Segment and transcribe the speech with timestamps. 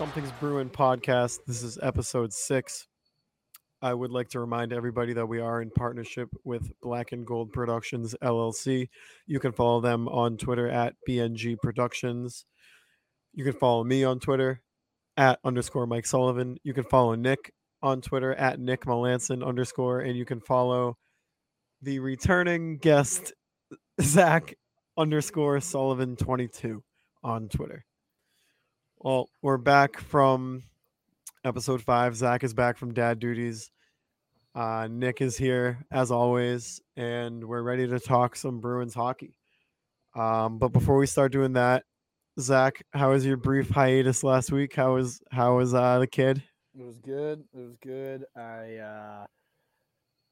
[0.00, 1.40] Something's Bruin podcast.
[1.46, 2.88] This is episode six.
[3.82, 7.52] I would like to remind everybody that we are in partnership with Black and Gold
[7.52, 8.88] Productions LLC.
[9.26, 12.46] You can follow them on Twitter at BNG Productions.
[13.34, 14.62] You can follow me on Twitter
[15.18, 16.56] at underscore Mike Sullivan.
[16.64, 20.96] You can follow Nick on Twitter at Nick Melanson underscore, and you can follow
[21.82, 23.34] the returning guest
[24.00, 24.54] Zach
[24.96, 26.82] underscore Sullivan 22
[27.22, 27.84] on Twitter.
[29.02, 30.62] Well, we're back from
[31.42, 32.14] episode five.
[32.14, 33.70] Zach is back from dad duties.
[34.54, 39.38] Uh, Nick is here as always, and we're ready to talk some Bruins hockey.
[40.14, 41.84] Um, but before we start doing that,
[42.38, 44.76] Zach, how was your brief hiatus last week?
[44.76, 46.42] How was how was uh, the kid?
[46.78, 47.42] It was good.
[47.54, 48.26] It was good.
[48.36, 49.26] I uh,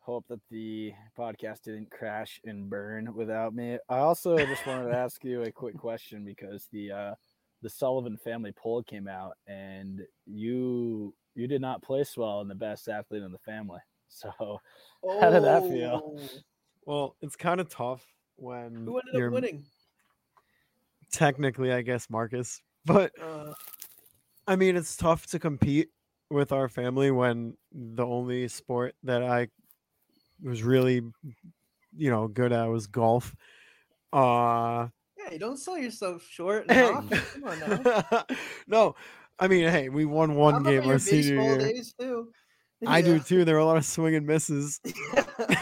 [0.00, 3.78] hope that the podcast didn't crash and burn without me.
[3.88, 7.14] I also just wanted to ask you a quick question because the uh,
[7.62, 12.54] the Sullivan family poll came out, and you you did not place well in the
[12.54, 13.80] best athlete in the family.
[14.10, 14.30] So
[15.20, 16.00] how did that feel?
[16.02, 16.28] Oh,
[16.86, 18.06] Well, it's kind of tough
[18.36, 19.64] when Who ended you're up winning?
[21.12, 22.62] technically, I guess, Marcus.
[22.86, 23.52] But Uh,
[24.46, 25.90] I mean, it's tough to compete
[26.30, 29.48] with our family when the only sport that I
[30.42, 31.02] was really,
[31.96, 33.34] you know, good at was golf.
[34.12, 34.88] Uh,
[35.28, 36.70] hey, don't sell yourself short.
[36.70, 36.88] Hey.
[36.88, 37.10] Come
[37.44, 38.24] on now.
[38.66, 38.94] no,
[39.38, 41.58] I mean, hey, we won I one remember game our senior year.
[41.58, 42.28] days too.
[42.86, 43.44] I do too.
[43.44, 44.80] There were a lot of swing and misses.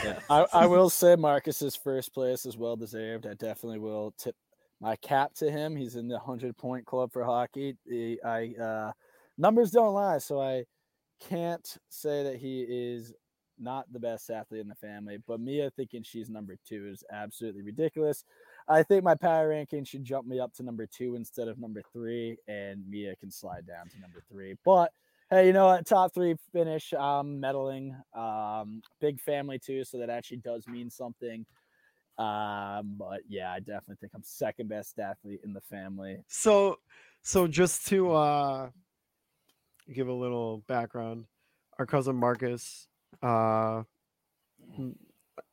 [0.05, 3.27] Yeah, I, I will say Marcus's first place is well deserved.
[3.27, 4.35] I definitely will tip
[4.81, 5.77] my cap to him.
[5.77, 7.77] He's in the hundred point club for hockey.
[7.87, 8.93] The, I uh,
[9.37, 10.65] numbers don't lie, so I
[11.21, 13.13] can't say that he is
[13.59, 15.19] not the best athlete in the family.
[15.27, 18.25] But Mia thinking she's number two is absolutely ridiculous.
[18.69, 21.83] I think my power ranking should jump me up to number two instead of number
[21.93, 24.57] three, and Mia can slide down to number three.
[24.65, 24.93] But
[25.31, 25.87] hey, you know what?
[25.87, 26.93] Top three finish.
[26.93, 27.95] Um, medaling.
[28.17, 31.47] Um, big family too, so that actually does mean something.
[32.19, 36.19] Um, but yeah, I definitely think I'm second best athlete in the family.
[36.29, 36.79] So,
[37.23, 38.71] so just to uh,
[39.93, 41.27] give a little background,
[41.79, 42.89] our cousin Marcus,
[43.23, 43.83] uh,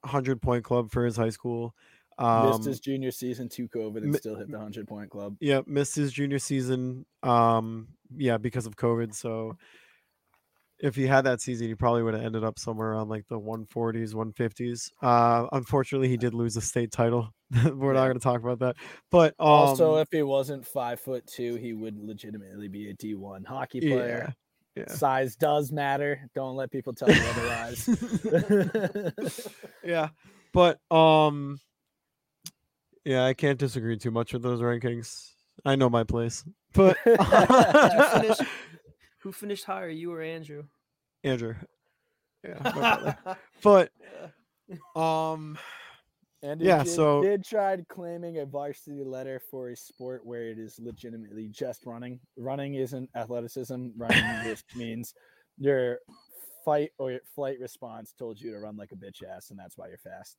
[0.05, 1.75] hundred point club for his high school.
[2.17, 5.35] Um, Missed his junior season to COVID and mi- still hit the hundred point club.
[5.39, 7.05] yeah, missed his junior season.
[7.23, 9.13] Um, yeah, because of COVID.
[9.15, 9.57] So,
[10.79, 13.39] if he had that season, he probably would have ended up somewhere around like the
[13.39, 14.91] 140s, 150s.
[15.01, 17.29] Uh, unfortunately, he did lose a state title.
[17.63, 18.75] We're not going to talk about that.
[19.09, 23.15] But um, also, if he wasn't five foot two, he would legitimately be a D
[23.15, 24.33] one hockey player.
[24.75, 24.93] yeah, yeah.
[24.93, 26.29] Size does matter.
[26.35, 27.89] Don't let people tell you otherwise.
[29.83, 30.09] yeah
[30.53, 31.59] but um
[33.05, 35.31] yeah i can't disagree too much with those rankings
[35.65, 36.43] i know my place
[36.73, 38.37] but Did you finish?
[39.19, 40.63] Who finished higher, you or Andrew?
[41.23, 41.55] andrew
[42.43, 43.13] yeah
[43.63, 43.89] but
[44.95, 45.57] um
[46.41, 50.59] And Yeah, did, so- did try claiming a varsity letter for a sport where it
[50.59, 52.19] is legitimately just running.
[52.35, 53.87] Running isn't athleticism.
[53.95, 55.13] Running just means
[55.57, 55.99] your
[56.65, 59.77] fight or your flight response told you to run like a bitch ass, and that's
[59.77, 60.35] why you're fast.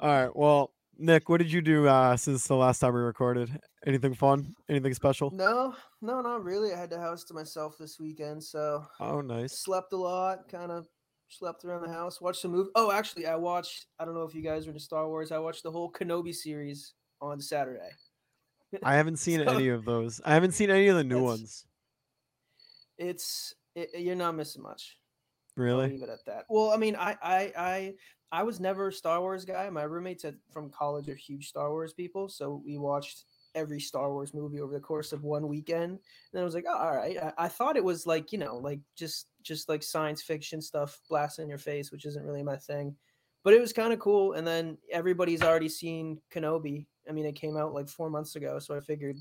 [0.00, 3.50] all right well nick what did you do uh since the last time we recorded
[3.86, 6.72] anything fun anything special No, no, not really.
[6.72, 10.48] I had the house to myself this weekend, so oh nice slept a lot.
[10.48, 10.86] Kind of
[11.28, 12.20] slept around the house.
[12.20, 12.70] Watched some movie.
[12.74, 13.86] Oh, actually, I watched.
[13.98, 15.32] I don't know if you guys are into Star Wars.
[15.32, 17.90] I watched the whole Kenobi series on Saturday.
[18.82, 21.38] i haven't seen So- any of those i haven't seen any of the new That's-
[21.38, 21.66] ones
[22.98, 24.96] It's it, you're not missing much.
[25.56, 26.44] I'll really leave it at that.
[26.48, 27.94] Well, I mean, I I I
[28.32, 29.68] I was never a Star Wars guy.
[29.68, 34.10] My roommates at, from college are huge Star Wars people, so we watched every Star
[34.10, 35.98] Wars movie over the course of one weekend.
[36.32, 37.18] And I was like, oh, all right.
[37.22, 40.98] I, I thought it was like you know, like just just like science fiction stuff
[41.10, 42.96] blasting in your face, which isn't really my thing.
[43.44, 44.32] But it was kind of cool.
[44.32, 46.86] And then everybody's already seen Kenobi.
[47.08, 49.16] I mean, it came out like four months ago, so I figured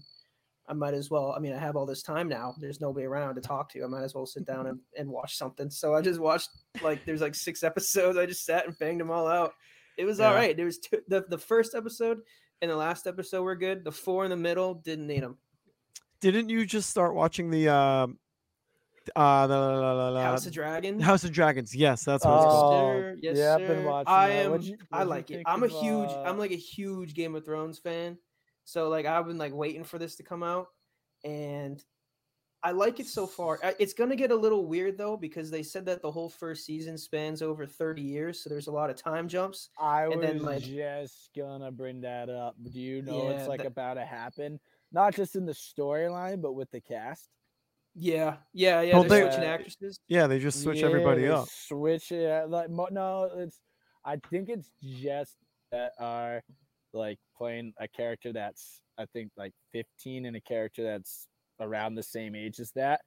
[0.67, 1.33] I might as well.
[1.35, 2.55] I mean, I have all this time now.
[2.59, 3.83] There's nobody around to talk to.
[3.83, 5.69] I might as well sit down and, and watch something.
[5.69, 6.49] So I just watched
[6.81, 8.17] like there's like six episodes.
[8.17, 9.53] I just sat and banged them all out.
[9.97, 10.37] It was all Yeah.
[10.37, 10.55] right.
[10.55, 12.19] There was two, the the first episode
[12.61, 13.83] and the last episode were good.
[13.83, 15.37] The four in the middle didn't need them.
[16.21, 18.17] didn't you just start watching the um
[19.15, 21.03] uh the, la- la- la- la- House of Dragons?
[21.03, 21.75] House of Dragons.
[21.75, 22.95] Yes, that's what it's Yes, called.
[22.95, 23.15] sir.
[23.19, 24.13] Yes, yeah, I've been watching.
[24.13, 24.51] I am.
[24.51, 25.43] What'd you- I what'd you like it.
[25.47, 26.09] I'm a of, huge.
[26.11, 28.17] uh, I'm like a huge Game of Thrones fan.
[28.63, 30.67] So like I've been like waiting for this to come out,
[31.23, 31.83] and
[32.63, 33.59] I like it so far.
[33.79, 36.97] It's gonna get a little weird though because they said that the whole first season
[36.97, 39.69] spans over 30 years, so there's a lot of time jumps.
[39.79, 42.55] I and was then, like- just gonna bring that up.
[42.61, 44.59] Do you know Yeah, it's like that- about to happen?
[44.93, 47.29] not just in the storyline, but with the cast.
[47.95, 48.93] Yeah, yeah, yeah.
[48.93, 49.99] Well, they're they- switching actresses.
[50.07, 51.47] Yeah, they just switch everybody up.
[51.49, 52.47] Switch it.
[52.49, 53.59] Like mo- no, it's.
[54.05, 55.35] I think it's just
[55.71, 56.41] that are
[56.93, 61.27] like playing a character that's I think like 15 and a character that's
[61.59, 63.01] around the same age as that.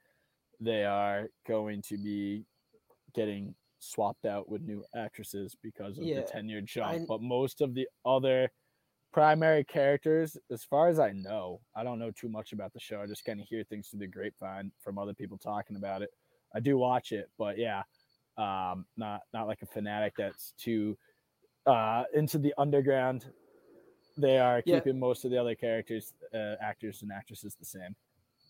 [0.60, 2.44] They are going to be
[3.14, 6.86] getting swapped out with new actresses because of Yeah, the 10 year jump.
[7.02, 8.50] I- But most of the other
[9.12, 13.00] primary characters, as far as I know, I don't know too much about the show.
[13.00, 16.10] I just kind of hear things through the grapevine from other people talking about it.
[16.54, 17.82] I do watch it, but yeah,
[18.36, 20.96] um, not not like a fanatic that's too
[21.66, 23.26] uh, into the underground.
[24.16, 24.78] They are Yeah.
[24.78, 27.96] keeping most of the other characters, uh, actors and actresses the same.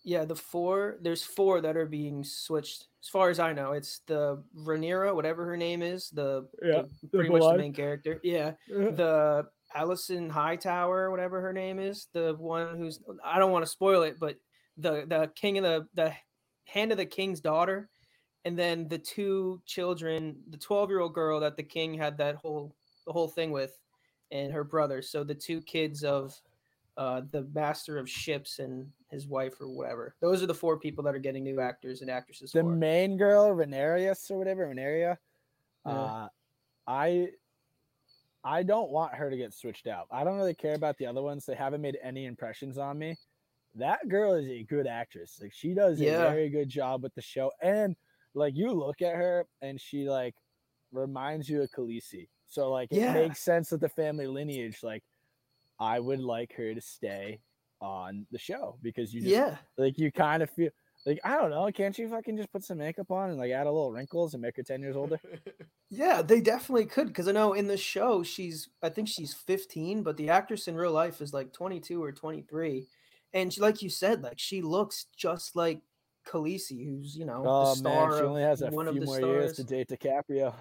[0.03, 0.97] Yeah, the four.
[1.01, 2.89] There's four that are being switched.
[3.01, 7.07] As far as I know, it's the Rhaenyra, whatever her name is, the, Yeah, the
[7.07, 8.19] pretty much the main character.
[8.23, 13.71] Yeah, the Alicent Hightower, whatever her name is, the one who's I don't want to
[13.71, 14.37] spoil it, but
[14.77, 16.13] the the king of the the
[16.65, 17.89] hand of the king's daughter,
[18.45, 22.35] and then the two children, the twelve year old girl that the king had that
[22.35, 22.75] whole
[23.07, 23.79] the whole thing with,
[24.31, 25.01] and her brother.
[25.01, 26.39] So the two kids of
[26.97, 30.15] uh, the master of ships and his wife or whatever.
[30.21, 32.51] Those are the four people that are getting new actors and actresses.
[32.51, 32.69] the for.
[32.69, 35.17] main girl, Renarius or whatever, Renaria.
[35.85, 35.91] Yeah.
[35.91, 36.27] Uh,
[36.87, 37.29] I
[38.43, 40.07] I don't want her to get switched out.
[40.11, 41.45] I don't really care about the other ones.
[41.45, 43.17] They haven't made any impressions on me.
[43.73, 45.39] That girl is a good actress.
[45.41, 46.27] Like she does Yeah.
[46.27, 47.51] a very good job with the show.
[47.61, 47.95] And
[48.35, 50.35] like you look at her and she like
[50.91, 52.27] reminds you of Khaleesi.
[52.47, 53.05] So like it Yeah.
[53.05, 54.83] makes sense with the family lineage.
[54.83, 55.03] Like
[55.79, 57.41] I would like her to stay
[57.81, 60.71] on the show because you just yeah, like you kind of feel
[61.05, 61.69] like I don't know.
[61.71, 64.41] Can't you fucking just put some makeup on and like add a little wrinkles and
[64.41, 65.19] make her ten years older?
[65.89, 70.03] yeah, they definitely could because I know in the show she's I think she's 15,
[70.03, 72.87] but the actress in real life is like 22 or 23,
[73.33, 75.81] and she, like you said, like she looks just like
[76.27, 79.21] Khaleesi, who's you know the Oh star man, she only has a one few more
[79.21, 79.21] stars.
[79.21, 80.55] years to date DiCaprio.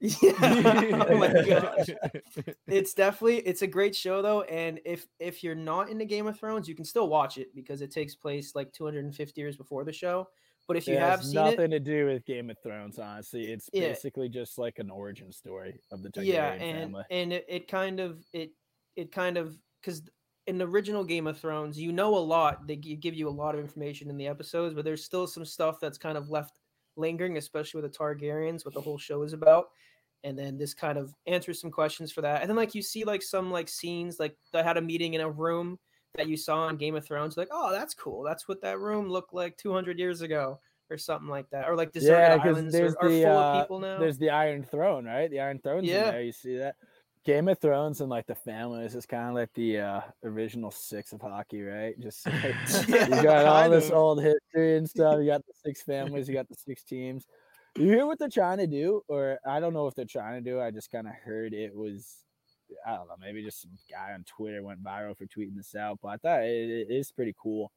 [0.00, 1.06] Yeah.
[1.08, 1.86] oh my gosh.
[2.66, 6.38] it's definitely it's a great show though and if if you're not into game of
[6.38, 9.92] thrones you can still watch it because it takes place like 250 years before the
[9.92, 10.28] show
[10.66, 13.52] but if you it have seen nothing it to do with Game of Thrones, honestly.
[13.52, 13.88] It's Yeah.
[13.88, 17.04] basically just like an origin story of the Targaryen yeah and family.
[17.10, 18.52] and it, it kind of it
[18.96, 20.02] it kind of because
[20.46, 23.54] in the original game of thrones you know a lot they give you a lot
[23.54, 26.60] of information in the episodes but there's still some stuff that's kind of left
[26.96, 29.66] lingering especially with the targaryens what the whole show is about
[30.22, 33.04] and then this kind of answers some questions for that and then like you see
[33.04, 35.78] like some like scenes like they had a meeting in a room
[36.16, 39.08] that you saw in game of thrones like oh that's cool that's what that room
[39.08, 40.58] looked like 200 years ago
[40.90, 43.48] or something like that or like deserted yeah, islands are, there's are the full uh,
[43.48, 45.30] of people now there's the Iron Throne, right?
[45.30, 46.08] The Iron Throne's Yeah.
[46.08, 46.22] in there.
[46.22, 46.76] You see that?
[47.24, 51.12] Game of Thrones and like the families is kind of like the uh, original six
[51.12, 51.98] of hockey, right?
[51.98, 52.54] Just like,
[52.88, 53.94] Yeah, you got all this of.
[53.94, 55.18] old history and stuff.
[55.20, 57.24] You got the six families, you got the six teams.
[57.76, 60.50] You hear what they're trying to do, or I don't know if they're trying to
[60.50, 60.60] do.
[60.60, 62.18] I just kind of heard it was,
[62.86, 65.98] I don't know, maybe just some guy on Twitter went viral for tweeting this out,
[66.02, 67.72] but I thought it, it is pretty cool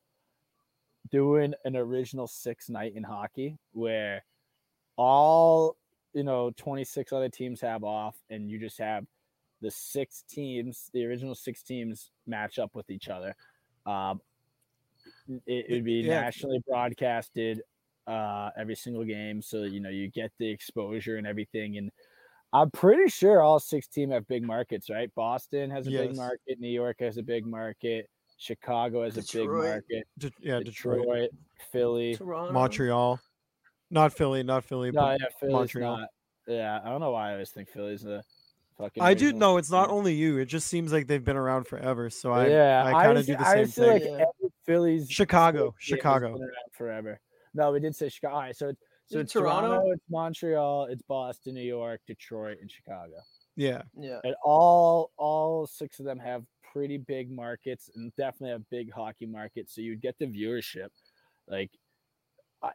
[1.10, 4.24] doing an original six night in hockey where
[4.98, 5.78] all
[6.14, 9.06] you know 26 other teams have off and you just have
[9.62, 13.36] the six teams the original six teams match up with each other.
[13.86, 14.22] Um
[15.46, 16.22] it would be Yeah.
[16.22, 17.62] nationally broadcasted
[18.08, 19.42] uh every single game.
[19.42, 21.78] So you know you get the exposure and everything.
[21.78, 21.92] And
[22.54, 25.14] i'm pretty sure all six teams have big markets right?
[25.16, 26.60] Boston has a big market.
[26.60, 28.10] New york has a big market.
[28.38, 30.08] Chicago has a big market.
[30.20, 31.30] De- yeah, Detroit, detroit
[31.72, 32.16] philly.
[32.16, 32.54] Toronto.
[32.54, 33.20] Montreal,
[33.90, 35.98] not Philly, not Philly, no, but yeah, Philly's Montreal.
[35.98, 36.10] not.
[36.48, 38.24] Yeah, I don't know why I always think Philly's a
[38.78, 39.02] fucking.
[39.04, 40.38] I do original know it's not only you.
[40.38, 42.10] It just seems like they've been around forever.
[42.10, 43.94] So I, yeah, I kind of do the I same just feel thing.
[43.94, 44.12] Like Yeah.
[44.40, 46.34] every Philly's Chicago, sports team has Chicago.
[46.34, 47.20] been around forever.
[47.54, 48.36] No, we did say Chicago.
[48.36, 49.68] All right, so it's- so it's Toronto?
[49.70, 53.14] Toronto, it's Montreal, it's Boston, New York, Detroit, and Chicago.
[53.56, 54.20] yeah, Yeah.
[54.26, 56.44] And all all six of them have
[56.74, 59.70] pretty big markets and definitely a big hockey market.
[59.70, 60.90] So you'd get the viewership.
[61.48, 61.78] Like I-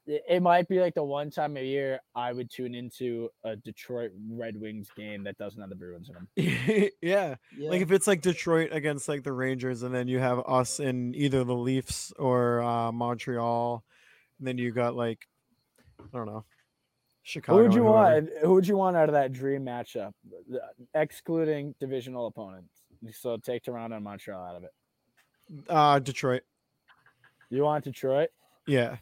[0.07, 3.57] it it might be like the one time a year I would tune into a
[3.57, 6.91] Detroit Red Wings game that doesn't have the Bruins in them.
[7.01, 7.35] yeah.
[7.57, 7.71] Yeah.
[7.71, 11.15] Like if it's like Detroit against like the Rangers, and then you have us in
[11.15, 13.85] either the Leafs or uh, Montreal,
[14.39, 15.27] and then you got like
[16.01, 16.45] I don't know,
[17.23, 17.59] Chicago.
[17.59, 18.29] Who would you want?
[18.43, 20.13] Who would you want out of that dream matchup,
[20.95, 22.73] excluding divisional opponents?
[23.13, 24.71] So take Toronto and Montreal out of it.
[25.69, 26.43] Uh, Detroit.
[27.51, 28.31] You want Detroit?
[28.67, 28.97] Yeah,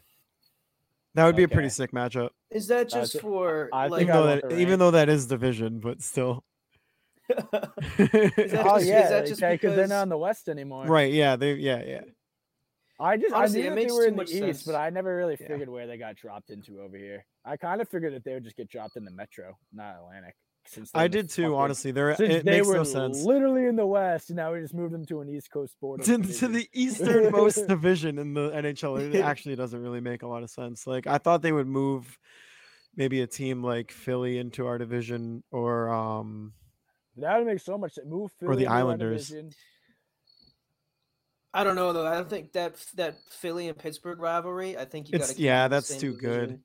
[1.15, 2.29] that would be a pretty sick matchup.
[2.49, 3.99] Is that just thi- for I like?
[4.07, 4.77] think Even though that, even Rangers.
[4.79, 6.43] though that is division, but still.
[7.29, 7.69] that
[8.65, 10.85] oh just- is yeah, that just because they're not in the West anymore.
[10.85, 11.11] right?
[11.11, 11.35] Yeah.
[11.35, 11.53] They.
[11.53, 11.81] Yeah.
[11.85, 12.01] Yeah.
[12.99, 14.63] I just Honestly, I it knew that they were in the east, sense.
[14.63, 15.47] but I never really Yeah.
[15.47, 17.25] figured where they got dropped into over here.
[17.43, 20.35] I kind of figured that they would just get dropped in the metro, not Atlantic.
[20.65, 21.43] Since they're I did too.
[21.43, 23.23] fucking- Honestly, there Since it they makes were no sense.
[23.23, 26.03] literally in the west, and now we just moved them to an East Coast border.
[26.03, 29.13] to, to the easternmost division in the NHL.
[29.13, 30.85] It actually doesn't really make a lot of sense.
[30.87, 32.17] Like I thought they would move
[32.95, 36.53] maybe a team like Philly into our division or um
[37.17, 38.07] That would make so much sense.
[38.07, 39.33] Move Philly Or the Islanders.
[41.53, 42.07] I don't know though.
[42.07, 44.77] I don't think that that Philly and Pittsburgh rivalry.
[44.77, 46.61] I think you got It's- to yeah, that's too good.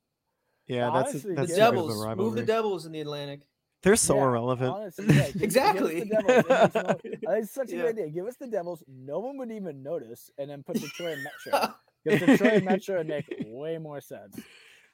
[0.67, 2.43] yeah, that's Honestly, that's The too good Devils, move the.
[2.43, 3.41] Devils in the Atlantic.
[3.87, 4.69] They're so Yeah, irrelevant.
[4.73, 6.03] honestly, yeah, give- give the Exactly.
[6.09, 6.99] Devils.
[7.05, 7.81] It no- it's such a Yeah.
[7.83, 8.09] good idea.
[8.09, 8.83] Give us the Devils.
[8.87, 11.73] No one would even notice, and then put Detroit and Metro.
[12.03, 14.37] Because Detroit and Metro would make way more sense.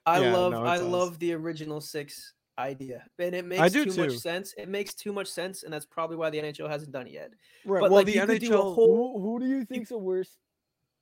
[0.05, 0.85] I Yeah, love no, I does.
[0.85, 4.53] love the original six idea, and it makes do too, much sense.
[4.57, 7.31] It makes too much sense, and that's probably why the NHL hasn't done it yet.
[7.65, 7.81] Right.
[7.81, 8.75] But, well, like, the you could do NHL.
[8.75, 10.37] whole- Who, who do you think's the worst?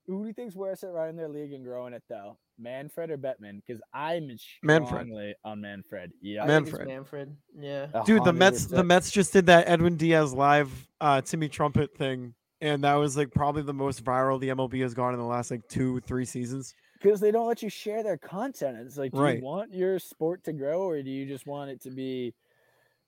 [0.07, 2.37] Who do you think's worse at running their league and growing it though?
[2.61, 3.61] Manfred or Bettman?
[3.65, 4.27] Because I'm
[4.63, 4.87] Manfred.
[4.87, 6.11] strongly on Manfred.
[6.21, 6.87] Yeah, I think it's Manfred.
[6.87, 7.37] Manfred.
[7.59, 7.85] Yeah.
[8.05, 8.83] Dude, the hundred Mets the.
[8.83, 12.33] Mets just did that Edwin Diaz live uh Timmy Trumpet thing.
[12.63, 15.49] And that was like probably the most viral the MLB has gone in the last
[15.49, 16.75] like two, three seasons.
[17.01, 18.77] because they don't let you share their content.
[18.81, 19.39] It's like, do Right.
[19.39, 22.35] you want your sport to grow, or do you just want it to be?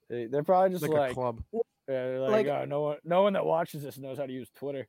[0.09, 1.43] they- They're probably just Like, like, a club.
[1.53, 4.33] yeah, they're like, Like- oh, no one, no one that watches this knows how to
[4.33, 4.87] use Twitter.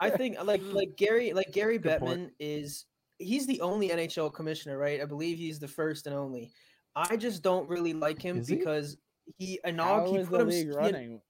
[0.00, 2.20] I think like like Gary like Gary Good point.
[2.28, 2.84] Bettman is
[3.18, 5.00] he's the only NHL commissioner, right?
[5.00, 6.50] I believe he's the first and only.
[6.96, 8.96] I just don't really like him Is because
[9.36, 11.20] he How inaug- he is put the him league he, running?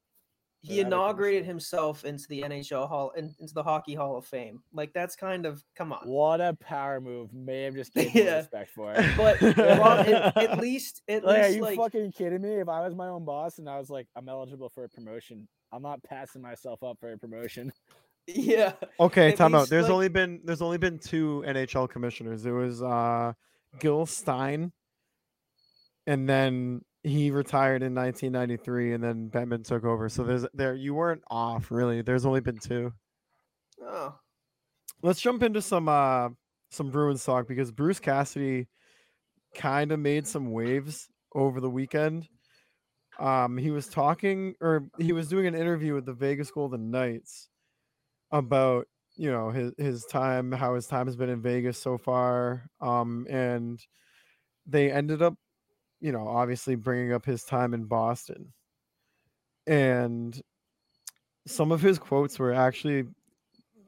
[0.62, 4.62] he without inaugurated himself into the NHL hall in, into the hockey hall of fame.
[4.72, 6.00] Like that's kind of come on.
[6.08, 7.32] What a power move!
[7.32, 8.36] May have just gained more Yeah.
[8.38, 9.04] respect for it.
[9.16, 12.54] But well, at, at least at Like, are you like fucking kidding me?
[12.60, 15.46] If I was my own boss and I was like, I'm eligible for a promotion,
[15.72, 17.72] I'm not passing myself up for a promotion.
[18.28, 18.72] Yeah.
[19.00, 19.68] Okay, time out.
[19.68, 22.44] There's like- only been there's only been two NHL commissioners.
[22.44, 23.32] It was uh
[23.80, 24.72] Gil Stein
[26.06, 30.08] and then he retired in 1993 and then Bettman took over.
[30.08, 32.02] So there's there you weren't off really.
[32.02, 32.92] There's only been two.
[33.82, 34.14] Oh.
[35.02, 36.28] Let's jump into some uh
[36.70, 38.66] some Bruins talk because Bruce Cassidy
[39.54, 42.28] kind of made some waves over the weekend.
[43.18, 47.48] Um he was talking or he was doing an interview with the Vegas Golden Knights
[48.30, 52.68] about you know his his time how his time has been in Vegas so far
[52.80, 53.80] um and
[54.66, 55.34] they ended up
[56.00, 58.52] you know obviously bringing up his time in Boston
[59.66, 60.40] and
[61.46, 63.04] some of his quotes were actually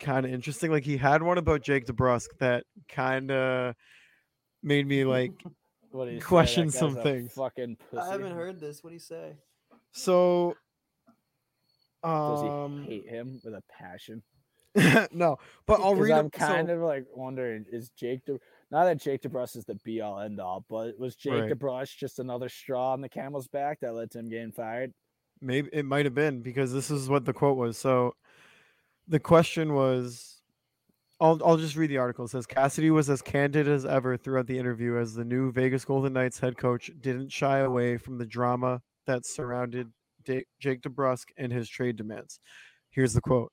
[0.00, 3.75] kind of interesting like he had one about Jake DeBrusk that kind of
[4.62, 5.32] made me like
[5.90, 7.32] What do you Question guy's some things.
[7.32, 8.02] Fucking pussy.
[8.02, 8.82] I haven't heard this.
[8.82, 9.37] What do you say?
[9.92, 10.54] so
[12.02, 14.23] Does um he hate him with a passion?
[15.12, 15.36] no
[15.66, 18.38] but I'll read I'm it- so- kind of like wondering: is Jake De,
[18.70, 21.50] not that Jake DeBrusk is the be all end all, but was Jake Right.
[21.52, 24.92] DeBrusk just another straw on the camel's back that led to him getting fired?
[25.42, 27.78] maybe it might have been because this is what the quote was.
[27.78, 28.14] So
[29.08, 30.42] the question was
[31.18, 32.26] I'll I'll just read the article.
[32.26, 35.84] It says Cassidy was as candid as ever throughout the interview as the new Vegas
[35.84, 39.90] Golden Knights head coach didn't shy away from the drama that surrounded
[40.24, 42.38] Jake DeBrusk and his trade demands.
[42.90, 43.50] Here's the quote.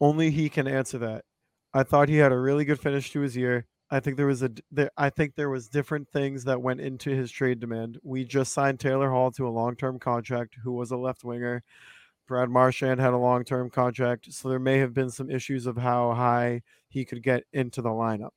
[0.00, 1.24] Only he can answer that.
[1.72, 3.66] I thought he had a really good finish to his year.
[3.90, 7.10] I think there was a there, I think there was different things that went into
[7.10, 7.98] his trade demand.
[8.02, 11.62] We just signed Taylor Hall to a long-term contract who was a left winger.
[12.26, 16.12] Brad Marchand had a long-term contract, so there may have been some issues of how
[16.14, 18.30] high he could get into the lineup.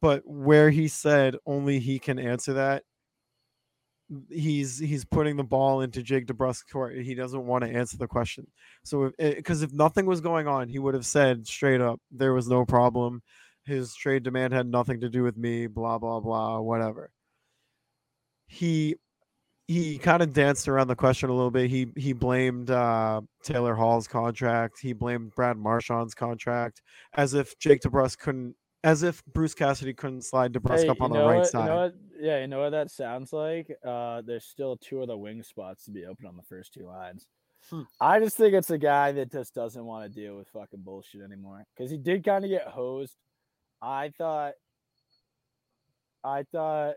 [0.00, 2.84] But where he said only he can answer that,
[4.30, 6.96] he's he's putting the ball into Jake DeBrusk's court.
[6.96, 8.46] He doesn't want to answer the question.
[8.84, 12.32] So if because if nothing was going on, he would have said straight up there
[12.32, 13.22] was no problem.
[13.64, 15.66] His trade demand had nothing to do with me.
[15.66, 16.60] Blah blah blah.
[16.60, 17.10] Whatever.
[18.46, 18.96] He
[19.68, 21.68] he kind of danced around the question a little bit.
[21.68, 24.80] He he blamed uh, Taylor Hall's contract.
[24.80, 26.80] He blamed Brad Marchand's contract,
[27.12, 31.10] as if Jake DeBrusk couldn't, as if Bruce Cassidy couldn't slide DeBrusk Hey, up on
[31.10, 31.64] the right what- side.
[31.64, 33.70] You know what, yeah, you know what that sounds like?
[33.84, 36.86] Uh, there's still two of the wing spots to be open on the first two
[36.86, 37.26] lines.
[37.70, 37.82] Hmm.
[38.00, 41.22] I just think it's a guy that just doesn't want to deal with fucking bullshit
[41.22, 41.64] anymore.
[41.76, 43.16] Because he did kind of get hosed.
[43.82, 44.54] I thought,
[46.24, 46.94] I thought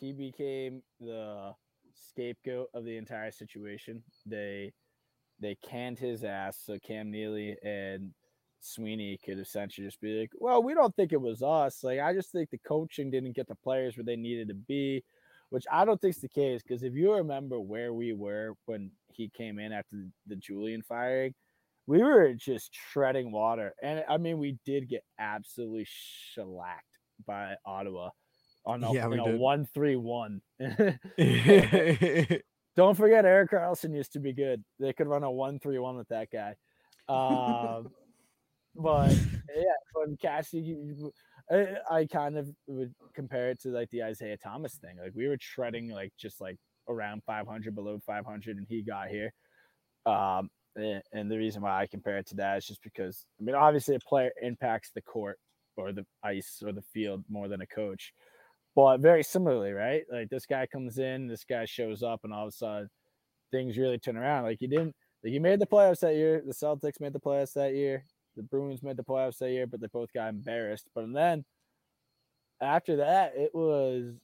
[0.00, 1.54] he became the
[1.94, 4.02] scapegoat of the entire situation.
[4.26, 4.72] They
[5.40, 8.12] they canned his ass so Cam Neely and
[8.62, 11.82] Sweeney could essentially just be like, "Well, we don't think it was us.
[11.82, 15.04] Like, I just think the coaching didn't get the players where they needed to be."
[15.50, 18.90] Which I don't think is the case because if you remember where we were when
[19.08, 21.34] he came in after the, Julien firing,
[21.86, 23.74] we were just treading water.
[23.82, 28.10] And I mean, we did get absolutely shellacked by Ottawa
[28.64, 30.40] on a, Yeah, a one three one.
[32.74, 34.64] Don't forget, Erik Karlsson used to be good.
[34.80, 36.54] They could run a one three one with that guy.
[37.08, 37.90] Um,
[38.74, 39.10] but
[39.54, 40.94] yeah, when Cassie,
[41.50, 44.96] I, I kind of would compare it to like the Isaiah Thomas thing.
[45.02, 46.56] Like we were treading like just like
[46.88, 49.32] around 500, below 500, and he got here.
[50.06, 53.44] Um, and, and the reason why I compare it to that is just because I
[53.44, 55.38] mean, obviously, a player impacts the court
[55.76, 58.12] or the ice or the field more than a coach.
[58.74, 60.02] But very similarly, right?
[60.10, 62.88] Like this guy comes in, this guy shows up, and all of a sudden
[63.50, 64.44] things really turn around.
[64.44, 66.42] Like you didn't, like you made the playoffs that year.
[66.44, 68.06] The Celtics made the playoffs that year.
[68.36, 70.88] The Bruins made the playoffs that year, but they both got embarrassed.
[70.94, 71.44] But then
[72.60, 74.14] after that, it was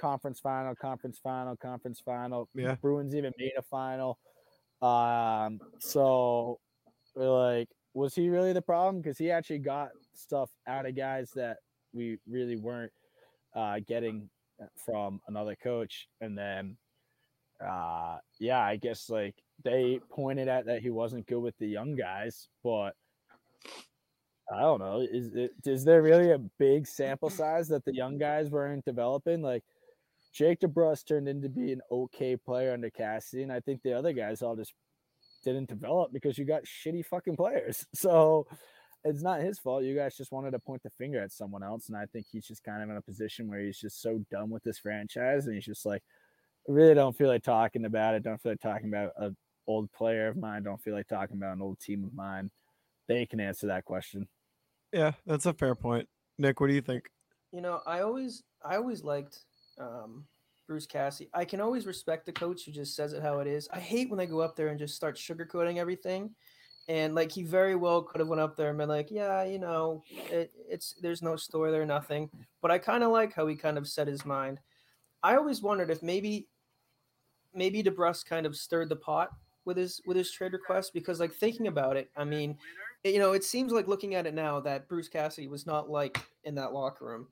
[0.00, 2.48] conference final, conference final, conference final.
[2.54, 2.76] Yeah.
[2.76, 4.18] Bruins even made a final.
[4.80, 6.58] Um, so
[7.14, 9.02] like, was he really the problem?
[9.02, 11.58] Because he actually got stuff out of guys that
[11.92, 12.92] we really weren't
[13.54, 14.30] uh, getting
[14.86, 16.08] from another coach.
[16.20, 16.76] And then,
[17.64, 21.94] uh, yeah, I guess like they pointed at that he wasn't good with the young
[21.94, 22.94] guys, but
[24.52, 25.00] I don't know.
[25.00, 27.38] Is it is there really a big sample mm-hmm.
[27.38, 29.42] size that the young guys weren't developing?
[29.42, 29.62] Like
[30.32, 34.12] Jake DeBrusk turned into be an okay player under Cassidy, and I think the other
[34.12, 34.74] guys all just
[35.44, 37.86] didn't develop because you got shitty fucking players.
[37.94, 38.46] So
[39.04, 39.84] it's not his fault.
[39.84, 42.46] You guys just wanted to point the finger at someone else, and I think he's
[42.46, 45.54] just kind of in a position where he's just so done with this franchise, and
[45.54, 46.02] he's just like,
[46.68, 48.22] I really don't feel like talking about it.
[48.22, 49.36] Don't feel like talking about an
[49.70, 50.62] old player of mine.
[50.62, 52.50] Don't feel like talking about an old team of mine.
[53.08, 54.28] They can answer that question.
[54.92, 56.08] yeah, that's a fair point.
[56.38, 57.08] Nick, what do you think?
[57.52, 59.40] You know, I always I always liked
[59.78, 60.24] um,
[60.66, 61.28] Bruce Cassie.
[61.34, 63.68] I can always respect the coach who just says it how it is.
[63.72, 66.30] I hate when they go up there and just start sugarcoating everything.
[66.88, 69.58] And like he very well could have went up there and been like, yeah, you
[69.58, 72.30] know, it, it's there's no story there, nothing.
[72.62, 74.60] But I kind of like how he kind of set his mind.
[75.22, 76.48] I always wondered if maybe
[77.54, 79.30] maybe DeBrusk kind of stirred the pot
[79.64, 82.56] with his with his trade request because like thinking about it, I mean,
[83.04, 86.18] you know, it seems like looking at it now that Bruce Cassidy was not like
[86.44, 87.28] in that locker room.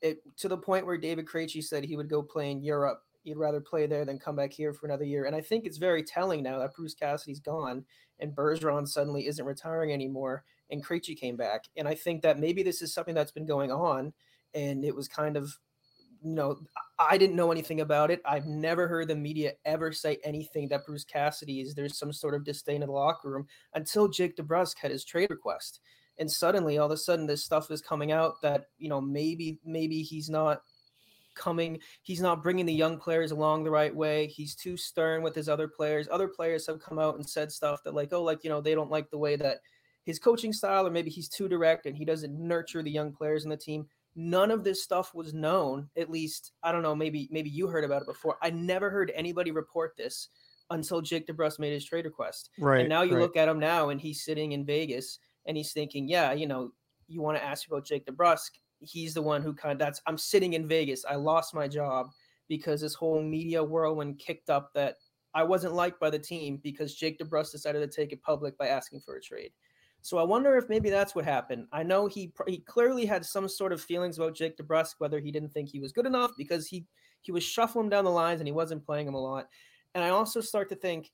[0.00, 3.02] It to the point where David Krejci said he would go play in Europe.
[3.24, 5.26] He'd rather play there than come back here for another year.
[5.26, 7.84] And I think it's very telling now that Bruce Cassidy's gone
[8.18, 11.66] and Bergeron suddenly isn't retiring anymore and Krejci came back.
[11.76, 14.12] And I think that maybe this is something that's been going on
[14.54, 15.58] and it was kind of
[16.24, 16.58] you know,
[16.98, 18.20] I didn't know anything about it.
[18.24, 22.34] I've never heard the media ever say anything that Bruce Cassidy is there's some sort
[22.34, 25.80] of disdain in the locker room until Jake DeBrusk had his trade request.
[26.18, 29.58] And suddenly, all of a sudden, this stuff is coming out that you know maybe
[29.64, 30.62] maybe he's not
[31.34, 31.80] coming.
[32.02, 34.26] He's not bringing the young players along the right way.
[34.26, 36.08] He's too stern with his other players.
[36.10, 38.74] Other players have come out and said stuff that like, oh, like you know, they
[38.74, 39.58] don't like the way that
[40.04, 43.44] his coaching style, or maybe he's too direct and he doesn't nurture the young players
[43.44, 47.28] in the team none of this stuff was known at least i don't know maybe
[47.30, 50.28] maybe you heard about it before i never heard anybody report this
[50.70, 52.80] until jake DeBrusk made his trade request Right.
[52.80, 53.22] and now you right.
[53.22, 56.72] look at him now and he's sitting in vegas and he's thinking yeah you know
[57.08, 60.18] you want to ask about jake DeBrusk he's the one who kind of that's i'm
[60.18, 62.08] sitting in vegas i lost my job
[62.48, 64.96] because this whole media whirlwind kicked up that
[65.34, 68.66] i wasn't liked by the team because jake DeBrusk decided to take it public by
[68.66, 69.52] asking for a trade
[70.02, 71.68] so I wonder if maybe that's what happened.
[71.72, 75.30] I know he he clearly had some sort of feelings about Jake DeBrusk, whether he
[75.30, 76.84] didn't think he was good enough because he
[77.20, 79.48] he was shuffling down the lines and he wasn't playing him a lot.
[79.94, 81.12] And I also start to think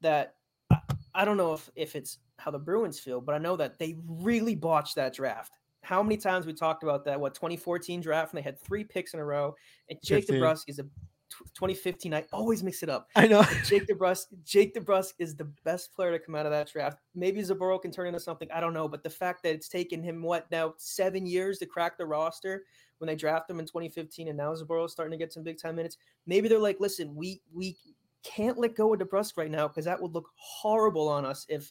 [0.00, 0.34] that
[0.68, 0.78] I,
[1.14, 3.96] I don't know if if it's how the Bruins feel, but I know that they
[4.04, 5.52] really botched that draft.
[5.82, 7.20] How many times we talked about that?
[7.20, 9.54] What 2014 draft and they had three picks in a row,
[9.88, 10.42] and Jake 15.
[10.42, 10.86] DeBrusk is a
[11.30, 12.14] 2015.
[12.14, 13.08] I always mix it up.
[13.16, 13.44] I know.
[13.64, 16.98] Jake DeBrusk, Jake DeBrusk is the best player to come out of that draft.
[17.14, 18.48] Maybe Zboril can turn into something.
[18.52, 21.66] I don't know, but the fact that it's taken him what now seven years to
[21.66, 22.64] crack the roster
[22.98, 25.60] when they draft him in 2015, and now Zboril is starting to get some big
[25.60, 25.96] time minutes.
[26.26, 27.76] Maybe they're like, listen, we we
[28.22, 31.70] can't let go of DeBrusk right now because that would look horrible on us if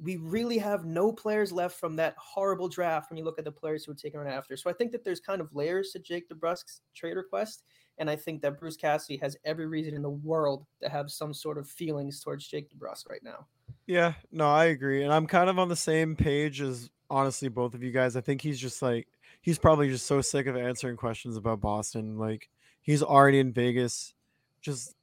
[0.00, 3.50] we really have no players left from that horrible draft when you look at the
[3.50, 4.56] players who were taken right after.
[4.56, 7.64] So I think that there's kind of layers to Jake DeBrusk's trade request.
[7.98, 11.34] And I think that Bruce Cassidy has every reason in the world to have some
[11.34, 13.46] sort of feelings towards Jake DeBrusk right now.
[13.86, 15.02] Yeah, no, I agree.
[15.02, 18.16] And I'm kind of on the same page as honestly both of you guys.
[18.16, 19.08] I think he's just like
[19.40, 22.18] he's probably just so sick of answering questions about Boston.
[22.18, 22.48] Like
[22.82, 24.14] he's already in Vegas.
[24.60, 24.94] Just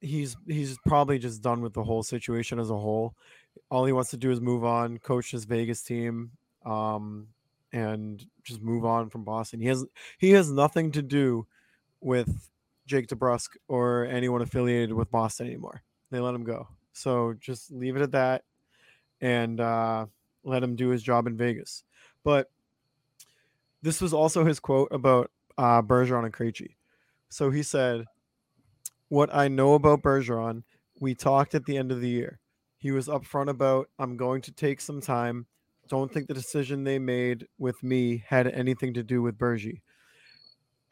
[0.00, 3.14] he's he's probably just done with the whole situation as a whole.
[3.70, 6.30] All he wants to do is move on, coach his Vegas team,
[6.64, 7.28] um,
[7.72, 9.60] and just move on from Boston.
[9.60, 9.84] He has
[10.18, 11.46] he has nothing to do
[12.02, 12.50] with
[12.86, 15.82] Jake DeBrusk or anyone affiliated with Boston anymore.
[16.10, 16.68] They let him go.
[16.92, 18.44] So just leave it at that.
[19.20, 20.06] and uh,
[20.44, 21.84] let him do his job in Vegas.
[22.24, 22.50] But
[23.82, 26.74] this was also his quote about uh, Bergeron and Krejci.
[27.28, 28.04] So he said,
[29.08, 30.64] "What I know about Bergeron,
[31.00, 32.40] we talked at the end of the year.
[32.78, 35.46] He was upfront about I'm going to take some time.
[35.88, 39.82] Don't think the decision they made with me had anything to do with Bergie.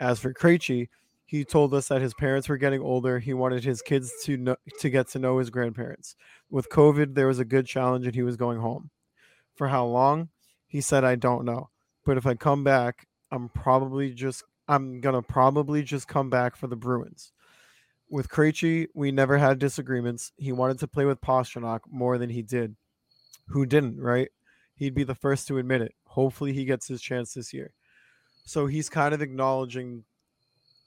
[0.00, 0.88] As for Krejci,
[1.26, 3.20] he told us that his parents were getting older.
[3.20, 6.16] He wanted his kids to know, to get to know his grandparents.
[6.50, 8.90] With COVID, there was a good challenge, and he was going home.
[9.54, 10.30] For how long?
[10.66, 11.68] He said, I don't know.
[12.04, 16.66] But if I come back, I'm probably just I'm gonna probably just come back for
[16.66, 17.32] the Bruins.
[18.08, 20.32] With Krejci, we never had disagreements.
[20.36, 22.76] He wanted to play with Pastrnak more than he did.
[23.48, 24.30] Who didn't, right?
[24.76, 25.94] He'd be the first to admit it.
[26.06, 27.72] Hopefully, he gets his chance this year.
[28.50, 30.02] So he's kind of acknowledging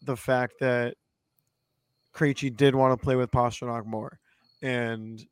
[0.01, 0.95] the fact that
[2.13, 4.19] Krejci did want to play with Pastrnak more,
[4.61, 5.25] and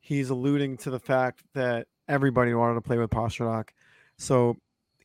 [0.00, 3.68] he's alluding to the fact that everybody wanted to play with Pastrnak.
[4.16, 4.56] So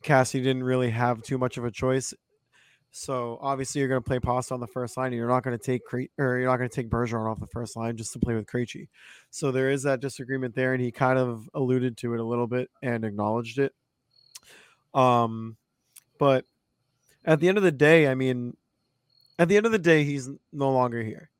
[0.02, 2.14] Cassie didn't really have too much of a choice.
[2.92, 5.58] So obviously you're going to play Pasta on the first line, and you're not going
[5.58, 8.18] to take or you're not going to take Bergeron off the first line just to
[8.18, 8.88] play with Krejci.
[9.28, 12.46] So there is that disagreement there, and he kind of alluded to it a little
[12.46, 13.74] bit and acknowledged it.
[14.94, 15.58] Um,
[16.18, 16.44] but
[17.24, 18.56] at the end of the day, I mean,
[19.38, 21.30] at the end of the day, he's no longer here.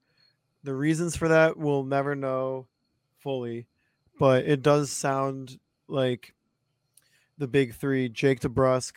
[0.62, 2.66] The reasons for that we'll never know
[3.18, 3.66] fully,
[4.18, 6.34] but it does sound like
[7.38, 8.92] the big three: Jake DeBrusk,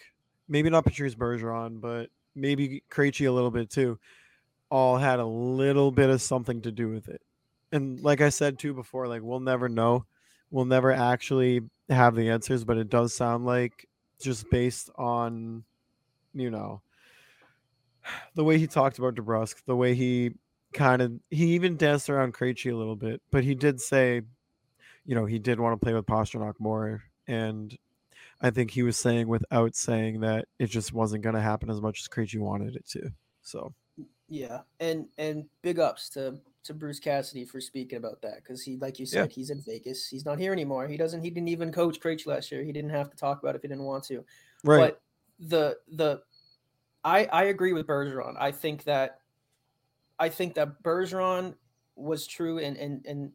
[0.47, 3.99] maybe not Patrice Bergeron, but maybe Krejci a little bit too.
[4.69, 7.21] All had a little bit of something to do with it.
[7.71, 10.05] And like I said too before, like we'll never know.
[10.49, 13.87] We'll never actually have the answers, but it does sound like
[14.21, 15.63] just based on,
[16.33, 16.81] you know,
[18.35, 20.31] the way he talked about DeBrusk, the way he
[20.73, 24.21] kind of he even danced around Krejci a little bit, but he did say,
[25.05, 27.77] you know, he did want to play with Pastrnak more, and
[28.41, 31.81] I think he was saying without saying that it just wasn't going to happen as
[31.81, 33.11] much as Krejci wanted it to.
[33.41, 33.73] So
[34.29, 38.77] yeah, and and big ups to to Bruce Cassidy for speaking about that because he,
[38.77, 39.35] like you said, yeah.
[39.35, 40.07] he's in Vegas.
[40.07, 40.87] He's not here anymore.
[40.87, 41.21] He doesn't.
[41.21, 42.63] He didn't even coach Krejci last year.
[42.63, 44.23] He didn't have to talk about it if he didn't want to.
[44.63, 44.79] Right.
[44.79, 45.01] But
[45.41, 46.21] the the
[47.03, 48.35] I I agree with Bergeron.
[48.39, 49.19] I think that
[50.19, 51.55] I think that Bergeron
[51.95, 53.31] was true in in in,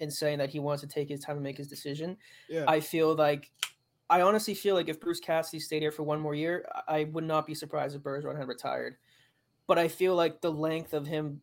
[0.00, 2.16] in saying that he wants to take his time and make his decision.
[2.48, 2.64] Yeah.
[2.66, 3.50] I feel like
[4.10, 7.24] I honestly feel like if Bruce Cassidy stayed here for one more year, I would
[7.24, 8.96] not be surprised if Bergeron had retired.
[9.66, 11.40] But I feel like the length of him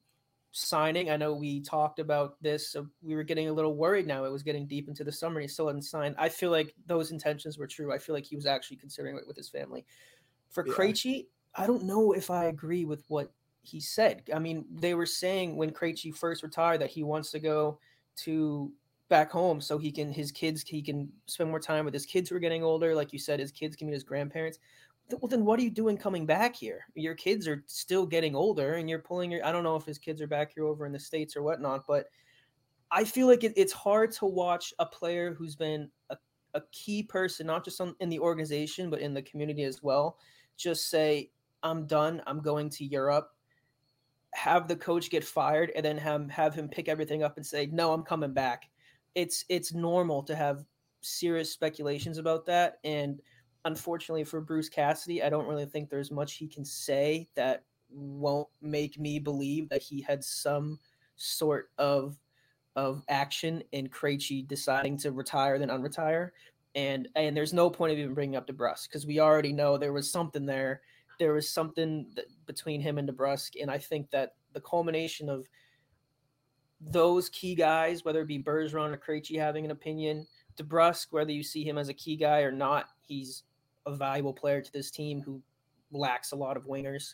[0.52, 4.26] signing, I know we talked about this, so we were getting a little worried now.
[4.26, 6.16] It was getting deep into the summer and he still hadn't signed.
[6.18, 7.94] I feel like those intentions were true.
[7.94, 9.86] I feel like he was actually considering it with his family.
[10.50, 10.74] For yeah.
[10.74, 14.24] Krejci, I don't know if I agree with what he said.
[14.34, 17.80] I mean, they were saying when Krejci first retired that he wants to go
[18.18, 18.72] to
[19.08, 22.30] back home so he can his kids he can spend more time with his kids
[22.30, 22.96] who are getting older.
[22.96, 24.60] Like you said, his kids can meet his grandparents.
[25.19, 26.86] Well, then what are you doing coming back here?
[26.95, 29.45] Your kids are still getting older, and you're pulling your.
[29.45, 31.86] I don't know if his kids are back here over in the states or whatnot,
[31.88, 32.08] but
[32.91, 36.17] I feel like it, it's hard to watch a player who's been a,
[36.54, 40.17] a key person, not just on, in the organization but in the community as well,
[40.58, 41.32] just say
[41.63, 42.21] I'm done.
[42.28, 43.30] I'm going to Europe.
[44.34, 47.67] Have the coach get fired and then have, have him pick everything up and say,
[47.71, 48.69] No, I'm coming back.
[49.15, 50.65] It's it's normal to have
[51.02, 52.80] serious speculations about that.
[52.84, 53.21] And
[53.65, 58.47] unfortunately for Bruce Cassidy, I don't really think there's much he can say that won't
[58.62, 60.80] make me believe that he had some
[61.15, 62.17] sort of
[62.78, 66.32] of action in Krejci deciding to retire then unretire.
[66.74, 69.93] And and there's no point of even bringing up DeBrusk because we already know there
[69.93, 70.82] was something there
[71.19, 75.47] there was something that, between him and DeBrusk, and I think that the culmination of
[76.80, 80.26] those key guys, whether it be Bergeron or Krejci having an opinion,
[80.58, 83.43] DeBrusk, whether you see him as a key guy or not, he's
[83.86, 85.41] a valuable player to this team who
[85.91, 87.13] lacks a lot of wingers.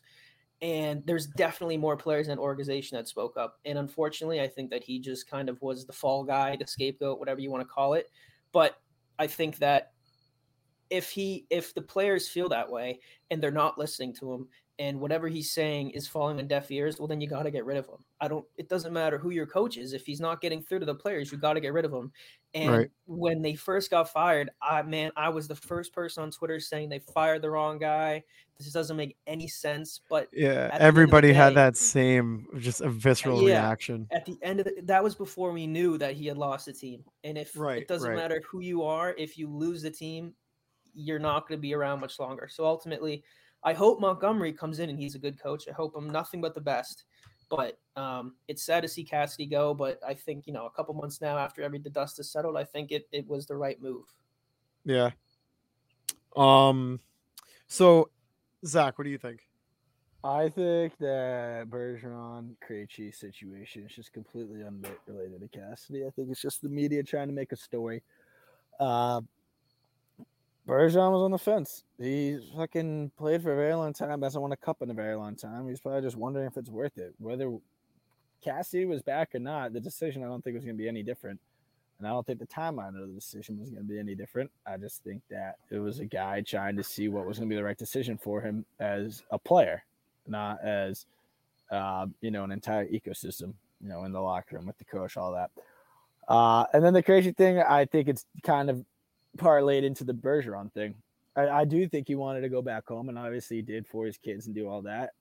[0.61, 3.59] And there's definitely more players in that organization that spoke up.
[3.65, 7.19] And unfortunately, I think that he just kind of was the fall guy, the scapegoat,
[7.19, 8.09] whatever you want to call it.
[8.51, 8.81] But
[9.19, 9.91] I think that
[10.89, 12.99] if he if the players feel that way
[13.29, 14.47] and they're not listening to him
[14.79, 17.65] and whatever he's saying is falling on deaf ears, well then you got to get
[17.65, 17.97] rid of him.
[18.21, 20.85] I don't it doesn't matter who your coach is if he's not getting through to
[20.85, 22.11] the players, you got to get rid of him.
[22.53, 22.91] And right.
[23.05, 26.89] when they first got fired, I man, I was the first person on Twitter saying
[26.89, 28.23] they fired the wrong guy.
[28.57, 33.47] This doesn't make any sense, but yeah, everybody day, had that same just a visceral
[33.47, 34.07] yeah, reaction.
[34.11, 36.73] At the end of the, that was before we knew that he had lost the
[36.73, 37.03] team.
[37.23, 38.17] And if right, it doesn't right.
[38.17, 40.33] matter who you are, if you lose the team,
[40.95, 42.47] you're not going to be around much longer.
[42.51, 43.23] So ultimately,
[43.67, 45.67] I hope Montgomery comes in and he's a good coach.
[45.67, 47.03] I hope him nothing but the best.
[47.49, 49.73] But um, it's sad to see Cassidy go.
[49.73, 52.55] But I think you know a couple months now after every the dust is settled,
[52.55, 54.05] I think it it was the right move.
[54.85, 55.09] Yeah.
[56.37, 57.01] Um.
[57.67, 58.09] So,
[58.65, 59.41] Zach, what do you think?
[60.23, 66.05] I think that Bergeron Krejci situation is just completely unrelated to Cassidy.
[66.05, 68.01] I think it's just the media trying to make a story.
[68.79, 69.19] Uh,
[70.67, 71.83] Bergeron was on the fence.
[71.97, 75.15] He fucking played for a very long time, hasn't won a cup in a very
[75.15, 75.67] long time.
[75.69, 77.15] He's probably just wondering if it's worth it.
[77.19, 77.57] Whether
[78.43, 81.03] Cassidy was back or not, the decision I don't think was going to be any
[81.03, 81.39] different.
[81.97, 84.51] And I don't think the timeline of the decision was going to be any different.
[84.67, 87.53] I just think that it was a guy trying to see what was going to
[87.53, 89.83] be the right decision for him as a player,
[90.27, 91.05] not as,
[91.71, 95.15] uh, you know, an entire ecosystem, you know, in the locker room with the coach,
[95.15, 95.49] all that.
[96.27, 98.85] Uh, and then the crazy thing, I think it's kind of
[99.37, 100.95] parlayed into the Bergeron thing.
[101.35, 104.05] I, I, do think he wanted to go back home, and obviously he did for
[104.05, 105.11] his kids and do all that.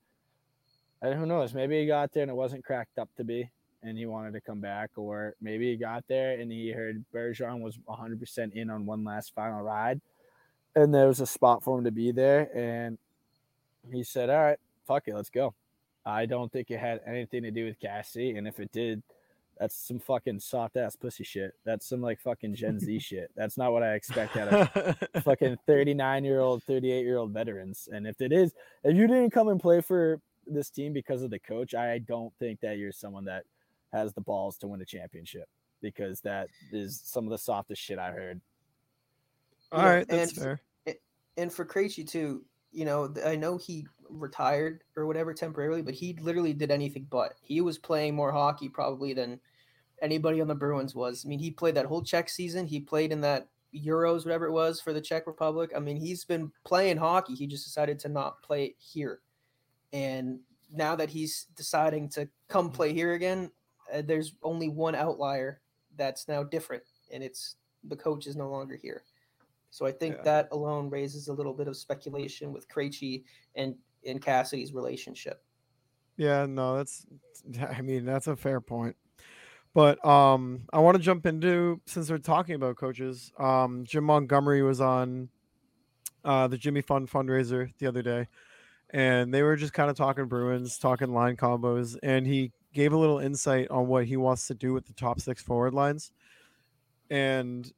[1.01, 1.53] And who knows?
[1.53, 3.49] Maybe he got there and it wasn't cracked up to be,
[3.83, 7.61] and he wanted to come back, or maybe he got there and he heard Bergeron
[7.61, 10.01] was 100% in on one last final ride,
[10.75, 12.97] and there was a spot for him to be there, and
[13.91, 15.53] he said, "All right, fuck it, let's go."
[16.05, 19.03] I don't think it had anything to do with Cassie, and if it did,
[19.59, 21.53] that's some fucking soft ass pussy shit.
[21.65, 23.31] That's some like fucking Gen Z shit.
[23.35, 27.89] That's not what I expect out of fucking 39 year old, 38 year old veterans.
[27.91, 31.29] And if it is, if you didn't come and play for this team because of
[31.29, 33.43] the coach, I don't think that you're someone that
[33.93, 35.47] has the balls to win a championship
[35.81, 38.41] because that is some of the softest shit I've heard.
[39.71, 40.59] All yeah, right, that's and, fair.
[41.37, 46.17] And for Krejci too, you know, I know he retired or whatever temporarily, but he
[46.21, 47.35] literally did anything but.
[47.41, 49.39] He was playing more hockey probably than
[50.01, 51.25] anybody on the Bruins was.
[51.25, 52.67] I mean, he played that whole Czech season.
[52.67, 55.71] He played in that Euros, whatever it was, for the Czech Republic.
[55.75, 57.35] I mean, he's been playing hockey.
[57.35, 59.19] He just decided to not play here.
[59.93, 60.39] And
[60.73, 63.51] now that he's deciding to come play here again,
[63.93, 65.61] uh, there's only one outlier
[65.95, 69.03] that's now different, and it's the coach is no longer here.
[69.77, 70.23] So I think yeah.
[70.23, 75.43] that alone raises a little bit of speculation with Krejci and in Cassidy's relationship.
[76.17, 77.05] Yeah, no, that's
[77.77, 78.95] I mean, that's a fair point.
[79.75, 84.63] But um I want to jump into since we're talking about coaches, um Jim Montgomery
[84.63, 85.29] was on
[86.25, 88.27] uh the Jimmy Fund fundraiser the other day
[88.89, 92.97] and they were just kind of talking Bruins, talking line combos and he gave a
[92.97, 96.11] little insight on what he wants to do with the top 6 forward lines.
[97.11, 97.71] And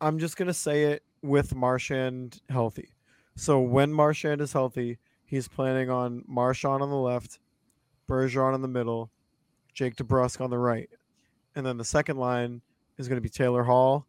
[0.00, 2.90] I'm just going to say it with Marchand healthy.
[3.36, 7.38] So when Marchand is healthy, he's planning on Marchand on the left,
[8.08, 9.10] Bergeron in the middle,
[9.74, 10.88] Jake DeBrusk on the right,
[11.54, 12.62] and then the second line
[12.96, 14.06] is going to be Taylor Hall,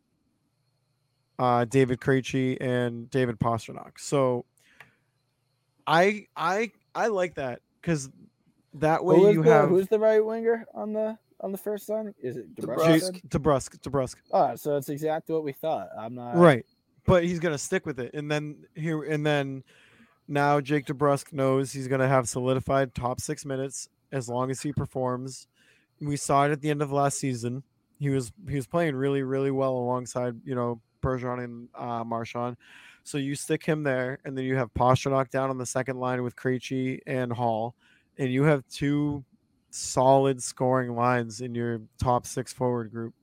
[1.38, 4.00] uh, David Krejci, and David Pastrnak.
[4.00, 4.46] So
[5.86, 8.10] I I I like that because
[8.76, 12.14] that way you the, have who's the right winger on the on the first line?
[12.22, 13.28] Is it DeBrusk?
[13.28, 13.80] DeBrusk.
[13.80, 14.16] DeBrusk.
[14.32, 15.90] Oh, so it's exactly what we thought.
[15.98, 16.66] I'm not right
[17.10, 18.14] but he's gonna stick with it.
[18.14, 19.64] And then here and then
[20.28, 24.72] now Jake DeBrusk knows he's gonna have solidified top six minutes as long as he
[24.72, 25.48] performs.
[26.00, 27.64] We saw it at the end of last season.
[28.00, 32.58] He was he was playing really really well alongside you know Bergeron and uh, Marchand.
[33.04, 36.22] So you stick him there, and then you have Pastrnak down on the second line
[36.22, 37.74] with Krejci and Hall,
[38.20, 39.24] and you have two
[39.70, 43.14] solid scoring lines in your top six forward group.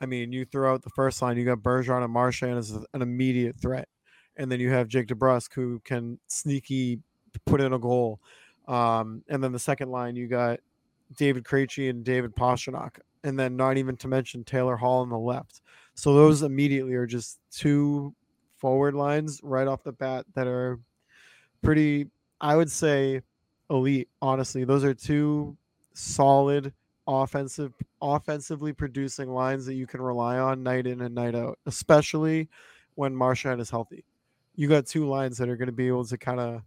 [0.00, 3.02] I mean, you throw out the first line, you got Bergeron and Marchand as an
[3.02, 3.88] immediate threat,
[4.36, 7.00] and then you have Jake DeBrusk who can sneaky
[7.44, 8.20] put in a goal,
[8.66, 10.58] um, and then the second line you got
[11.16, 15.18] David Krejci and David Pastrnak, and then not even to mention Taylor Hall on the
[15.18, 15.60] left.
[15.94, 18.14] So those immediately are just two
[18.56, 20.78] forward lines right off the bat that are
[21.62, 22.06] pretty,
[22.40, 23.20] I would say,
[23.68, 24.08] elite.
[24.22, 25.56] Honestly, those are two
[25.94, 26.72] solid
[27.06, 32.48] offensive offensively producing lines that you can rely on night in and night out, especially
[32.94, 34.04] when Marchand is healthy.
[34.54, 36.62] You got two lines that are going to be able to kind of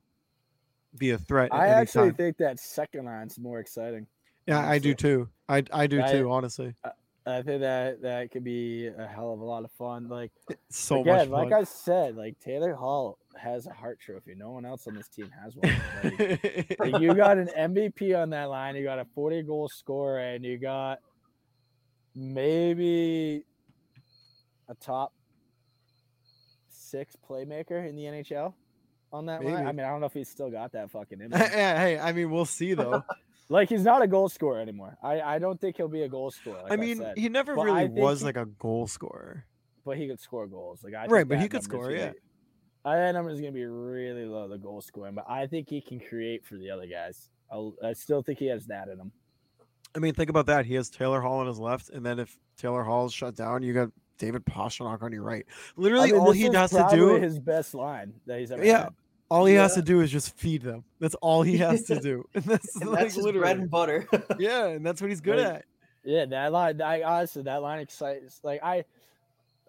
[0.97, 1.53] be a threat.
[1.53, 2.15] I actually time.
[2.15, 4.07] think that second line's more exciting.
[4.47, 4.75] Yeah, honestly.
[4.75, 5.29] I do too.
[5.49, 6.31] I I do I, too.
[6.31, 6.75] Honestly,
[7.25, 10.09] I think that that could be a hell of a lot of fun.
[10.09, 10.31] Like
[10.69, 11.49] so again, much fun.
[11.49, 14.35] like I said, like Taylor Hall has a Hart Trophy.
[14.35, 15.73] No one else on this team has one.
[16.03, 18.75] Like, like you got an MVP on that line.
[18.75, 20.99] You got a 40 goal scorer, and you got
[22.15, 23.43] maybe
[24.69, 25.13] a top
[26.69, 28.53] six playmaker in the NHL
[29.11, 29.53] on that maybe.
[29.53, 29.67] line.
[29.67, 31.39] I mean, I don't know if he's still got that fucking image.
[31.39, 33.03] hey, I mean, we'll see though.
[33.49, 34.97] Like he's not a goal scorer anymore.
[35.03, 36.63] I, I don't think he'll be a goal scorer.
[36.63, 39.45] Like I mean, I he never but really was he, like a goal scorer.
[39.85, 40.79] But he could score goals.
[40.83, 41.91] Like I right, but he could score.
[41.91, 42.13] Yeah.
[42.85, 45.81] I that number is gonna be really low the goal scoring, but I think he
[45.81, 47.29] can create for the other guys.
[47.51, 49.11] I'll, I still think he has that in him.
[49.95, 50.65] I mean, think about that.
[50.65, 53.61] He has Taylor Hall on his left, and then if Taylor Hall is shut down,
[53.61, 55.45] you got David Pastrnak on your right.
[55.75, 58.65] Literally, I mean, all he has to probably do, his best line that he's ever
[58.65, 58.93] yeah, had.
[59.29, 60.83] all he has to do is just feed them.
[60.99, 62.27] That's all he has to do.
[62.33, 64.07] And that's, And like, that's his bread and butter.
[64.39, 65.65] yeah, and that's what he's good Like, at.
[66.03, 66.81] Yeah, that line.
[66.81, 68.39] I honestly, that line excites.
[68.43, 68.83] Like I,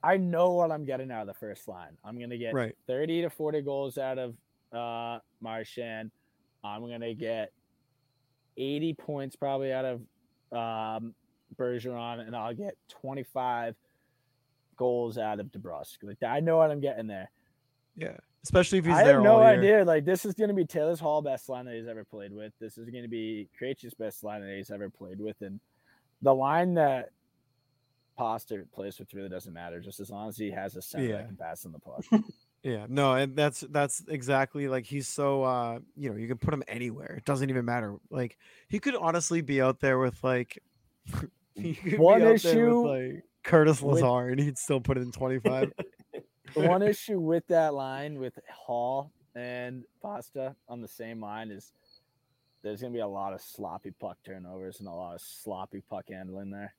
[0.04, 1.96] I know what I'm getting out of the first line.
[2.04, 2.76] I'm gonna get Right.
[2.86, 4.36] 30 to 40 goals out of
[4.72, 6.10] uh Marchand.
[6.62, 7.52] I'm gonna get
[8.56, 10.00] 80 points probably out of
[10.52, 11.14] um
[11.56, 13.76] Bergeron, and I'll get 25
[14.76, 15.98] goals out of DeBrusk.
[16.02, 17.30] Like I know what I'm getting there.
[17.96, 19.48] Yeah, especially if he's I there have no year.
[19.48, 19.84] idea.
[19.84, 22.52] Like this is gonna be Taylor's Hall best line that he's ever played with.
[22.60, 25.60] This is gonna be Krejci's best line that he's ever played with, and
[26.22, 27.10] the line that
[28.16, 29.80] Pasta plays with really doesn't matter.
[29.80, 31.16] Just as long as he has a center Yeah.
[31.18, 32.04] that can pass in the puck.
[32.66, 36.54] Yeah, no, and that's that's exactly like he's so uh you know, you can put
[36.54, 37.16] him anywhere.
[37.18, 37.96] It doesn't even matter.
[38.08, 40.62] Like he could honestly be out there with like
[41.54, 44.80] he could One be out there issue with like Curtis with- Lazar and he'd still
[44.80, 45.72] put it in 25.
[46.54, 51.70] the one issue with that line with Hall and Pasta on the same line is
[52.62, 56.06] there's gonna be a lot of sloppy puck turnovers and a lot of sloppy puck
[56.08, 56.74] handling there.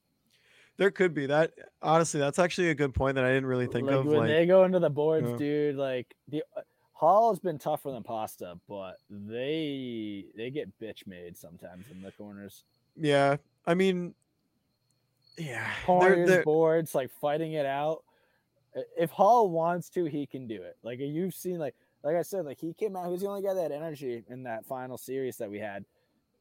[0.77, 3.87] There could be that honestly, that's actually a good point that I didn't really think
[3.87, 5.37] like of when like they go into the boards, Yeah.
[5.37, 5.75] dude.
[5.75, 6.61] Like the uh,
[6.93, 12.11] Hall has been tougher than Pasta, but they they get bitch made sometimes in the
[12.11, 12.63] corners,
[12.95, 13.37] yeah.
[13.65, 14.13] I mean
[15.37, 15.63] yeah.
[15.65, 18.03] they're- corners, they're- boards, like fighting it out.
[18.97, 20.75] If Hall wants to, he can do it.
[20.83, 23.05] Like you've seen, like like I said, like he came out.
[23.05, 25.85] He was the only guy that had energy in that final series that we had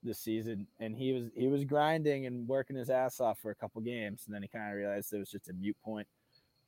[0.05, 3.55] this season, and he was he was grinding and working his ass off for a
[3.55, 6.07] couple games, and then he kind of realized it was just a mute point.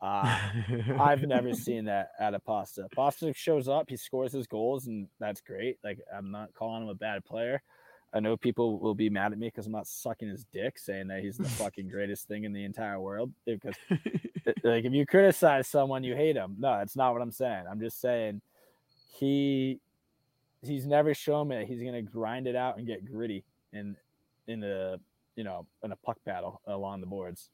[0.01, 0.39] Uh,
[1.01, 2.87] I've never seen that out of Pasta.
[2.95, 5.79] Pasta shows up, he scores his goals, and that's great.
[5.85, 7.63] Like I'm not calling him a bad player.
[8.15, 11.09] I know people will be mad at me because I'm not sucking his dick, saying
[11.09, 13.33] that he's the fucking greatest thing in the entire world.
[13.45, 13.75] Because
[14.63, 16.57] like if you criticize someone, you hate him.
[16.59, 17.65] No, that's not what I'm saying.
[17.71, 18.41] I'm just saying
[19.19, 19.81] he
[20.67, 23.97] he's never shown me that he's gonna grind it out and get gritty in
[24.47, 25.01] in the
[25.35, 27.51] you know in a puck battle along the boards.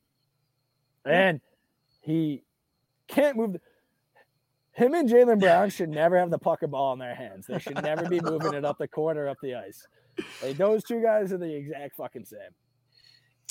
[1.04, 1.40] And
[2.00, 2.42] he
[3.08, 3.54] can't move.
[3.54, 3.60] The,
[4.72, 7.46] him and Jaylen Brown should never have the puck or ball in their hands.
[7.46, 9.86] They should never be moving it up the court or up the ice.
[10.42, 12.38] Like those two guys are the exact fucking same.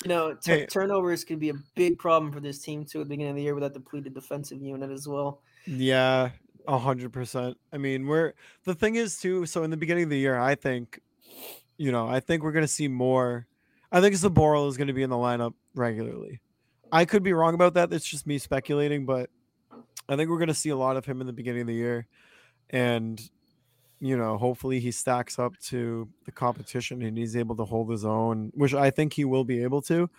[0.04, 0.66] You know, t- Hey.
[0.66, 3.42] turnovers could be a big problem for this team too at the beginning of the
[3.42, 5.42] year with that depleted defensive unit as well.
[5.64, 6.30] Yeah,
[6.66, 7.56] a hundred percent.
[7.72, 8.32] I mean, we're
[8.64, 9.46] the thing is too.
[9.46, 11.00] So in the beginning of the year, I think,
[11.76, 13.46] you know, I think we're gonna see more.
[13.90, 16.40] I think Zboril is gonna be in the lineup regularly.
[16.90, 17.90] I could be wrong about that.
[17.90, 19.30] That's just me speculating, but
[20.08, 22.06] I think we're gonna see a lot of him in the beginning of the year,
[22.70, 23.20] and
[24.00, 28.04] you know, hopefully he stacks up to the competition and he's able to hold his
[28.04, 30.10] own, which I think he will be able to.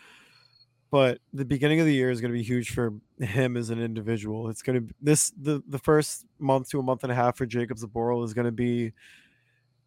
[0.94, 3.82] But the beginning of the year is going to be huge for him as an
[3.82, 4.48] individual.
[4.52, 7.36] It's going to be this the the first month to a month and a half
[7.36, 8.94] for Jacob Zboril is going to be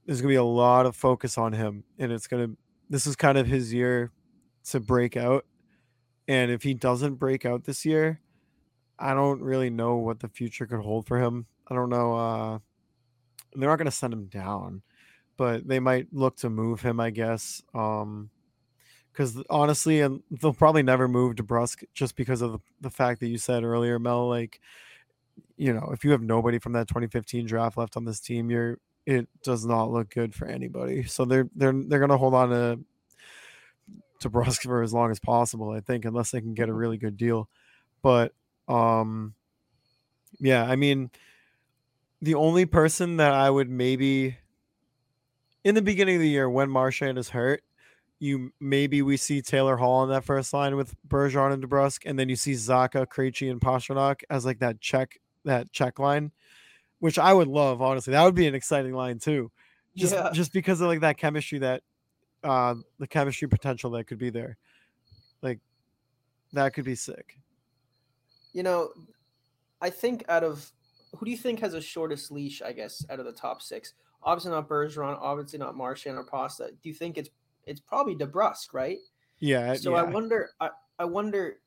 [0.05, 2.57] there's going to be a lot of focus on him, and it's going to
[2.90, 4.11] this is kind of his year
[4.71, 5.46] to break out.
[6.27, 8.21] And if he doesn't break out this year,
[8.98, 11.46] I don't really know what the future could hold for him.
[11.69, 12.17] I don't know.
[12.17, 12.59] Uh,
[13.54, 14.83] they're not going to send him down,
[15.37, 17.63] but they might look to move him, I guess.
[17.75, 18.31] Um,
[19.17, 23.29] because honestly, and they'll probably never move DeBrusk just because of the, the fact that
[23.29, 24.29] you said earlier, Mel.
[24.29, 24.60] Like,
[25.56, 28.79] you know, if you have nobody from that 2015 draft left on this team, you're
[29.06, 31.04] it does not look good for anybody.
[31.04, 32.79] So they're they're they're gonna hold on to
[34.23, 37.17] DeBrusk for as long as possible, I think, unless they can get a really good
[37.17, 37.48] deal.
[38.02, 38.35] But
[38.69, 39.35] um,
[40.38, 41.10] yeah, I mean,
[42.21, 44.37] the only person that I would maybe
[45.64, 47.62] in the beginning of the year when Marchand is hurt,
[48.19, 52.19] you maybe we see Taylor Hall on that first line with Bergeron and DeBrusk, and
[52.19, 56.33] then you see Zacha, Krejci, and Pastrnak as like that check that check line,
[56.98, 57.83] which I would love.
[57.83, 59.50] Honestly, that would be an exciting line too,
[59.96, 60.31] just Yeah.
[60.33, 61.83] just because of like that chemistry that
[62.42, 64.56] uh the chemistry potential that could be there,
[65.42, 65.60] like
[66.52, 67.38] that could be sick.
[68.52, 68.90] You know,
[69.83, 70.73] I think out of
[71.14, 72.62] who do you think has the shortest leash?
[72.62, 73.92] I guess out of the top six,
[74.23, 76.71] obviously not Bergeron, obviously not Marchand or Pasta.
[76.83, 77.29] Do you think it's
[77.67, 78.98] it's probably DeBrusk, right?
[79.38, 79.75] Yeah.
[79.75, 79.98] So yeah.
[79.98, 81.58] I wonder, I, I wonder,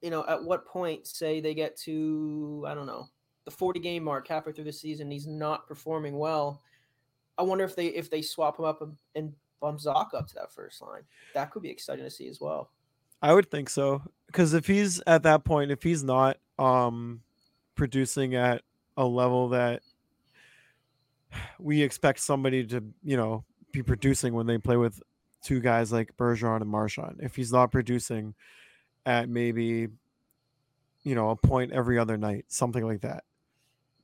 [0.00, 3.08] you know, at what point, say they get to, I don't know,
[3.44, 6.62] the 40 game mark halfway through the season, he's not performing well.
[7.38, 10.34] I wonder if they if they swap him up and, and bump Zoc up to
[10.34, 11.02] that first line.
[11.34, 12.70] That could be exciting to see as well.
[13.22, 17.22] I would think so because if he's at that point, if he's not um
[17.74, 18.62] producing at
[18.96, 19.82] a level that
[21.58, 25.00] we expect somebody to, you know, be producing when they play with
[25.42, 27.20] two guys like Bergeron and Marchand.
[27.20, 28.34] If he's not producing
[29.06, 29.88] at maybe,
[31.02, 33.24] you know, a point every other night, something like that,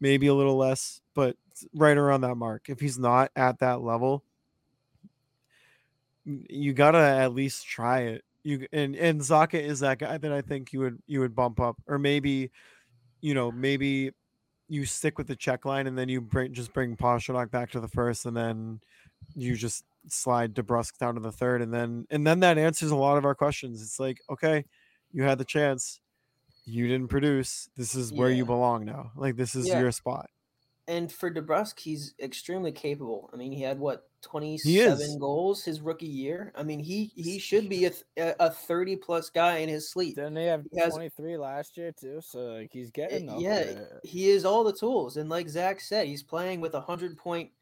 [0.00, 1.36] maybe a little less, but
[1.74, 2.68] right around that mark.
[2.68, 4.22] If he's not at that level,
[6.24, 8.24] you gotta at least try it.
[8.42, 11.60] You and and Zacha is that guy that I think you would you would bump
[11.60, 12.50] up, or maybe,
[13.20, 14.12] you know, maybe
[14.68, 17.80] you stick with the check line and then you bring just bring Pastrnak back to
[17.80, 18.80] the first, and then
[19.34, 22.96] you just slide DeBrusk down to the third, and then and then that answers a
[22.96, 23.82] lot of our questions.
[23.82, 24.64] It's like, okay,
[25.12, 26.00] you had the chance,
[26.66, 27.68] you didn't produce.
[27.76, 29.12] This is where you belong now.
[29.16, 29.74] Like this is Yeah.
[29.74, 30.30] your spot.
[30.88, 33.28] And for DeBrusk, he's extremely capable.
[33.32, 36.52] I mean, he had what 27 goals his rookie year.
[36.54, 40.14] I mean, he he should be a a a 30 plus guy in his sleep.
[40.14, 42.20] Didn't they have 23 last year too?
[42.20, 44.02] So like he's Uh, getting up yeah, there.
[44.02, 47.52] he is all the tools, and like Zach said, he's playing with a hundred point,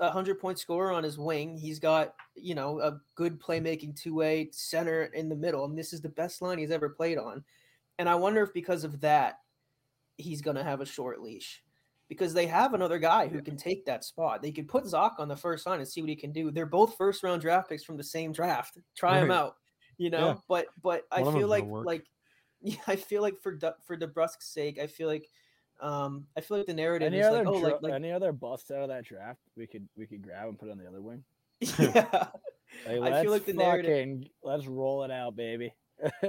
[0.00, 1.56] a hundred point scorer on his wing.
[1.56, 5.92] He's got you know a good playmaking two way center in the middle, and this
[5.92, 7.44] is the best line he's ever played on.
[7.98, 9.40] And I wonder if because of that,
[10.16, 11.62] he's gonna have a short leash.
[12.08, 14.42] Because they have another guy who can take that spot.
[14.42, 16.50] They could put Zoc on the first line and see what he can do.
[16.50, 18.78] They're both first round draft picks from the same draft.
[18.96, 19.54] Try him out,
[19.96, 20.26] you know.
[20.26, 20.34] Yeah.
[20.48, 22.04] But but I One of feel like like
[22.62, 23.56] yeah, I feel like for
[23.86, 25.30] for DeBrusk's sake, I feel like
[25.80, 28.12] um I feel like the narrative Any is other like oh dra- like like any
[28.12, 30.86] other busts out of that draft we could we could grab and put on the
[30.86, 31.24] other wing.
[31.60, 32.28] yeah.
[32.86, 35.74] Like, I feel like the narrative- fucking- let's roll it out, baby.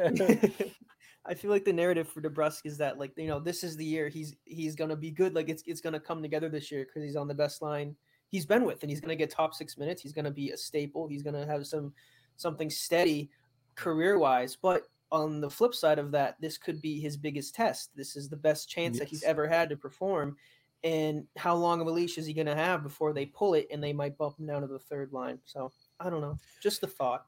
[1.26, 3.86] I feel like the narrative for DeBrusk is that like you know this is the
[3.86, 7.04] year he's he's gonna be good like it's it's gonna come together this year because
[7.04, 7.96] he's on the best line
[8.30, 11.08] he's been with and he's gonna get top six minutes he's gonna be a staple
[11.08, 11.94] he's gonna have some
[12.38, 13.30] something steady
[13.76, 17.90] career wise but on the flip side of that this could be his biggest test
[17.96, 20.36] this is the best chance that he's ever had to perform
[20.84, 23.84] and how long of a leash is he gonna have before they pull it and
[23.84, 26.88] they might bump him down to the third line so I don't know just the
[26.88, 27.26] thought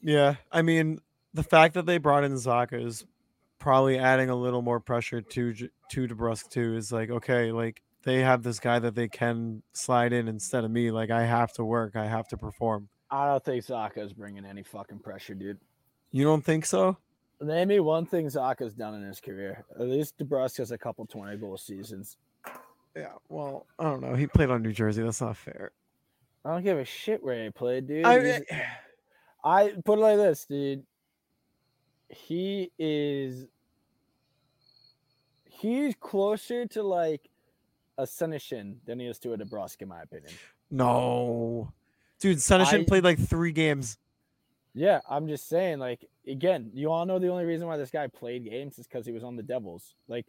[0.00, 1.00] Yeah, I mean,
[1.34, 3.04] the fact that they brought in Zacha is
[3.58, 6.76] probably adding a little more pressure to J- to DeBrusk too.
[6.76, 10.70] Is like, okay, like they have this guy that they can slide in instead of
[10.70, 10.90] me.
[10.90, 12.88] Like I have to work, I have to perform.
[13.10, 15.58] I don't think Zacha's bringing any fucking pressure, dude.
[16.10, 16.96] You don't think so?
[17.40, 19.64] Name me one thing Zacha's done in his career.
[19.78, 22.16] At least DeBrusk has a couple 20 goal seasons.
[22.96, 23.12] Yeah.
[23.28, 24.14] Well, I don't know.
[24.14, 25.02] He played on New Jersey.
[25.02, 25.70] That's not fair.
[26.44, 28.04] I don't give a shit where he played, dude.
[28.04, 28.42] I, He's-
[29.44, 30.84] I put it like this, dude.
[32.08, 33.46] He is
[35.44, 37.28] he's closer to like
[37.98, 40.32] a Senyshyn than he is to a DeBrusk, in my opinion.
[40.70, 41.72] no,
[42.20, 42.38] dude.
[42.38, 43.98] Senyshyn played like three games.
[44.74, 48.06] Yeah, I'm just saying, like, again, you all know the only reason why this guy
[48.06, 49.94] played games is because he was on the Devils.
[50.08, 50.26] Like,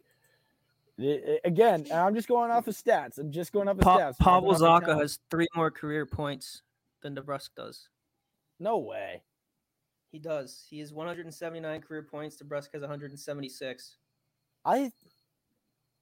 [0.98, 3.18] i- i- again, I'm just going off of stats.
[3.18, 4.16] I'm just going off of Pa- stats.
[4.20, 6.62] I'm Pavel going off of Zacha has three more career points
[7.02, 7.88] than DeBrusk does.
[8.58, 9.22] No way.
[10.12, 10.66] He does.
[10.68, 12.36] He has 179 career points.
[12.36, 13.96] DeBrusk has 176.
[14.64, 14.90] I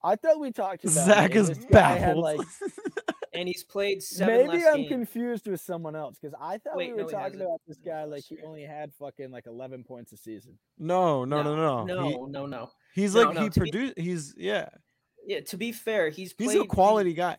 [0.03, 2.23] I thought we talked about Zach it, is this had, baffled.
[2.23, 2.39] like
[3.39, 4.89] And he's played seven maybe less I'm games.
[4.89, 8.03] confused with someone else because I thought Wait, we were no, talking about this guy
[8.03, 10.57] like he only had fucking like 11 points a season.
[10.77, 11.85] no, no, no, no.
[11.85, 12.69] No, He- no, no.
[12.93, 13.97] he's No, like no, he produced.
[13.97, 14.67] He's yeah.
[15.25, 17.37] Yeah, to be fair, he's played, He's a quality guy.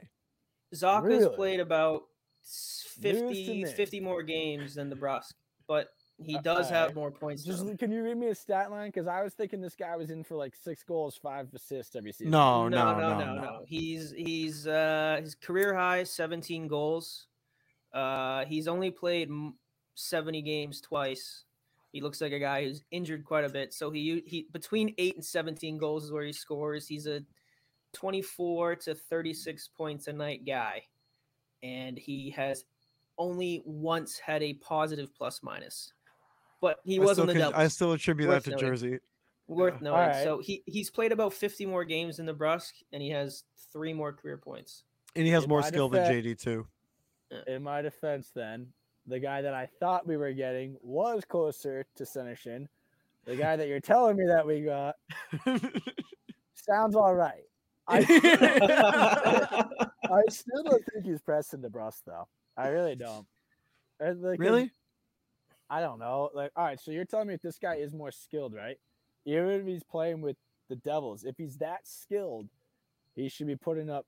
[0.74, 1.36] Zacha's Really?
[1.36, 2.04] played about
[2.42, 5.34] s- 50, 50 more games than DeBrusk,
[5.66, 5.88] but
[6.22, 7.44] he Uh, does have more points.
[7.44, 8.88] Just than can you read me a stat line?
[8.88, 12.12] Because I was thinking this guy was in for like six goals, five assists every
[12.12, 12.30] season.
[12.32, 13.64] No, no, no, no, no, no, no.
[13.66, 17.26] He's he's uh his career high is 17 goals.
[17.92, 19.30] Uh, he's only played
[19.94, 21.44] 70 games twice.
[21.92, 23.74] He looks like a guy who's injured quite a bit.
[23.74, 26.86] So he he between eight and 17 goals is where he scores.
[26.86, 27.22] He's a
[27.94, 30.84] 24 to 36 points a night guy,
[31.62, 32.64] and he has
[33.18, 35.92] only once had a positive plus minus.
[36.60, 37.54] But he I was still, on the con- Devils.
[37.64, 38.68] I still attribute Worth that to noting.
[38.68, 38.98] Jersey.
[39.48, 39.78] Worth Yeah.
[39.82, 40.00] knowing.
[40.00, 40.24] Alright.
[40.24, 43.92] So he he's played about 50 more games in the Nebraska, and he has three
[43.92, 44.84] more career points.
[45.16, 46.66] And he has In more my skill than defense- JD too.
[47.46, 48.68] In my defense, then
[49.06, 52.66] the guy that I thought we were getting was closer to Senyshyn.
[53.24, 54.96] The guy that you're telling me that we got
[56.54, 57.42] sounds all right.
[57.88, 57.98] I
[60.04, 62.28] I still don't think he's Preston DeBrusk though.
[62.56, 63.26] I really don't.
[64.00, 64.70] And, really?
[65.70, 66.30] I don't know.
[66.34, 68.76] Like, all right, so you're telling me if this guy is more skilled, right?
[69.24, 70.36] Even if he's playing with
[70.68, 72.48] the Devils, if he's that skilled,
[73.14, 74.06] he should be putting up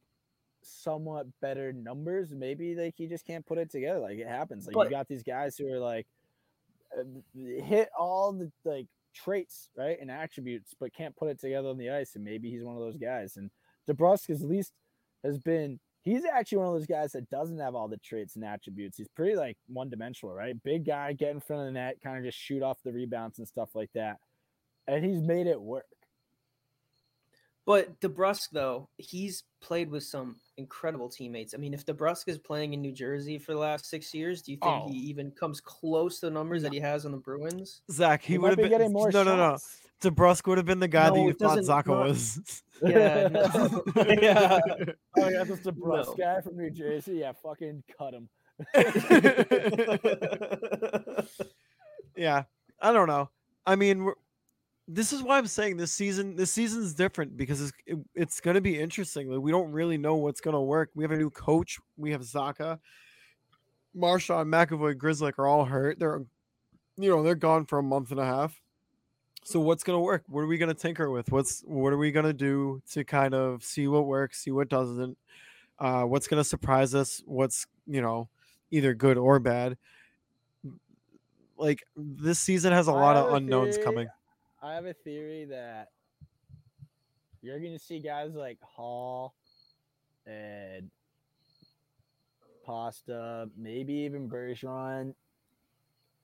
[0.62, 2.34] somewhat better numbers.
[2.34, 4.00] Maybe like he just can't put it together.
[4.00, 4.66] Like it happens.
[4.66, 6.06] Like But- you got these guys who are like
[6.98, 7.04] uh,
[7.62, 11.90] hit all the like traits, right, and attributes, but can't put it together on the
[11.90, 12.14] ice.
[12.16, 13.36] And maybe he's one of those guys.
[13.36, 13.50] And
[13.88, 14.72] DeBrusk at least
[15.24, 18.44] has been he's actually one of those guys that doesn't have all the traits and
[18.44, 18.96] attributes.
[18.96, 20.60] He's pretty like one dimensional, right?
[20.62, 23.38] Big guy, get in front of the net, kind of just shoot off the rebounds
[23.38, 24.18] and stuff like that.
[24.88, 25.86] And he's made it work.
[27.64, 31.54] But DeBrusk, though, he's played with some incredible teammates.
[31.54, 34.50] I mean, if DeBrusk is playing in New Jersey for the last six years, do
[34.50, 34.88] you think Oh.
[34.88, 37.82] he even comes close to the numbers that he has on the Bruins?
[37.88, 39.58] Zach, he, He would have be been getting more no, no, no.
[40.02, 40.14] Shots.
[40.14, 42.00] DeBrusk would have been the guy that you thought Zacha no.
[42.00, 42.62] was.
[42.82, 43.84] Yeah, no.
[44.20, 44.60] yeah.
[45.18, 46.14] Oh yeah, this DeBrusk No.
[46.18, 47.18] guy from New Jersey.
[47.18, 48.28] Yeah, fucking cut him.
[52.16, 52.44] yeah,
[52.80, 53.30] I don't know.
[53.66, 54.14] I mean, we're,
[54.88, 56.36] this is why I'm saying this season.
[56.36, 59.30] This season's different because it's it, it's going to be interesting.
[59.30, 60.90] Like we don't really know what's going to work.
[60.94, 61.78] We have a new coach.
[61.96, 62.78] We have Zacha,
[63.94, 65.98] Marchand, McAvoy, Grizzly are all hurt.
[65.98, 66.22] They're,
[66.96, 68.60] you know, they're gone for a month and a half.
[69.44, 70.22] So what's going to work?
[70.28, 71.30] What are we going to tinker with?
[71.32, 74.68] What's what are we going to do to kind of see what works, see what
[74.68, 75.18] doesn't?
[75.78, 77.22] Uh, what's going to surprise us?
[77.26, 78.28] What's you know,
[78.70, 79.76] either good or bad?
[81.56, 84.08] Like this season has a I lot of a unknowns theory- coming.
[84.62, 85.88] I have a theory that
[87.42, 89.34] you're going to see guys like Hall
[90.24, 90.88] and
[92.64, 95.14] Pasta, maybe even Bergeron,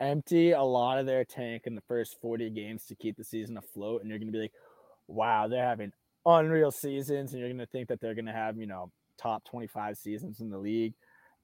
[0.00, 3.56] empty a lot of their tank in the first 40 games to keep the season
[3.56, 4.00] afloat.
[4.00, 4.52] And you're going to be like,
[5.06, 5.92] wow, they're having
[6.24, 7.32] unreal seasons.
[7.32, 10.40] And you're going to think that they're going to have, you know, top 25 seasons
[10.40, 10.94] in the league.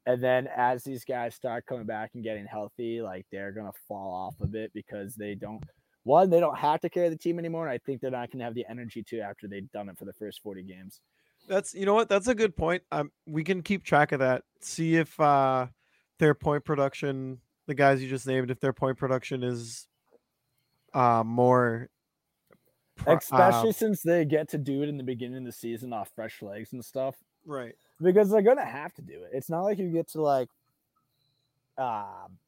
[0.06, 3.78] And then as these guys start coming back and getting healthy, like they're going to
[3.88, 5.64] fall off a bit because they don't
[6.04, 7.66] one, they don't have to carry the team anymore.
[7.66, 9.98] And I think they're not going to have the energy to after they've done it
[9.98, 11.00] for the first 40 games.
[11.48, 12.08] That's you know what?
[12.08, 12.82] That's a good point.
[12.92, 14.42] Um, we can keep track of that.
[14.60, 15.66] See if uh
[16.18, 19.86] their point production, the guys you just named, if their point production is
[20.92, 21.88] uh more
[22.96, 25.92] pro- uh, Especially since they get to do it in the beginning of the season
[25.92, 27.16] off fresh legs and stuff.
[27.46, 27.74] right.
[28.02, 29.30] Because they're going to have to do it.
[29.32, 30.48] It's not like you get to like,
[31.78, 32.38] um,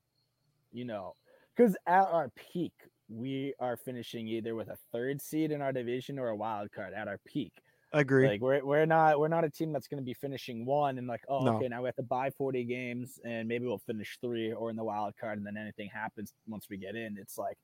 [0.73, 1.15] you know,
[1.57, 2.73] because at our peak,
[3.09, 6.93] we are finishing either with a third seed in our division or a wild card
[6.95, 7.53] at our peak.
[7.93, 8.29] Agree.
[8.29, 11.07] Like we're we're not we're not a team that's going to be finishing one and
[11.07, 11.57] like oh No.
[11.57, 14.77] okay now we have to buy 40 games and maybe we'll finish three or in
[14.77, 17.17] the wild card and then anything happens once we get in.
[17.19, 17.59] It's like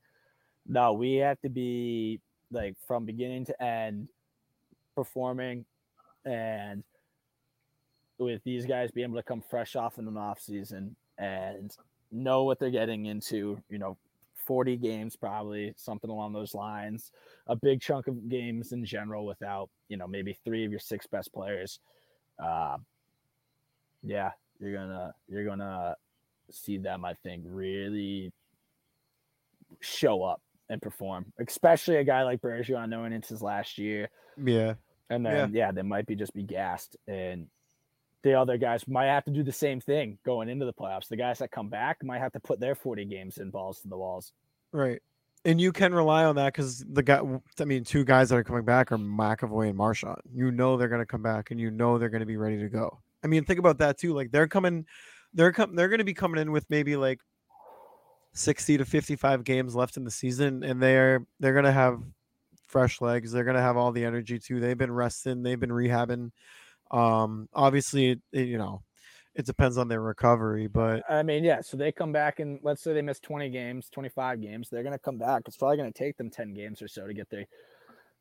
[0.65, 2.21] no, we have to be
[2.51, 4.07] like from beginning to end
[4.95, 5.65] performing
[6.25, 6.83] and
[8.17, 11.75] with these guys being able to come fresh off in an off season and
[12.11, 13.97] know what they're getting into, you know,
[14.45, 17.11] 40 games probably something along those lines
[17.47, 21.07] a big chunk of games in general without you know maybe three of your six
[21.07, 21.79] best players
[22.43, 22.77] uh,
[24.03, 25.95] yeah you're gonna you're gonna
[26.51, 28.31] see them i think really
[29.79, 34.09] show up and perform especially a guy like Bergeron knowing it's his last year
[34.43, 34.73] yeah.
[35.09, 35.71] and then yeah.
[35.71, 37.47] they might be just be gassed and
[38.23, 41.09] the other guys might have to do the same thing going into the playoffs.
[41.09, 43.89] The guys that come back might have to put their 40 games in balls to
[43.89, 44.31] the walls.
[44.71, 45.01] Right.
[45.45, 47.21] And you can rely on that because the guy,
[47.59, 50.21] I mean, two guys that are coming back are McAvoy and Marchand.
[50.33, 52.57] You know they're going to come back, and you know they're going to be ready
[52.59, 53.01] to go.
[53.25, 54.13] I mean, think about that too.
[54.13, 54.85] Like they're coming,
[55.33, 57.19] they're com- they're going to be coming in with maybe like
[58.33, 62.01] sixty to fifty-five games left in the season, and they're they're going to have
[62.67, 63.33] fresh legs.
[63.33, 64.61] They're going to have all the energy too.
[64.61, 65.43] They've been resting.
[65.43, 66.31] They've been rehabbing.
[66.91, 68.83] Um, obviously, it, you know,
[69.35, 71.61] it depends on their recovery, but I mean, yeah.
[71.61, 74.69] So they come back and let's say they miss 20 games, 25 games.
[74.69, 75.43] They're going to come back.
[75.47, 77.45] It's probably going to take them 10 games or so to get their,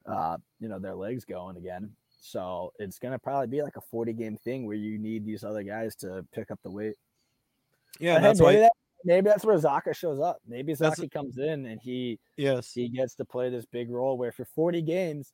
[0.07, 1.91] uh, you know, their legs going again.
[2.19, 5.45] So it's going to probably be like a 40 game thing where you need these
[5.45, 6.95] other guys to pick up the weight.
[8.01, 8.61] yeah, But hey, that's maybe, why.
[8.61, 8.73] that,
[9.05, 10.39] maybe that's where Zacha shows up.
[10.47, 12.73] Maybe Zacha comes in and he Yes.
[12.73, 15.33] he gets to play this big role where for 40 games,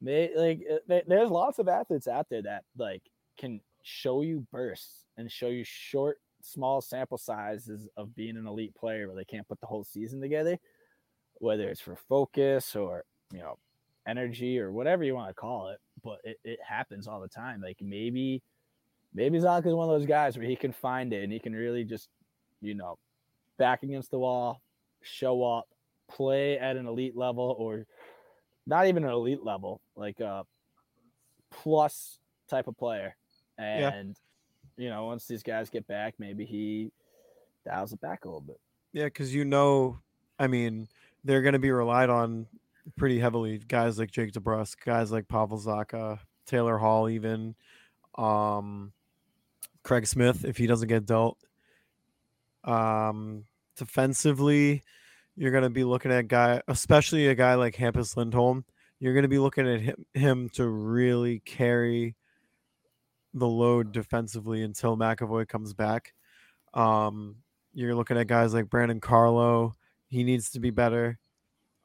[0.00, 3.02] may, like uh, there- there's lots of athletes out there that like
[3.38, 8.74] can show you bursts and show you short, small sample sizes of being an elite
[8.74, 10.58] player where they can't put the whole season together,
[11.38, 13.58] whether it's for focus or you know
[14.06, 15.78] energy or whatever you want to call it.
[16.02, 17.60] But it, it happens all the time.
[17.60, 18.42] Like maybe
[19.14, 21.52] maybe Zacha is one of those guys where he can find it and he can
[21.54, 22.08] really just
[22.60, 22.98] you know
[23.58, 24.60] back against the wall,
[25.02, 25.68] show up,
[26.08, 27.86] play at an elite level or
[28.66, 30.44] not even an elite level, like a
[31.50, 33.16] plus type of player.
[33.58, 34.16] And
[34.76, 36.90] you know, once these guys get back, maybe he
[37.64, 38.60] dials it back a little bit.
[38.92, 39.98] Yeah, because you know,
[40.38, 40.88] I mean,
[41.24, 42.46] they're going to be relied on
[42.96, 43.58] pretty heavily.
[43.58, 47.54] Guys like Jake DeBrusk, guys like Pavel Zacha, Taylor Hall, even
[48.16, 48.92] um,
[49.82, 51.38] Craig Smith, if he doesn't get dealt.
[52.64, 53.44] Um,
[53.76, 54.82] defensively,
[55.36, 58.64] you're going to be looking at guy, especially a guy like Hampus Lindholm.
[58.98, 62.16] You're going to be looking at him, him to really carry
[63.34, 66.14] the load defensively until McAvoy comes back.
[66.72, 67.36] Um,
[67.74, 69.74] you're looking at guys like Brandon Carlo.
[70.08, 71.18] He needs to be better.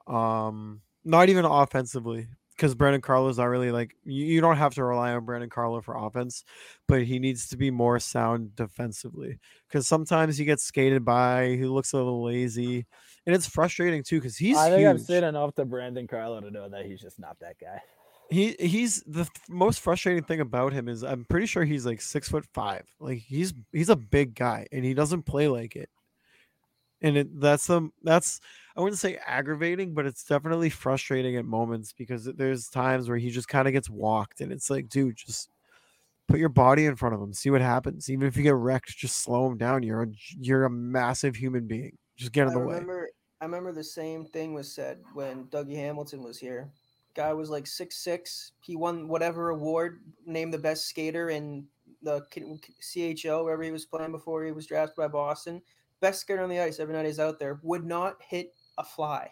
[0.07, 2.27] Um, not even offensively,
[2.61, 5.81] because Brandon Carlo's not really like you, you don't have to rely on Brandon Carlo
[5.81, 6.43] for offense,
[6.87, 9.39] but he needs to be more sound defensively.
[9.67, 12.85] Because sometimes he gets skated by, he looks a little lazy,
[13.25, 14.19] and it's frustrating too.
[14.19, 15.07] Because he's I think I've huge.
[15.07, 17.81] seen enough to Brandon Carlo to know that he's just not that guy.
[18.29, 21.99] he he's the th- most frustrating thing about him is I'm pretty sure he's like
[21.99, 22.83] six foot five.
[22.99, 25.89] Like he's he's a big guy and he doesn't play like it.
[27.01, 28.39] And it that's the that's
[28.75, 33.29] I wouldn't say aggravating, but it's definitely frustrating at moments because there's times where he
[33.29, 35.49] just kind of gets walked and it's like, dude, just
[36.27, 38.09] put your body in front of him, see what happens.
[38.09, 39.83] Even if you get wrecked, just slow him down.
[39.83, 40.07] You're a
[40.39, 41.97] you're a massive human being.
[42.15, 42.75] Just get in I the way.
[43.41, 46.69] I remember the same thing was said when Dougie Hamilton was here.
[47.15, 48.53] Guy was like six six.
[48.61, 51.65] He won whatever award, named the best skater in
[52.03, 52.21] the
[52.81, 55.61] CHL, wherever he was playing before he was drafted by Boston.
[56.01, 57.59] Best skater on the ice every night he's out there.
[57.63, 59.31] Would not hit a fly.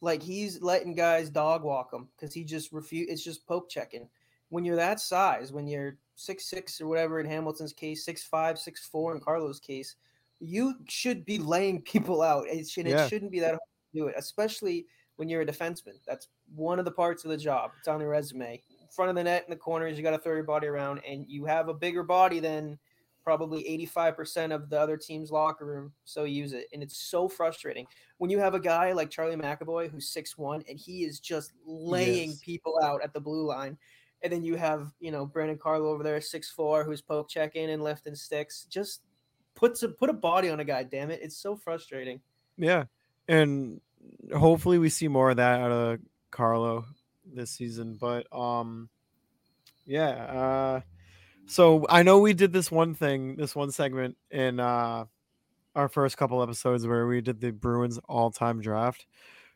[0.00, 3.08] Like he's letting guys dog walk him because he just refuse.
[3.08, 4.08] It's just poke checking.
[4.48, 8.58] When you're that size, when you're six six or whatever in Hamilton's case, six five,
[8.58, 9.96] six four in Carlo's case,
[10.40, 12.46] you should be laying people out.
[12.48, 13.04] It, should, Yeah.
[13.04, 13.60] it shouldn't be that hard
[13.94, 14.86] to do it, especially
[15.16, 15.94] when you're a defenseman.
[16.06, 17.72] That's one of the parts of the job.
[17.78, 18.62] It's on the resume.
[18.80, 21.00] In front of the net in the corners, you got to throw your body around,
[21.06, 22.78] and you have a bigger body than
[23.26, 23.64] probably
[23.96, 25.92] 85% of the other team's locker room.
[26.04, 26.68] So use it.
[26.72, 27.84] And it's so frustrating
[28.18, 32.30] when you have a guy like Charlie McAvoy who's 6-1 and he is just laying
[32.30, 32.38] Yes.
[32.38, 33.76] people out at the blue line.
[34.22, 37.82] And then you have, you know, Brandon Carlo over there, 6-4 who's poke checking and
[37.82, 38.62] lifting sticks.
[38.70, 39.02] Just
[39.56, 41.18] puts a put a body on a guy, damn it.
[41.20, 42.20] It's so frustrating.
[42.56, 42.84] Yeah.
[43.26, 43.80] And
[44.32, 45.98] hopefully we see more of that out of
[46.30, 46.84] Carlo
[47.34, 47.98] this season.
[48.00, 48.88] But um
[49.84, 50.80] yeah, uh
[51.46, 55.04] so I know we did this one thing, this one segment in uh
[55.74, 59.06] our first couple episodes where we did the Bruins all-time draft.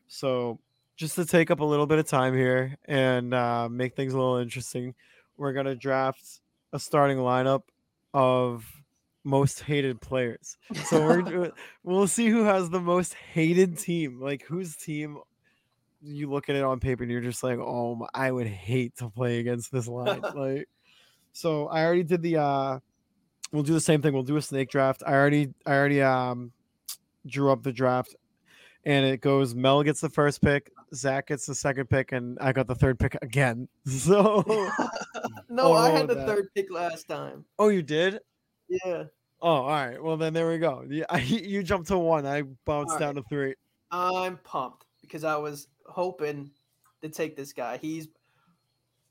[0.09, 0.61] So
[0.97, 4.19] just to take up a little bit of time here and uh make things a
[4.19, 4.95] little interesting,
[5.37, 6.41] we're going to draft
[6.73, 7.63] a starting lineup
[8.13, 8.65] of
[9.25, 10.57] most hated players.
[10.85, 11.53] So we're
[11.85, 14.21] we'll see who has the most hated team.
[14.21, 15.19] Like whose team
[16.03, 18.97] you look at it on paper and you're just like, oh, my, I would hate
[18.99, 20.21] to play against this line.
[20.35, 20.69] like,
[21.33, 22.37] so I already did the.
[22.39, 22.79] uh
[23.53, 24.13] We'll do the same thing.
[24.13, 25.03] We'll do a snake draft.
[25.05, 26.53] I already, I already um
[27.27, 28.15] drew up the draft,
[28.85, 29.57] and it goes.
[29.57, 30.71] Mel gets the first pick.
[30.95, 33.67] Zach gets the second pick, and I got the third pick again.
[33.89, 34.45] So,
[35.49, 37.45] no, I had the that- third pick last time.
[37.59, 38.21] oh, you did.
[38.69, 39.05] Yeah.
[39.43, 40.01] Oh, all right.
[40.01, 40.85] Well, then there we go.
[40.89, 42.27] Yeah, I, you jumped to one.
[42.27, 43.55] I bounced down to three.
[43.91, 46.53] I'm pumped because I was hoping
[47.03, 47.79] to take this guy.
[47.79, 48.07] He's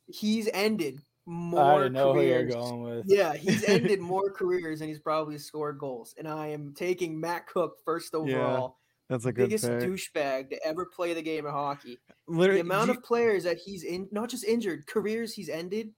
[0.08, 3.06] he's ended more already know who you're going with.
[3.08, 6.16] Yeah, he's ended more careers and he's probably scored goals.
[6.18, 8.76] And I am taking Matt Cooke first overall,
[9.10, 9.14] Yeah.
[9.14, 11.98] That's a good biggest douchebag to ever play the game of hockey.
[12.28, 15.94] Literally, The amount you- of players that he's in, not just injured, careers he's ended.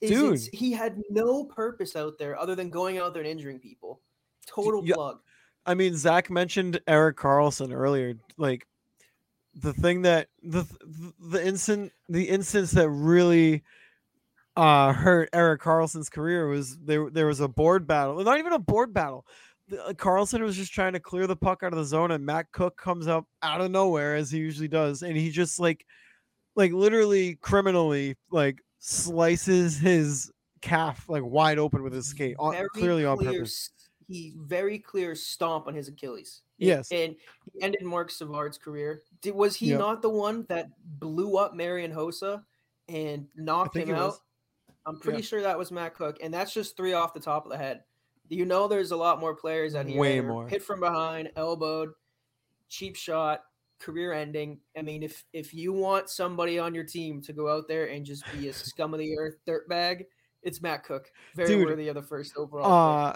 [0.00, 0.40] Is Dude.
[0.54, 4.00] he had no purpose out there other than going out there and injuring people.
[4.46, 5.20] Total plug.
[5.64, 8.14] I mean, Zach mentioned Erik Karlsson earlier.
[8.36, 8.66] Like
[9.54, 10.64] the thing that the
[11.20, 13.62] the instant the instance that really
[14.56, 18.22] uh hurt Erik Karlsson's career was there there was a board battle.
[18.22, 19.26] Not even a board battle.
[19.72, 22.52] Uh, Karlsson was just trying to clear the puck out of the zone, and Matt
[22.52, 25.86] Cooke comes up out of nowhere as he usually does, and he just like
[26.54, 30.30] like literally criminally like slices his
[30.60, 33.70] calf like wide open with his skate on, clearly on purpose.
[34.06, 36.42] He very clear stomp on his Achilles.
[36.58, 36.92] Yes.
[36.92, 37.16] and
[37.52, 39.02] he ended Marc Savard's career.
[39.22, 39.78] Did, was he Yep.
[39.78, 40.68] not the one that
[41.00, 42.44] blew up Marian Hossa
[42.88, 43.96] and knocked him out?
[44.10, 44.20] was.
[44.86, 45.24] I'm pretty Yeah.
[45.24, 47.84] sure that was Matt Cooke, and that's just three off the top of the head.
[48.28, 50.48] You know there's a lot more players that he Way more.
[50.48, 51.90] hit from behind, elbowed,
[52.68, 53.42] cheap shot,
[53.78, 54.60] career ending.
[54.76, 58.04] I mean, if if you want somebody on your team to go out there and
[58.04, 60.04] just be a scum of the earth dirtbag,
[60.42, 61.10] it's Matt Cooke.
[61.34, 62.70] Very Dude, worthy of the first overall.
[63.08, 63.14] uh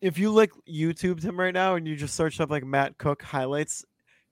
[0.00, 3.22] if you like YouTubed him right now and you just searched up like Matt Cooke
[3.22, 3.82] highlights,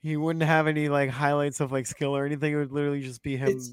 [0.00, 2.52] he wouldn't have any like highlights of like skill or anything.
[2.52, 3.48] It would literally just be him.
[3.48, 3.72] It's-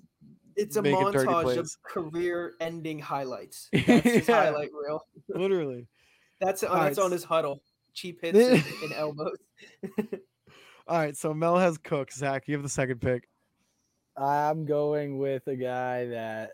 [0.60, 3.70] It's a montage of career-ending highlights.
[3.72, 4.44] That's his Yeah.
[4.44, 5.06] highlight reel.
[5.30, 5.88] literally.
[6.42, 7.62] That's oh, All that's right, on his huddle.
[7.94, 9.38] Cheap hits and, and elbows.
[10.88, 12.12] All right, so Mel has Cooke.
[12.12, 13.30] Zach, you have the second pick.
[14.18, 16.52] I'm going with a guy that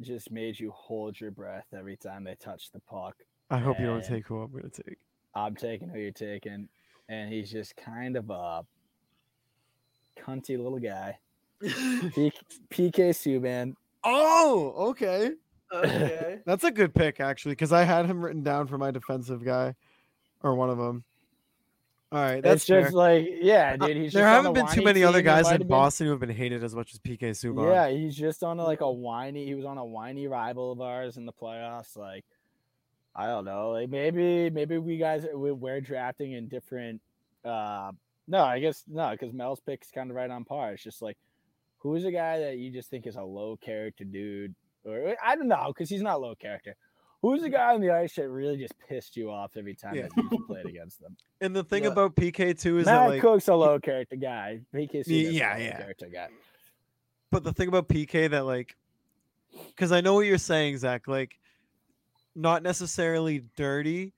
[0.00, 3.14] just made you hold your breath every time they touched the puck.
[3.50, 4.98] I hope you don't take who I'm gonna take.
[5.34, 6.68] I'm taking who you're taking,
[7.08, 8.64] and he's just kind of a
[10.18, 11.18] cunty little guy.
[12.14, 12.32] P-
[12.70, 13.74] PK Subban.
[14.04, 15.32] Oh, okay.
[15.72, 16.38] Okay.
[16.46, 19.74] That's a good pick actually, because I had him written down for my defensive guy,
[20.42, 21.04] or one of them.
[22.12, 22.92] All right, that's it's just fair.
[22.92, 23.96] like, yeah, Uh, dude.
[23.96, 26.06] He's there just on haven't the been too many other guys in have been- Boston
[26.06, 27.68] who have been hated as much as PK Subban.
[27.72, 29.44] Yeah, he's just on a, like a whiny.
[29.44, 31.96] He was on a whiny rival of ours in the playoffs.
[31.96, 32.24] Like,
[33.16, 33.70] I don't know.
[33.70, 37.00] Like maybe maybe we guys we, we're drafting in different.
[37.44, 37.90] uh
[38.28, 40.74] No, I guess no, because Mel's pick's kind of right on par.
[40.74, 41.16] It's just like,
[41.86, 45.48] who's a guy that you just think is a low character dude, or I don't
[45.48, 46.74] know, because he's not low character.
[47.22, 47.52] Who's the mm.
[47.52, 50.08] guy on the ice that really just pissed you off every time Yeah.
[50.14, 51.16] that you played against them?
[51.40, 54.60] And the thing about PK too is that Matt like, Cooke's a low character guy.
[54.74, 55.76] PK Subban's a yeah, low yeah.
[55.76, 56.28] character guy.
[57.30, 58.74] but the thing about PK that like,
[59.68, 61.06] because I know what you're saying, Zach.
[61.06, 61.38] Like,
[62.34, 64.12] not necessarily dirty,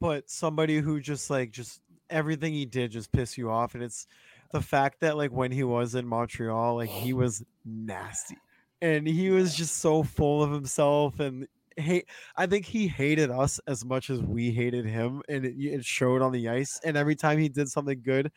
[0.00, 1.80] but somebody who just like just
[2.10, 4.06] everything he did just piss you off, and it's
[4.52, 8.36] the fact that like when he was in Montreal, like he was nasty,
[8.80, 12.06] and he was just so full of himself and hate.
[12.36, 16.22] I think he hated us as much as we hated him, and it, it showed
[16.22, 16.80] on the ice.
[16.84, 18.30] And every time he did something good,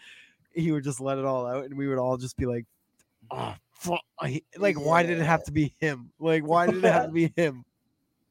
[0.54, 2.66] he would just let it all out, and we would all just be like,
[3.32, 4.02] "Oh, fuck!"
[4.58, 6.12] Like, why did it have to be him?
[6.20, 7.64] Like, why did it have to be him?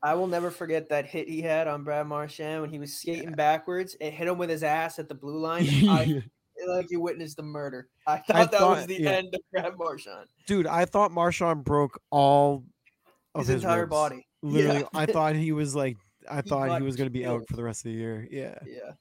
[0.02, 3.32] I will never forget that hit he had on Brad Marchand when he was skating
[3.32, 3.96] backwards.
[4.00, 5.66] It hit him with his ass at the blue line.
[5.88, 6.22] I,
[6.68, 7.88] like you witnessed the murder.
[8.06, 9.10] I thought that was the yeah.
[9.10, 10.28] end of Brad Marchand.
[10.46, 12.64] Dude, I thought Marchand broke all
[13.34, 13.90] of His, his, entire ribs.
[13.90, 14.26] body.
[14.42, 14.86] Literally, Yeah.
[14.94, 15.96] I thought he was like,
[16.30, 18.28] I He thought he was going to be out for the rest of the year.
[18.30, 18.92] Yeah, Yeah.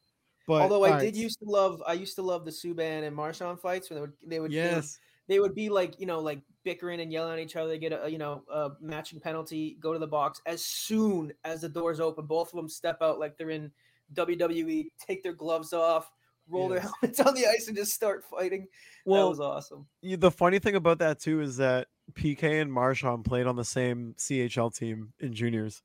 [0.48, 3.16] but Although I all did used to love, I used to love the Subban and
[3.16, 6.06] Marchand fights when they would, they would, they would yes, they would be like you
[6.06, 9.20] know like bickering and yelling at each other they get a you know a matching
[9.20, 12.98] penalty go to the box as soon as the doors open both of them step
[13.02, 13.72] out like they're in
[14.14, 16.12] wwe take their gloves off
[16.50, 18.62] roll their helmets on the ice and just start fighting
[19.06, 22.72] that well, was awesome you- the funny thing about that too is that PK and
[22.72, 25.82] Marchand played on the same CHL team in juniors.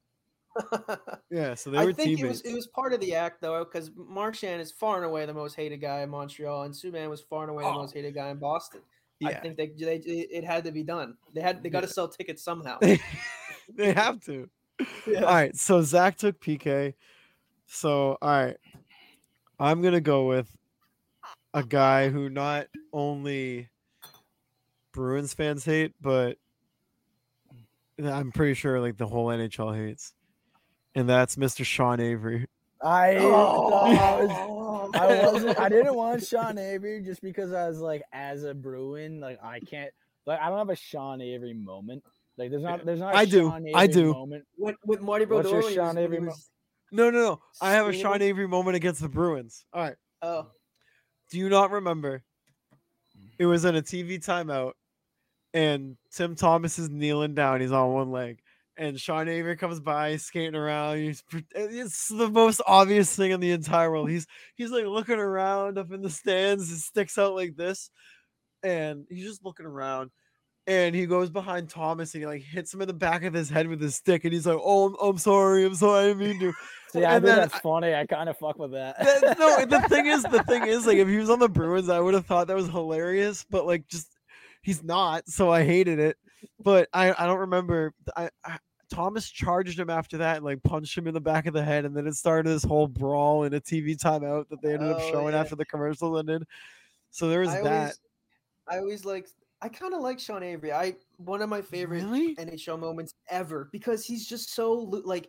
[1.30, 2.42] Yeah, so they were I think it teammates.
[2.42, 5.32] was it was part of the act though, because Marchand is far and away the
[5.32, 7.74] most hated guy in Montreal, and Subban was far and away the Oh.
[7.78, 8.80] most hated guy in Boston.
[9.24, 11.16] I think they, they it it had to be done.
[11.34, 11.92] They had they got to Yeah.
[11.92, 12.78] sell tickets somehow.
[13.74, 14.48] they have to.
[15.06, 15.20] Yeah.
[15.20, 16.94] All right, so Zach took PK.
[17.66, 18.56] So all right,
[19.60, 20.48] I'm gonna go with
[21.54, 23.68] a guy who not only
[24.92, 26.36] Bruins fans hate, but
[28.02, 30.14] I'm pretty sure like the whole NHL hates,
[30.94, 31.64] and that's Mr.
[31.64, 32.46] Sean Avery.
[32.82, 35.60] I thought I was Oh, I wasn't.
[35.60, 39.60] I didn't want Sean Avery just because I was like, as a Bruin, like I
[39.60, 39.90] can't.
[40.26, 42.02] Like I don't have a Sean Avery moment.
[42.38, 42.86] Like there's not.
[42.86, 43.14] There's not.
[43.14, 44.12] a I do, Sean I do.
[44.14, 44.44] Moment.
[44.56, 45.70] with, with Marty What's Brodeur.
[45.70, 46.50] your Sean was- when he Avery mo- was-
[46.92, 47.40] No, no, no.
[47.60, 48.20] I have a Sean?
[48.22, 49.64] Avery moment against the Bruins.
[49.72, 49.96] All right.
[50.22, 50.48] Oh,
[51.30, 52.22] Do you not remember?
[53.38, 54.72] It was in a TV timeout,
[55.54, 57.60] and Tim Thomas is kneeling down.
[57.60, 58.40] He's on one leg,
[58.76, 60.98] and Sean Avery comes by, skating around.
[60.98, 61.22] He's,
[61.54, 64.10] it's the most obvious thing in the entire world.
[64.10, 64.26] He's
[64.56, 66.68] he's like looking around up in the stands.
[66.68, 67.90] His sticks out like this,
[68.62, 70.10] and he's just looking around.
[70.66, 73.48] And he goes behind Thomas and he like hits him in the back of his
[73.50, 76.18] head with his stick, and he's like, "Oh, I'm, I'm sorry, I'm sorry, I didn't
[76.18, 76.52] mean to."
[76.92, 77.94] See, I And think then that's funny.
[77.94, 78.96] I kind of fuck with that.
[78.98, 81.88] That- no, the thing is, the thing is, like, if he was on the Bruins,
[81.88, 83.44] I would have thought that was hilarious.
[83.48, 84.08] But like, just
[84.62, 86.16] he's not, so I hated it.
[86.62, 87.94] But I, I don't remember.
[88.16, 88.58] I, I
[88.92, 91.84] Thomas charged him after that and like punched him in the back of the head,
[91.84, 94.98] and then it started this whole brawl in a TV timeout that they ended up
[95.00, 95.40] Oh, showing yeah.
[95.40, 96.42] after the commercial ended.
[97.12, 97.78] So there was I that.
[97.80, 97.98] always,
[98.68, 99.26] I always like.
[99.62, 100.72] I kind of like Sean Avery.
[100.72, 102.34] I one of my favorite Really?
[102.36, 105.28] NHL moments ever because he's just so like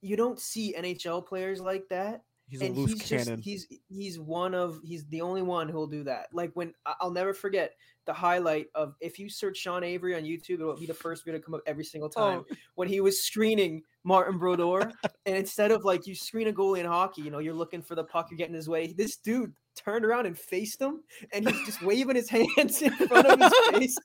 [0.00, 2.22] you don't see NHL players like that.
[2.48, 3.36] He's a and loose he's cannon.
[3.36, 6.26] just he's he's one of he's the only one who'll do that.
[6.32, 10.54] Like when I'll never forget the highlight of if you search Sean Avery on YouTube,
[10.54, 12.20] it'll be the first video to come up every single oh.
[12.20, 14.80] time oh, when he was screening Martin Brodeur.
[15.26, 17.94] and instead of like you screen a goalie in hockey, you know, you're looking for
[17.94, 18.92] the puck, you're getting his way.
[18.92, 23.26] This dude turned around and faced him, and he's just waving his hands in front
[23.26, 23.98] of his face.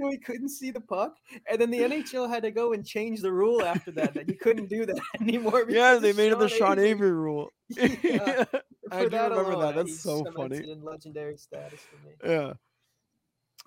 [0.00, 1.14] So he couldn't see the puck,
[1.50, 4.36] and then the NHL had to go and change the rule after that that you
[4.36, 5.64] couldn't do that anymore.
[5.68, 7.48] yeah, they of made it the Sean Avery rule.
[7.76, 8.44] Yeah.
[8.92, 9.74] I do that remember alone, that.
[9.74, 10.58] That's so funny.
[10.70, 12.14] In legendary status for me.
[12.32, 12.52] Yeah.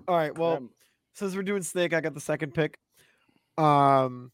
[0.08, 0.36] All right.
[0.36, 0.70] Well, Um,
[1.14, 2.80] since we're doing Snake, I got the second pick.
[3.58, 4.32] Um,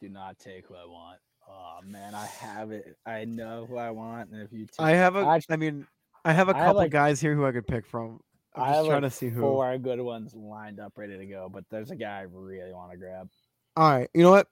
[0.00, 1.18] do not take who I want.
[1.48, 2.96] Oh man, I have it.
[3.06, 5.40] I know who I want, and if you take, I have a.
[5.48, 5.86] I mean,
[6.24, 8.20] I have a I have, couple like- guys here who I could pick from.
[8.54, 9.40] I'm I just trying like to see who.
[9.42, 11.50] four good ones lined up, ready to go.
[11.52, 13.28] But there's a guy I really want to grab.
[13.76, 14.08] All right.
[14.14, 14.48] You know what?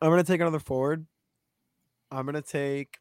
[0.00, 1.06] I'm gonna take another forward.
[2.10, 2.96] I'm gonna take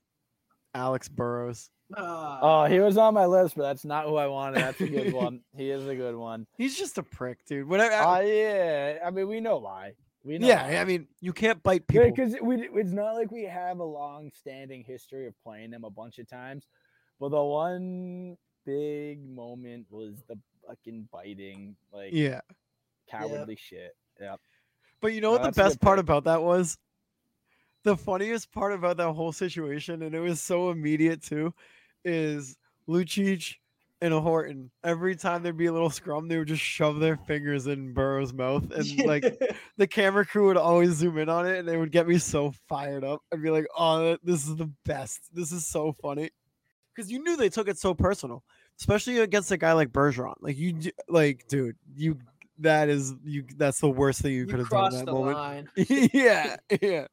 [0.75, 1.69] Alex Burrows.
[1.97, 4.61] Oh, he was on my list, but that's not who I wanted.
[4.61, 5.39] That's a good one.
[5.55, 6.45] He is a good one.
[6.57, 7.67] He's just a prick, dude.
[7.67, 7.95] Whatever.
[7.95, 9.93] Oh yeah, I mean we know why.
[10.29, 10.81] We know Yeah, that.
[10.81, 12.05] I mean, you can't bite people.
[12.05, 16.19] because we it's not like we have a long-standing history of playing them a bunch
[16.19, 16.67] of times.
[17.19, 22.41] But the one big moment was the fucking biting, like Yeah.
[23.09, 23.95] cowardly shit.
[24.21, 24.39] Yep.
[25.01, 26.03] But you know No, what the that's a good best part pick.
[26.03, 26.77] about that was?
[27.81, 31.55] The funniest part about that whole situation, and it was so immediate too,
[32.05, 32.55] is
[32.87, 33.55] Lucic
[34.01, 34.71] and Horton.
[34.83, 38.33] Every time there'd be a little scrum, they would just shove their fingers in Burrow's
[38.33, 39.23] mouth, and like
[39.77, 42.53] the camera crew would always zoom in on it, and they would get me so
[42.67, 43.21] fired up.
[43.33, 45.21] I'd be like, "Oh, this is the best!
[45.33, 46.29] This is so funny,"
[46.95, 48.43] because you knew they took it so personal,
[48.79, 50.35] especially against a guy like Bergeron.
[50.39, 50.77] Like you,
[51.07, 52.17] like, dude, you
[52.59, 53.45] that is you.
[53.57, 55.37] That's the worst thing you, you could have done in that the moment.
[55.37, 55.69] line.
[55.75, 57.07] yeah, yeah,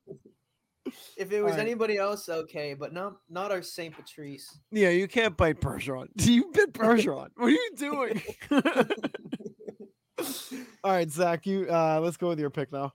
[1.17, 1.67] If it was Alright.
[1.67, 4.59] anybody else, okay, but not not our Saint Patrice.
[4.71, 4.91] yeah.
[4.91, 6.09] You can't bite Bergeron.
[6.17, 7.29] You bit Bergeron.
[7.37, 8.23] What are you doing?
[10.85, 11.47] All right, Zach.
[11.47, 12.93] You uh, let's go with your pick now.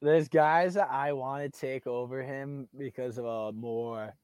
[0.00, 4.14] There's guys that I want to take over him because of a more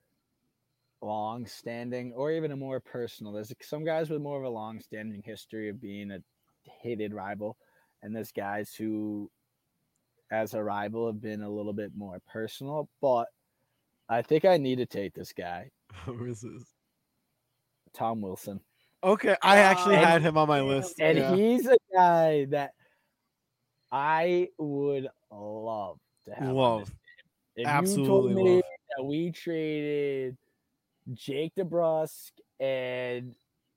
[1.02, 3.32] long-standing or even a more personal.
[3.32, 6.18] There's some guys with more of a long-standing history of being a
[6.80, 7.56] hated rival,
[8.02, 9.30] and there's guys who,
[10.34, 12.88] as a rival, have been a little bit more personal.
[13.00, 13.26] But
[14.08, 15.70] I think I need to take this guy,
[16.04, 16.64] Who is this?
[17.92, 18.60] Tom Wilson,
[19.02, 20.98] Okay, I actually Uh, had him on my list.
[21.00, 21.34] and yeah.
[21.36, 22.72] he's a guy that
[23.92, 26.52] I would love to have.
[26.52, 26.92] love.
[27.54, 28.62] If you Absolutely told me love.
[28.96, 30.36] that we traded
[31.12, 33.34] Jake DeBrusque and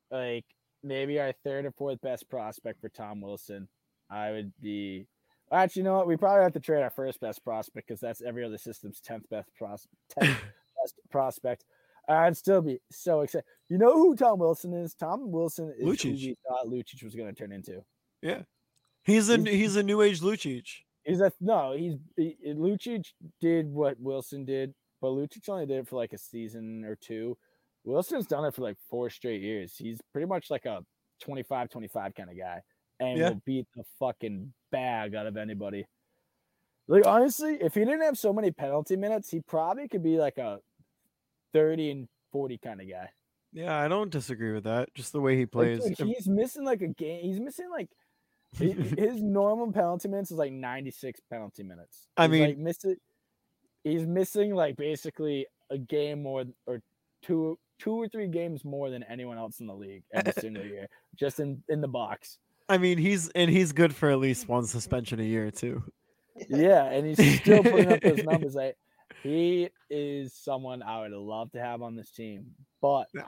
[0.10, 0.46] like
[0.82, 3.68] maybe our third or fourth best prospect for Tom Wilson,
[4.10, 5.06] I would be.
[5.52, 6.08] Actually, you know what?
[6.08, 9.30] We probably have to trade our first best prospect because that's every other system's tenth
[9.30, 9.88] best pros-
[10.20, 10.24] 10th
[10.84, 11.64] best prospect.
[12.10, 13.46] I'd still be so excited.
[13.70, 14.94] You know who Tom Wilson is?
[14.94, 16.04] Tom Wilson is who Lucic.
[16.14, 17.82] we thought Lucic was going to turn into.
[18.22, 18.42] Yeah,
[19.04, 20.68] he's a he's- he's a new age Lucic.
[21.06, 21.74] He's a no.
[21.78, 23.06] He's he, he- Lucic
[23.40, 27.38] did what Wilson did, but Lucic only did it for like a season or two.
[27.86, 29.76] Wilson's done it for like four straight years.
[29.78, 30.82] He's pretty much like a
[31.26, 32.62] 25-25 kind of guy,
[33.00, 33.30] and Yeah.
[33.30, 35.86] will beat the fucking bag out of anybody.
[36.88, 40.38] Like honestly, if he didn't have so many penalty minutes, he probably could be like
[40.38, 40.60] a
[41.54, 43.10] thirty and forty kind of guy.
[43.54, 44.94] Yeah, I don't disagree with that.
[44.94, 45.84] Just the way he Like, plays.
[45.98, 47.22] dude, he's missing like a game.
[47.24, 47.90] He's missing like
[48.58, 48.66] hi-
[48.98, 52.08] his normal penalty minutes is like 96 penalty minutes.
[52.16, 52.96] I He's, mean- like missing.
[53.84, 56.82] He's missing like basically a game more or
[57.22, 60.88] two two or three games more than anyone else in the league every single year,
[61.16, 62.38] just in in the box.
[62.70, 65.84] I mean, he's and he's good for at least one suspension a year too.
[66.50, 68.56] Yeah, and he's still putting up those numbers.
[68.56, 68.78] Like
[69.24, 72.52] he is someone I would love to have on this team,
[72.82, 73.24] but Yeah.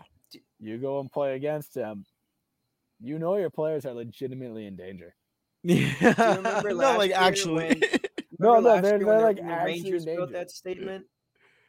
[0.59, 2.05] you go and play against him.
[3.01, 5.15] You know your players are legitimately in danger.
[5.63, 7.53] Yeah, remember no, like year actually.
[7.69, 7.81] when-
[8.39, 11.05] No, Remember no, last they're- year they're, like, the actually Rangers in wrote that statement.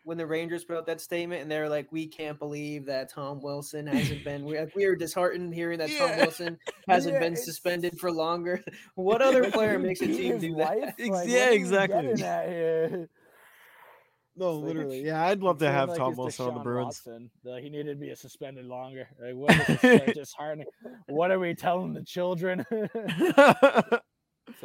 [0.03, 3.87] When the Rangers wrote that statement, and they're like, "We can't believe that Tom Wilson
[3.87, 7.99] hasn't been." We like, we were disheartened hearing that Tom Wilson hasn't Yeah, been suspended
[7.99, 8.65] for longer.
[8.95, 10.79] what other player makes a team do that?
[10.79, 12.15] Like, yeah, what are we exactly.
[12.15, 13.09] getting here?
[14.37, 15.01] no, It's literally.
[15.01, 17.07] it's- Yeah, I'd love to have like Tom it's Wilson on the Bruins.
[17.45, 19.07] Like, he needed to be suspended longer.
[19.23, 20.67] Like, what is this, like, disheartening?
[21.09, 22.65] What are we telling the children?
[22.71, 22.75] so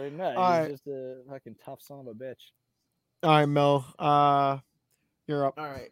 [0.10, 0.72] no, he's Alright.
[0.72, 2.52] just a fucking tough son of a bitch.
[3.24, 3.86] All right, Mel.
[4.00, 4.60] Uh,
[5.28, 5.56] you're up.
[5.58, 5.92] All right.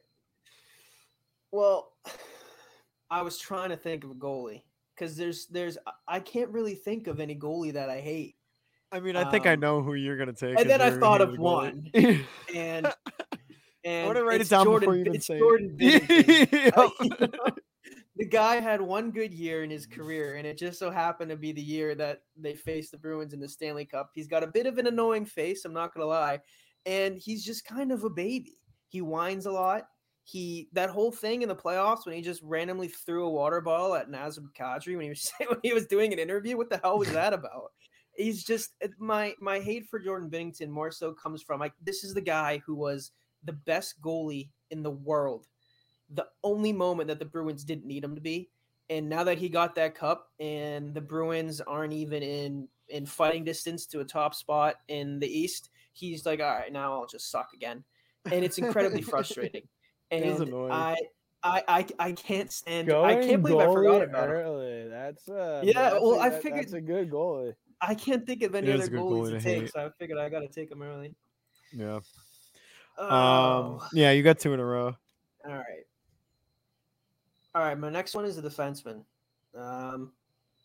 [1.52, 1.92] Well,
[3.10, 4.62] I was trying to think of a goalie
[4.96, 8.36] because there's there's I- I can't really think of any goalie that I hate.
[8.92, 10.58] I mean, I think I Um, know who you're gonna take.
[10.60, 11.90] and then I thought of one.
[12.56, 12.92] And
[13.84, 15.40] and wanna write it down Jordan, before you even it's say it.
[15.40, 15.78] Jordan.
[17.02, 17.56] You know,
[18.16, 21.36] the guy had one good year in his career, and it just so happened to
[21.36, 24.12] be the year that they faced the Bruins in the Stanley Cup.
[24.14, 26.40] He's got a bit of an annoying face, I'm not gonna lie,
[26.86, 28.60] and he's just kind of a baby.
[28.94, 29.88] He whines a lot.
[30.24, 33.96] He that whole thing in the playoffs when he just randomly threw a water bottle
[33.96, 36.56] at Nazem Kadri when he was when he was doing an interview.
[36.56, 37.72] What the hell was that about?
[38.16, 42.14] He's just my my hate for Jordan Binnington more so comes from like this is
[42.14, 43.12] the guy who was
[43.44, 45.48] the best goalie in the world
[46.14, 48.50] the only moment that the Bruins didn't need him to be.
[48.90, 53.44] And now that he got that cup and the Bruins aren't even in in fighting
[53.44, 57.32] distance to a top spot in the East, he's like, all right, now I'll just
[57.32, 57.84] suck again.
[58.32, 59.64] And it's incredibly frustrating.
[60.12, 60.72] It is And annoying.
[60.72, 60.96] I,
[61.44, 64.32] I I I can't stand Going I can't believe I forgot about him.
[64.36, 64.88] early.
[64.90, 67.54] That's uh, Yeah, that's well, a- I figured- it's a good goalie.
[67.82, 69.72] I can't think of any other a goalies goalie to to take, hate.
[69.74, 71.14] so I figured I gotta take him early.
[71.74, 72.00] yeah.
[72.98, 73.10] Oh,
[73.82, 73.82] Um.
[73.92, 74.96] Yeah, you got two in a row.
[75.46, 75.84] All right.
[77.56, 79.04] All right, my next one is a defenseman.
[79.58, 80.12] Um,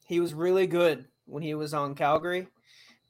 [0.07, 2.47] he was really good when he was on Calgary,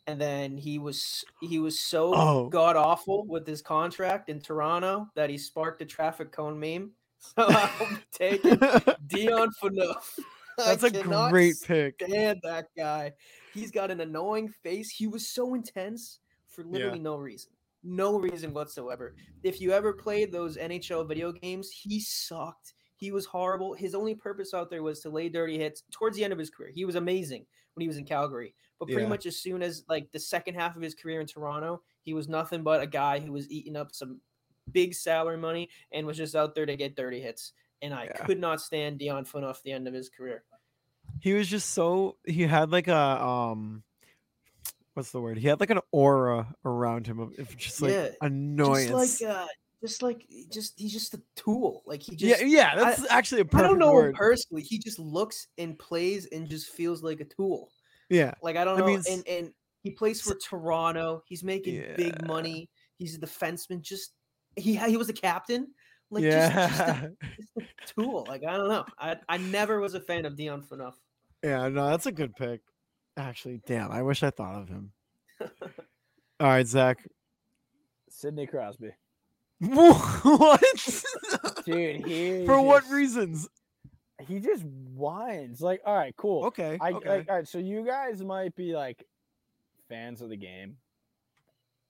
[0.09, 2.49] and then he was he was so Oh.
[2.49, 6.93] god awful with his contract in Toronto that he sparked a traffic cone meme.
[7.21, 8.57] So I'm taking
[9.09, 10.19] Dion Phaneuf.
[10.57, 10.91] That's a
[11.31, 12.01] great pick.
[12.03, 13.13] stand that guy.
[13.53, 14.89] He's got an annoying face.
[14.91, 16.69] He was so intense for Yeah.
[16.71, 17.51] literally no reason.
[17.83, 19.15] No reason whatsoever.
[19.43, 22.75] If you ever played those NHL video games, he sucked.
[22.97, 23.75] He was horrible.
[23.75, 26.51] His only purpose out there was to lay dirty hits towards the end of his
[26.51, 26.71] career.
[26.75, 28.55] He was amazing when he was in Calgary.
[28.79, 29.09] But pretty Yeah.
[29.09, 32.29] much as soon as like the second half of his career in Toronto, he was
[32.29, 34.21] nothing but a guy who was eating up some
[34.73, 37.53] big salary money and was just out there to get dirty hits.
[37.83, 38.25] And I Yeah.
[38.25, 40.45] could not stand Dion Phaneuf the end of his career.
[41.21, 43.83] He was just so he had like a um
[44.95, 45.39] what's the word?
[45.39, 49.19] He had like an aura around him of just like Yeah, annoyance.
[49.19, 49.47] Just like uh
[49.81, 51.83] just like just he's just a tool.
[51.87, 54.11] Like he yeah, just yeah, that's actually a I perfect don't know word.
[54.11, 54.63] him personally.
[54.63, 57.73] He just looks and plays and just feels like a tool.
[58.09, 58.35] Yeah.
[58.43, 58.87] Like I don't I know.
[58.87, 59.53] mean, and and
[59.83, 61.23] he plays for Toronto.
[61.27, 62.71] He's making big money.
[62.99, 63.81] He's a defenseman.
[63.81, 64.13] Just
[64.57, 65.69] he he was a captain.
[66.11, 68.27] Like just, just, a, just a tool.
[68.29, 68.85] Like I don't know.
[68.99, 70.95] I I never was a fan of Dion Phaneuf.
[71.43, 72.61] yeah, no, that's a good pick.
[73.17, 74.93] Actually, damn, I wish I thought of him.
[76.41, 76.99] All right, Zach.
[78.09, 78.91] Sidney Crosby.
[79.61, 80.63] what?
[81.65, 83.49] Dude, he For what reasons?
[84.27, 85.61] He just whines.
[85.61, 86.47] Like, all right, cool.
[86.47, 86.79] Okay.
[86.81, 87.09] I okay.
[87.09, 89.05] like all right, so you guys might be like
[89.89, 90.77] fans of the game.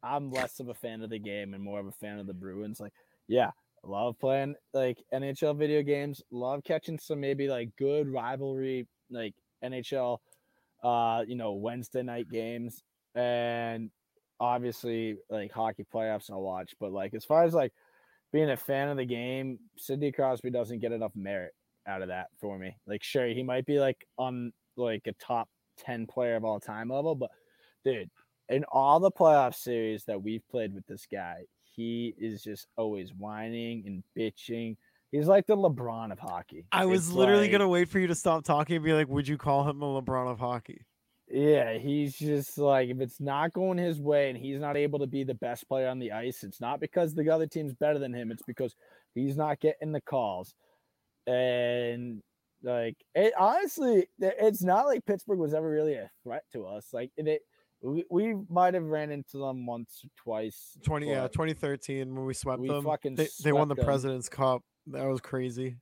[0.03, 2.35] I'm less of a fan of the game and more of a fan of the
[2.35, 2.81] Bruins.
[2.81, 2.93] Like,
[3.27, 3.51] yeah,
[3.83, 6.23] love playing like NHL video games.
[6.31, 10.19] Love catching some maybe like good rivalry like NHL
[10.83, 12.83] uh, you know, Wednesday night games
[13.15, 13.91] and
[14.41, 17.73] obviously like hockey playoffs I'll watch, but like as far as like
[18.33, 21.53] being a fan of the game, Sidney Crosby doesn't get enough merit
[21.89, 22.77] out of that for me.
[22.87, 26.91] Like, sure, he might be like on like a top 10 player of all time
[26.91, 27.31] level, but
[27.85, 28.11] dude,
[28.49, 33.13] in all the playoff series that we've played with this guy, he is just always
[33.17, 34.77] whining and bitching.
[35.11, 36.67] He's like the LeBron of hockey.
[36.73, 39.09] I was It's literally like- gonna wait for you to stop talking and be like,
[39.09, 40.85] "Would you call him a LeBron of hockey?"
[41.31, 45.07] Yeah, he's just like if it's not going his way and he's not able to
[45.07, 48.15] be the best player on the ice, it's not because the other team's better than
[48.15, 48.31] him.
[48.31, 48.75] It's because
[49.15, 50.55] he's not getting the calls.
[51.29, 52.23] And
[52.63, 56.87] like it honestly, it's not like Pittsburgh was ever really a threat to us.
[56.93, 57.43] Like it,
[57.83, 60.77] we, we might have ran into them once or twice.
[60.83, 62.85] Twenty, yeah, 2013 when we swept we them.
[62.85, 63.87] fucking they, they won the swept 'em.
[63.87, 64.63] President's Cup.
[64.89, 65.77] That was crazy.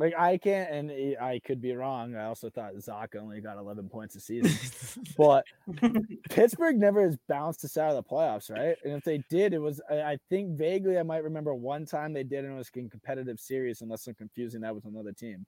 [0.00, 0.90] Like I can't, and
[1.20, 2.16] I could be wrong.
[2.16, 5.44] I also thought Zach only got 11 points a season, but
[6.30, 8.76] Pittsburgh never has bounced us out of the playoffs, right?
[8.82, 12.14] And if they did, it was I, I think vaguely I might remember one time
[12.14, 15.44] they did, and it was in competitive series, unless I'm confusing that with another team.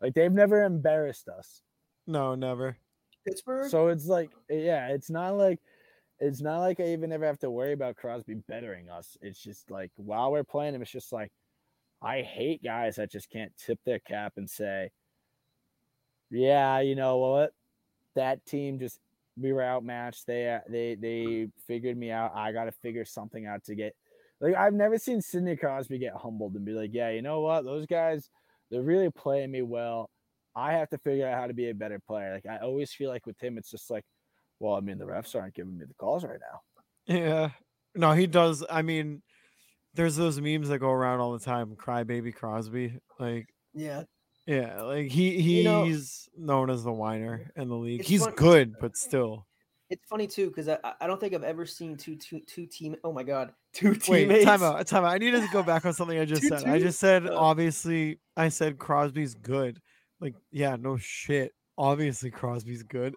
[0.00, 1.60] Like they've never embarrassed us,
[2.06, 2.78] no, never.
[3.26, 3.70] Pittsburgh.
[3.70, 5.58] so it's like yeah, it's not like
[6.18, 9.18] it's not like I even ever have to worry about Crosby bettering us.
[9.20, 11.30] It's just like while we're playing him, it's just like
[12.02, 14.90] I hate guys that just can't tip their cap and say,
[16.30, 17.52] "Yeah, you know what?
[18.16, 19.00] That team just
[19.36, 20.26] we were outmatched.
[20.26, 22.32] They uh, they they figured me out.
[22.34, 23.94] I got to figure something out to get."
[24.40, 27.64] Like I've never seen Sidney Crosby get humbled and be like, "Yeah, you know what?
[27.64, 28.30] Those guys,
[28.70, 30.10] they're really playing me well.
[30.56, 33.10] I have to figure out how to be a better player." Like I always feel
[33.10, 34.04] like with him, it's just like,
[34.60, 36.60] "Well, I mean, the refs aren't giving me the calls right now."
[37.06, 37.50] Yeah.
[37.94, 38.64] No, he does.
[38.70, 39.22] I mean,
[39.94, 41.74] there's those memes that go around all the time.
[41.76, 42.98] Crybaby Crosby.
[43.18, 44.04] Like, yeah.
[44.46, 45.98] yeah, like he he's You know-
[46.36, 48.02] known as the whiner in the league.
[48.02, 49.46] He's good, but still.
[49.90, 52.94] It's funny too because I, I- don't think I've ever seen two two two team.
[53.02, 54.44] Oh my god, two Wait, teammates.
[54.44, 55.12] time out, time out.
[55.12, 56.64] I need to go back on something I just Two said.
[56.68, 57.36] I just said Oh.
[57.36, 58.20] obviously.
[58.36, 59.80] I said Crosby's good.
[60.20, 61.52] Like, yeah, no shit.
[61.76, 63.14] Obviously, Crosby's good.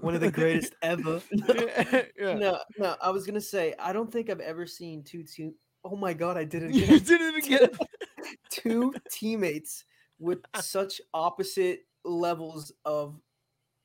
[0.00, 1.20] One of the greatest ever.
[1.32, 2.34] yeah.
[2.34, 5.52] No, no, I was gonna say I don't think I've ever seen two two.
[5.90, 6.90] Oh my god, I did it again.
[6.90, 7.70] You did it again.
[8.50, 9.84] two teammates
[10.18, 13.20] with such opposite levels of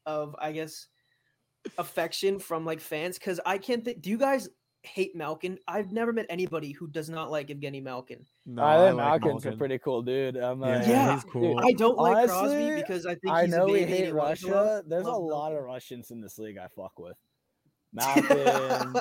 [0.05, 0.87] of I guess
[1.77, 4.01] affection from like fans because I can't think.
[4.01, 4.49] Do you guys
[4.81, 5.57] hate Malkin?
[5.65, 8.25] I've never met anybody who does not like Evgeny Malkin.
[8.45, 10.35] No, I think like Malkin's a pretty cool dude.
[10.35, 11.59] I'm Yeah, like, Yeah, he's dude, cool.
[11.63, 14.53] I don't like Crosby because I think I know we hate he loves love.
[14.53, 14.83] Russia.
[14.87, 17.15] There's a Love lot of Russians in this league I fuck with.
[17.93, 18.93] Malkin,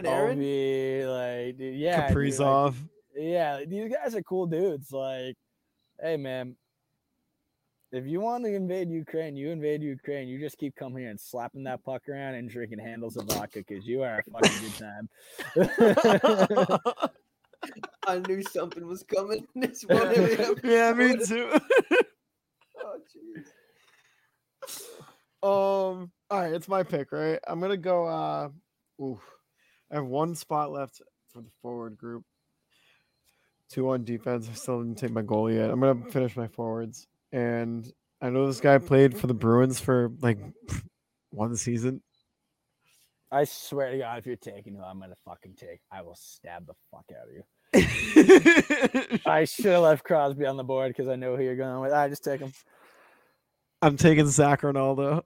[0.00, 0.38] Panarin?
[0.38, 1.06] Ovi,
[1.46, 2.74] like dude, yeah, dude, like, Kaprizov.
[3.16, 4.92] yeah, these guys are cool dudes.
[4.92, 5.36] Like,
[6.00, 6.56] hey man,
[7.92, 10.28] if you want to invade Ukraine, you invade Ukraine.
[10.28, 13.60] You just keep coming here and slapping that puck around and drinking handles of vodka
[13.66, 15.08] because you are a fucking good time.
[18.06, 19.46] I knew something was coming.
[19.54, 20.58] This one hit me up.
[20.64, 21.52] yeah, me too.
[22.80, 23.44] Oh, jeez.
[25.42, 27.40] um, All right, it's my pick, right?
[27.48, 28.06] I'm gonna go.
[28.06, 28.48] uh
[29.00, 29.20] Ooh,
[29.90, 31.00] I have one spot left
[31.32, 32.24] for the forward group.
[33.70, 34.48] Two on defense.
[34.50, 35.70] I still didn't take my goal yet.
[35.70, 40.10] I'm gonna finish my forwards, and I know this guy played for the Bruins for
[40.20, 40.38] like
[41.30, 42.02] one season.
[43.30, 46.66] I swear to God, if you're taking who I'm gonna fucking take, I will stab
[46.66, 47.44] the fuck out of you.
[49.26, 51.92] I should have left Crosby on the board because I know who you're going with.
[51.92, 52.52] I just take him.
[53.82, 55.24] I'm taking Zac Rinaldo.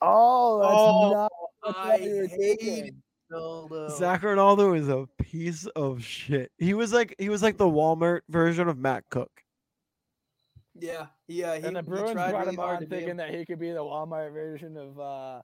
[0.00, 3.02] Oh, that's Oh, not what I you were hate thinking.
[3.30, 3.88] Rinaldo.
[3.96, 6.50] Zac Rinaldo is a piece of shit.
[6.58, 9.42] He was like he was like the Walmart version of Matt Cooke.
[10.78, 11.56] Yeah, yeah.
[11.58, 13.16] He, and the he Bruins tried brought really him on thinking him.
[13.18, 15.40] that he could be the Walmart version of uh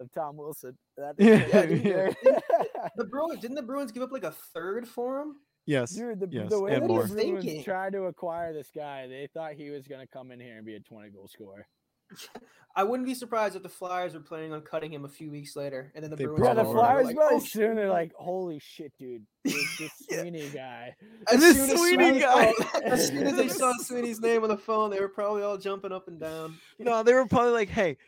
[0.00, 0.76] of Tom Wilson.
[0.96, 2.14] That Yeah, that dude, either.
[2.96, 5.36] The Bruins didn't the Bruins give up like a third for him?
[5.64, 5.92] Yes.
[5.92, 7.02] Dude, the, yes, the way and that more.
[7.06, 7.64] the Bruins Thinking.
[7.64, 10.66] tried to acquire this guy, they thought he was going to come in here and
[10.66, 11.66] be a 20 goal scorer.
[12.74, 15.56] I wouldn't be surprised if the Flyers were planning on cutting him a few weeks
[15.56, 16.42] later, and then the They Bruins.
[16.46, 19.26] Yeah, the probably oh, were Flyers like, probably "Oh, soon they're like, holy shit, dude.
[19.44, 20.20] This, this Yeah.
[20.20, 20.94] Sweeney guy.
[21.30, 22.52] As This soon as Sweeney Sweeney- guy.
[22.58, 25.58] oh, as soon as they saw Sweeney's name on the phone, they were probably all
[25.58, 26.56] jumping up and down.
[26.78, 27.98] No, they were probably like, "Hey,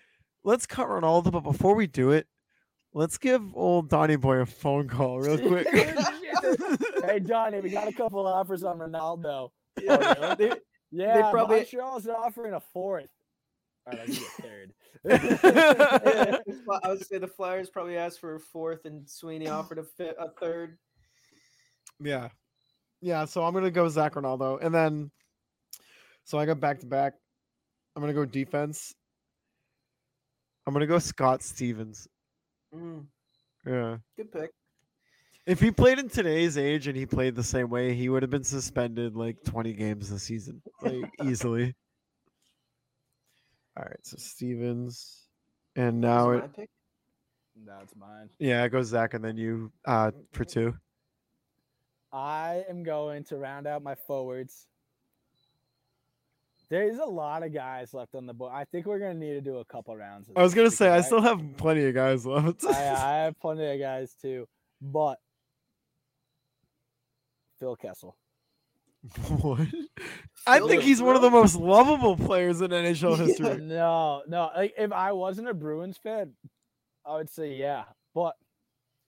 [0.45, 2.27] let's cut Rinaldo, but before we do it,
[2.95, 5.69] let's give old Donny Boy a phone call real quick."
[7.05, 9.53] hey, Johnny, we got a couple offers on Rinaldo.
[9.79, 10.53] Yeah, oh, they-
[10.91, 13.11] Yeah, probably- Montreal's offering a fourth.
[13.87, 14.72] All right, I'll give you a third.
[15.05, 19.49] yeah, the Fly- I would say the Flyers probably asked for a fourth, and Sweeney
[19.49, 20.78] offered a, fi- a third.
[22.01, 22.28] yeah,
[23.03, 23.24] yeah.
[23.26, 25.11] So I'm gonna go Zac Rinaldo, and then
[26.24, 27.14] so I got back to back.
[27.95, 28.95] I'm gonna go defense.
[30.66, 32.09] I'm gonna go Scott Stevens.
[32.74, 33.05] Mm,
[33.66, 33.99] Yeah.
[34.16, 34.51] good pick.
[35.47, 38.30] If he played in today's age and he played the same way, he would have
[38.30, 41.74] been suspended like 20 games this season, like easily.
[43.77, 45.27] All right, so Stevens,
[45.75, 46.68] and now it.
[47.66, 48.31] That's mine.
[48.39, 50.75] yeah, it goes Zach, and then you uh for two.
[52.12, 54.66] I am going to round out my forwards.
[56.70, 58.53] There's a lot of guys left on the board.
[58.55, 60.29] I think we're gonna need to do a couple rounds.
[60.29, 62.64] of I was gonna say I because still have plenty of guys left.
[62.64, 64.47] I, I have plenty of guys too,
[64.81, 65.18] but
[67.59, 68.16] Phil Kessel.
[69.41, 69.67] what?
[70.47, 73.25] I think he's one of the most lovable players in NHL Yeah.
[73.25, 73.57] history.
[73.59, 74.51] No, no.
[74.55, 76.33] Like if I wasn't a Bruins fan,
[77.07, 77.85] I would say yeah.
[78.15, 78.35] But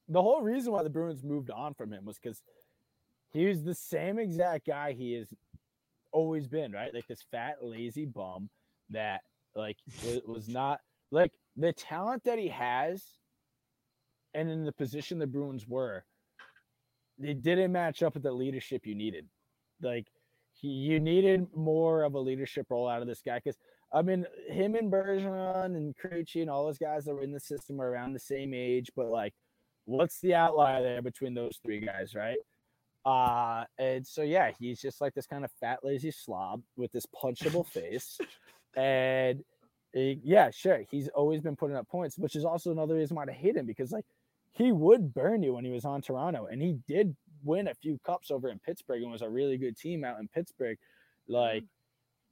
[0.09, 2.43] the whole reason why the Bruins moved on from him was because
[3.33, 5.29] he was the same exact guy he has
[6.13, 6.93] always been, right?
[6.95, 8.49] Like this fat, lazy bum
[8.91, 9.21] that
[9.55, 13.03] like wa- was not like the talent that he has,
[14.35, 16.05] and in the position the Bruins were,
[17.19, 19.27] it didn't match up with the leadership you needed.
[19.83, 20.07] Like
[20.53, 23.59] he, you needed more of a leadership role out of this guy because
[23.93, 27.41] I mean, him and Bergeron and Krejci and all those guys that were in the
[27.41, 29.33] system are around the same age, but like,
[29.85, 32.39] what's the outlier there between those three guys, right?
[33.05, 37.07] Uh, and so yeah, he's just like this kind of fat, lazy slob with this
[37.07, 38.19] punchable face,
[38.77, 39.45] and
[39.95, 43.25] eh, yeah, sure, he's always been putting up points, which is also another reason why
[43.29, 44.05] I hate him because like
[44.53, 47.15] he would burn you when he was on Toronto, and he did
[47.47, 50.29] win a few cups over in Pittsburgh and was a really good team out in
[50.29, 50.79] Pittsburgh.
[51.29, 51.65] Like,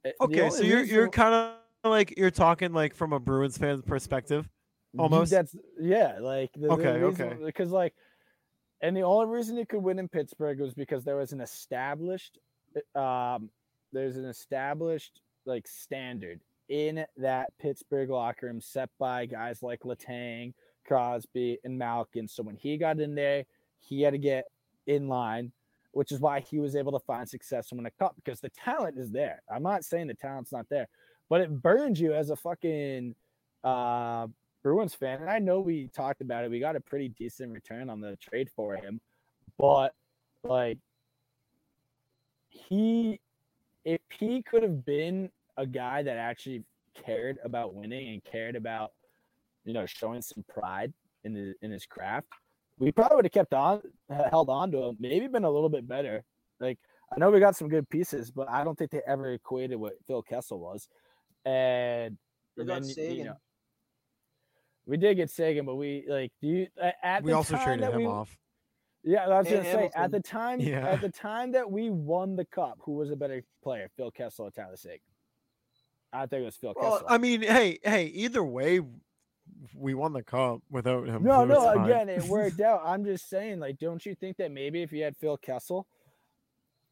[0.03, 3.81] eh, Okay, so you're you're kind of like you're talking like from a Bruins fan
[3.81, 4.47] perspective.
[4.97, 5.31] almost?
[5.31, 7.37] That's yeah, like the, Okay, okay.
[7.43, 7.93] because like,
[8.81, 12.37] and the only reason he could win in Pittsburgh was because there was an established,
[12.95, 13.49] um,
[13.91, 20.53] there's an established like standard in that Pittsburgh locker room set by guys like Letang,
[20.85, 22.27] Crosby, and Malkin.
[22.27, 23.45] So when he got in there,
[23.79, 24.45] he had to get
[24.87, 25.51] in line,
[25.91, 28.49] which is why he was able to find success and win a cup because the
[28.49, 29.41] talent is there.
[29.53, 30.87] I'm not saying the talent's not there,
[31.29, 33.15] but it burns you as a fucking
[33.63, 34.27] uh
[34.65, 36.49] Bruins fan, and I know we talked about it.
[36.49, 38.99] We got a pretty decent return on the trade for him,
[39.59, 39.93] but
[40.43, 40.79] like
[42.49, 43.19] he,
[43.83, 46.63] if he could have been a guy that actually
[46.95, 48.93] cared about winning and cared about,
[49.65, 50.93] you know, showing some pride
[51.23, 52.27] in the in his craft,
[52.79, 53.81] we probably would have kept on,
[54.29, 54.97] held on to him.
[54.99, 56.23] Maybe been a little bit better.
[56.59, 56.79] Like
[57.11, 59.93] I know we got some good pieces, but I don't think they ever equated what
[60.07, 60.87] Phil Kessel was,
[61.45, 62.17] and.
[62.57, 63.35] We and got then, you know,
[64.85, 66.67] we did get Seguin, but we like do you
[67.03, 68.37] at we the also time traded that him we, off.
[69.03, 70.87] Yeah, I was And gonna say at the time Yeah.
[70.87, 74.45] at the time that we won the cup, who was a better player, Phil Kessel
[74.45, 74.99] or Tyler Seguin?
[76.13, 77.07] I think it was Phil Well, Kessel.
[77.09, 78.79] I mean, hey, hey, either way,
[79.75, 81.23] we won the cup without him.
[81.23, 81.85] no, no, fine.
[81.85, 82.81] again, it worked out.
[82.85, 85.87] I'm just saying, like, don't you think that maybe if you had Phil Kessel,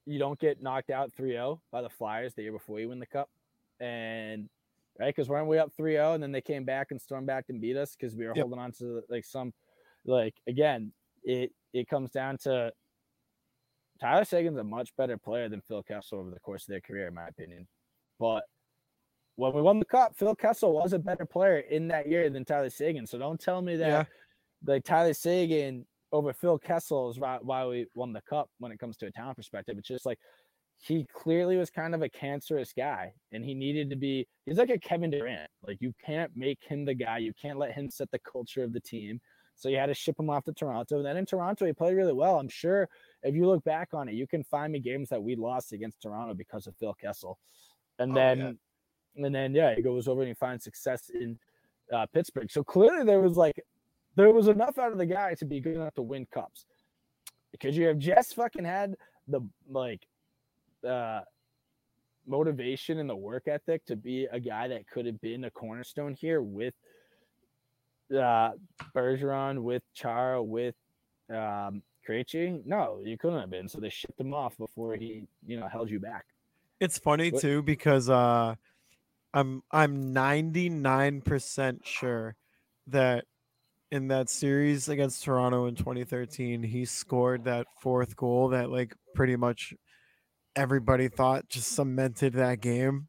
[0.06, 3.06] you don't get knocked out 3-0 by the Flyers the year before you win the
[3.06, 3.30] cup,
[3.80, 4.50] and
[5.00, 5.08] right?
[5.16, 7.78] Because weren't we up 3-0 and then they came back and stormed back and beat
[7.78, 8.44] us because we were Yep.
[8.44, 9.54] holding on to like some
[10.06, 10.92] like again,
[11.24, 12.72] it it comes down to
[14.02, 17.08] Tyler Seguin's a much better player than Phil Kessel over the course of their career,
[17.08, 17.68] in my opinion.
[18.20, 18.44] But
[19.36, 22.46] when we won the cup, Phil Kessel was a better player in that year than
[22.46, 23.08] Tyler Seguin.
[23.08, 24.06] So don't tell me that Yeah.
[24.66, 28.80] like Tyler Seguin over Phil Kessel is why, why we won the cup when it
[28.80, 29.78] comes to a talent perspective.
[29.78, 30.20] It's just like
[30.78, 34.70] he clearly was kind of a cancerous guy and he needed to be he's like
[34.70, 35.50] a Kevin Durant.
[35.66, 37.18] Like you can't make him the guy.
[37.20, 39.20] You can't let him set the culture of the team.
[39.56, 40.98] So you had to ship him off to Toronto.
[40.98, 42.40] And then in Toronto, he played really well.
[42.40, 42.90] I'm sure
[43.22, 46.02] if you look back on it, you can find me games that we lost against
[46.02, 47.38] Toronto because of Phil Kessel.
[48.00, 48.52] And Oh, then yeah.
[49.16, 51.38] And then yeah, he goes over and he finds success in
[51.92, 52.50] uh, Pittsburgh.
[52.52, 53.64] So clearly there was like
[54.16, 56.66] there was enough out of the guy to be good enough to win cups.
[57.52, 58.96] Because you have just fucking had
[59.28, 60.08] the like
[60.88, 61.22] uh
[62.26, 66.14] motivation and the work ethic to be a guy that could have been a cornerstone
[66.14, 66.74] here with
[68.12, 68.52] uh
[68.96, 70.76] Bergeron, with Chara, with
[71.30, 72.66] um Krejci?
[72.66, 73.70] No, you couldn't have been.
[73.70, 76.26] So they shipped him off before he, you know, held you back.
[76.80, 78.56] It's funny What- too because uh
[79.34, 82.36] I'm I'm 99% sure
[82.88, 83.26] that
[83.92, 89.36] in that series against Toronto in 2013 he scored that fourth goal that like pretty
[89.36, 89.74] much
[90.56, 93.08] everybody thought just cemented that game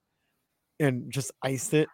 [0.81, 1.89] and just iced it.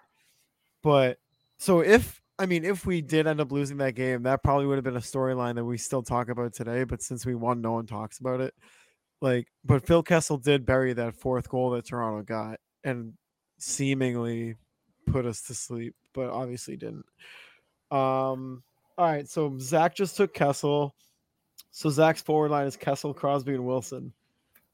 [0.82, 1.18] But
[1.58, 4.76] so if I mean if we did end up losing that game that probably would
[4.76, 7.72] have been a storyline that we still talk about today but since we won no
[7.72, 8.54] one talks about it
[9.20, 13.12] like but Phil Kessel did bury that fourth goal that Toronto got and
[13.60, 14.56] seemingly
[15.06, 17.06] put us to sleep, but obviously didn't.
[17.90, 18.62] Um
[18.98, 20.94] all right, so Zach just took Kessel.
[21.70, 24.12] So Zach's forward line is Kessel, Crosby, and Wilson.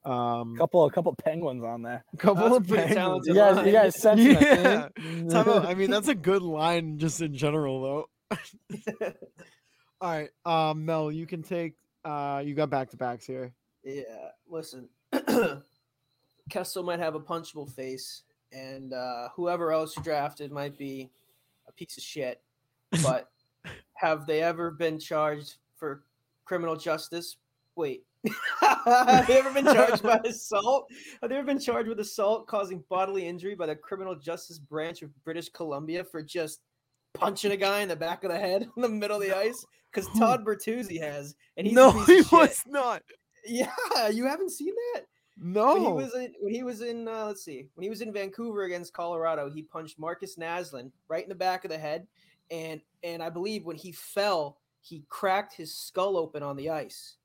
[0.05, 2.03] Um couple a couple penguins on there.
[2.13, 3.27] A couple That's of Penguins.
[3.27, 3.65] You guys, line.
[3.67, 4.87] you guys sentiment, Yeah.
[5.29, 5.65] Time out.
[5.65, 8.37] I mean, that's a good line just in general though.
[9.99, 10.29] All right.
[10.45, 11.73] Um Mel, you can take
[12.05, 13.53] uh you got back to backs here.
[13.83, 14.03] Yeah,
[14.49, 14.89] listen.
[16.49, 21.09] Kessel might have a punchable face, and uh, whoever else you drafted might be
[21.67, 22.41] a piece of shit.
[23.03, 23.29] But
[23.95, 26.03] have they ever been charged for
[26.45, 27.35] criminal justice?
[27.75, 28.03] Wait.
[28.61, 30.89] have they ever been charged by assault?
[31.21, 35.01] Have they ever been charged with assault causing bodily injury by the criminal justice branch
[35.01, 36.61] of British Columbia for just
[37.13, 39.65] punching a guy in the back of the head in the middle of the ice?
[39.91, 43.01] Because Todd Bertuzzi has, and he's no, he was not.
[43.45, 43.69] Yeah,
[44.11, 45.05] you haven't seen that?
[45.39, 45.73] No.
[45.73, 48.11] When he was in, when he was in, uh, let's see, when he was in
[48.11, 52.07] Vancouver against Colorado, he punched Markus Naslund right in the back of the head,
[52.49, 57.17] and and I believe when he fell, he cracked his skull open on the ice,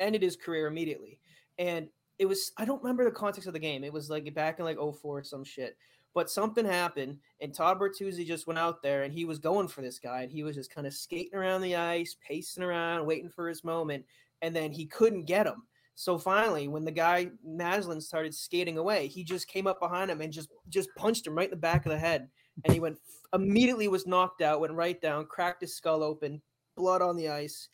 [0.00, 1.18] ended his career immediately.
[1.58, 1.88] And
[2.18, 3.84] it was I don't remember the context of the game.
[3.84, 5.76] It was like back in like 04 or some shit.
[6.12, 9.80] But something happened, and Todd Bertuzzi just went out there and he was going for
[9.80, 13.30] this guy, and he was just kind of skating around the ice, pacing around, waiting
[13.30, 14.04] for his moment,
[14.42, 15.62] and then he couldn't get him.
[16.00, 20.22] So finally, when the guy Naslund started skating away, he just came up behind him
[20.22, 22.26] and just just punched him right in the back of the head,
[22.64, 22.96] and he went
[23.34, 26.40] immediately was knocked out, went right down, cracked his skull open,
[26.74, 27.68] blood on the ice,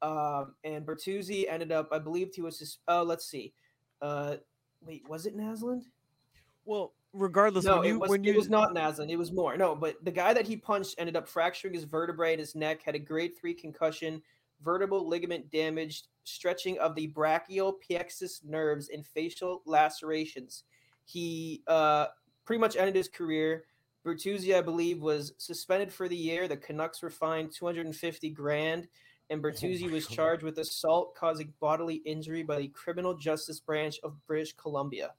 [0.00, 2.78] um, and Bertuzzi ended up, I believed he was his.
[2.86, 3.52] Oh, let's see,
[4.00, 4.36] uh,
[4.86, 5.82] wait, was it Naslund?
[6.64, 9.10] well, regardless No, when you it was, when you was not Naslund.
[9.10, 9.56] It was more.
[9.56, 12.80] No, but the guy that he punched ended up fracturing his vertebrae in his neck,
[12.84, 14.22] had a grade three concussion,
[14.62, 20.64] vertebral ligament damaged, stretching of the brachial plexus nerves, and facial lacerations.
[21.04, 22.06] He uh,
[22.44, 23.64] pretty much ended his career.
[24.04, 26.48] Bertuzzi, I believe, was suspended for the year.
[26.48, 28.88] The Canucks were fined 250 grand,
[29.30, 33.98] and Bertuzzi my was charged with assault causing bodily injury by the Criminal Justice Branch
[34.02, 35.12] of British Columbia.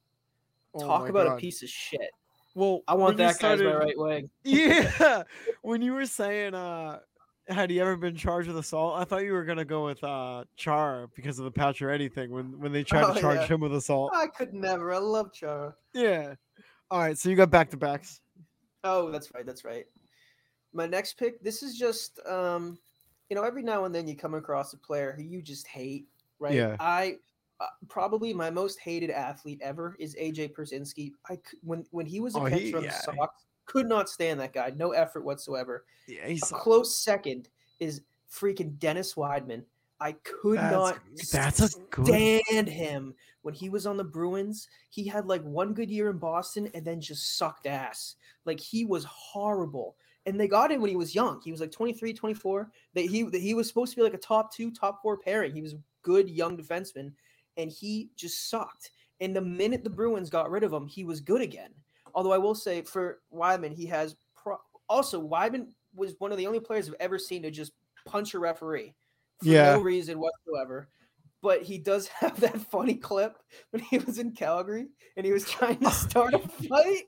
[0.75, 1.37] Oh Talk about God.
[1.37, 2.11] a piece of shit.
[2.55, 4.29] Well, I want that guy's my right wing.
[4.43, 5.23] Yeah.
[5.61, 6.99] when you were saying uh
[7.47, 8.99] had he ever been charged with assault?
[8.99, 12.59] I thought you were gonna go with uh Char because of the Pacioretty thing when
[12.59, 13.47] when they tried Oh, to charge yeah.
[13.47, 14.11] him with assault.
[14.15, 14.93] I could never.
[14.93, 15.75] I love Char.
[15.93, 16.35] Yeah.
[16.91, 18.21] All right, so you got back to backs.
[18.83, 19.45] Oh, that's right.
[19.45, 19.85] That's right.
[20.73, 21.41] My next pick.
[21.43, 22.77] This is just um,
[23.29, 26.05] you know, every now and then you come across a player who you just hate,
[26.39, 26.53] right?
[26.53, 26.75] Yeah.
[26.79, 27.15] I
[27.61, 31.11] uh, probably my most hated athlete ever is AJ Pierzynski.
[31.29, 32.89] I when when he was a Oh, catcher he- on yeah.
[33.05, 34.73] the Sox, could not stand that guy.
[34.75, 35.85] No effort whatsoever.
[36.07, 37.49] Yeah, he's A close second
[37.79, 39.63] is freaking Dennis Wideman.
[39.99, 40.99] I could that's, not
[41.31, 43.13] that's a good stand him
[43.43, 44.67] when he was on the Bruins.
[44.89, 48.15] He had like one good year in Boston and then just sucked ass.
[48.45, 49.95] Like he was horrible.
[50.25, 51.41] And they got him when he was young.
[51.43, 52.71] He was like 23, 24.
[52.95, 55.53] That he that he was supposed to be like a top 2, top 4 pairing.
[55.53, 57.13] He was a good young defenseman
[57.55, 58.91] and he just sucked.
[59.21, 61.71] And the minute the Bruins got rid of him, he was good again.
[62.13, 66.47] Although I will say for Wideman, he has pro- also Wideman was one of the
[66.47, 67.73] only players I've ever seen to just
[68.05, 68.93] punch a referee
[69.39, 69.75] for Yeah.
[69.75, 70.89] no reason whatsoever.
[71.41, 73.37] But he does have that funny clip
[73.71, 74.87] when he was in Calgary
[75.17, 77.03] and he was trying to start a fight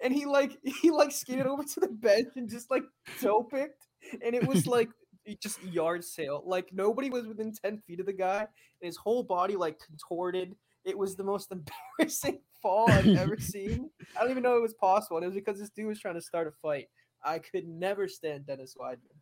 [0.00, 2.84] and he like he like skated over to the bench and just like
[3.20, 3.88] toe picked
[4.22, 4.88] and it was like
[5.42, 8.48] just yard sale like nobody was within 10 feet of the guy and
[8.86, 10.54] his whole body like contorted
[10.86, 11.52] it was the most
[11.98, 13.90] embarrassing fall i've ever seen.
[14.16, 15.18] I don't even know it was possible.
[15.18, 16.88] And it was because this dude was trying to start a fight.
[17.22, 19.18] I could never stand dennis wideman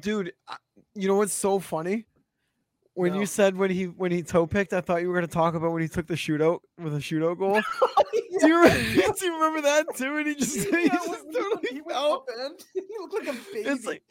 [0.00, 0.32] Dude,
[0.94, 2.06] you know what's so funny?
[2.94, 3.20] When No.
[3.20, 5.72] you said when he when he toe picked, I thought you were gonna talk about
[5.72, 7.60] when he took the shootout with a shootout goal.
[8.40, 10.16] Do you, remember, do you remember that too?
[10.16, 12.24] And he just, he Yeah, just when- totally he fell.
[12.74, 13.68] He looked like a baby.
[13.68, 14.02] It's like,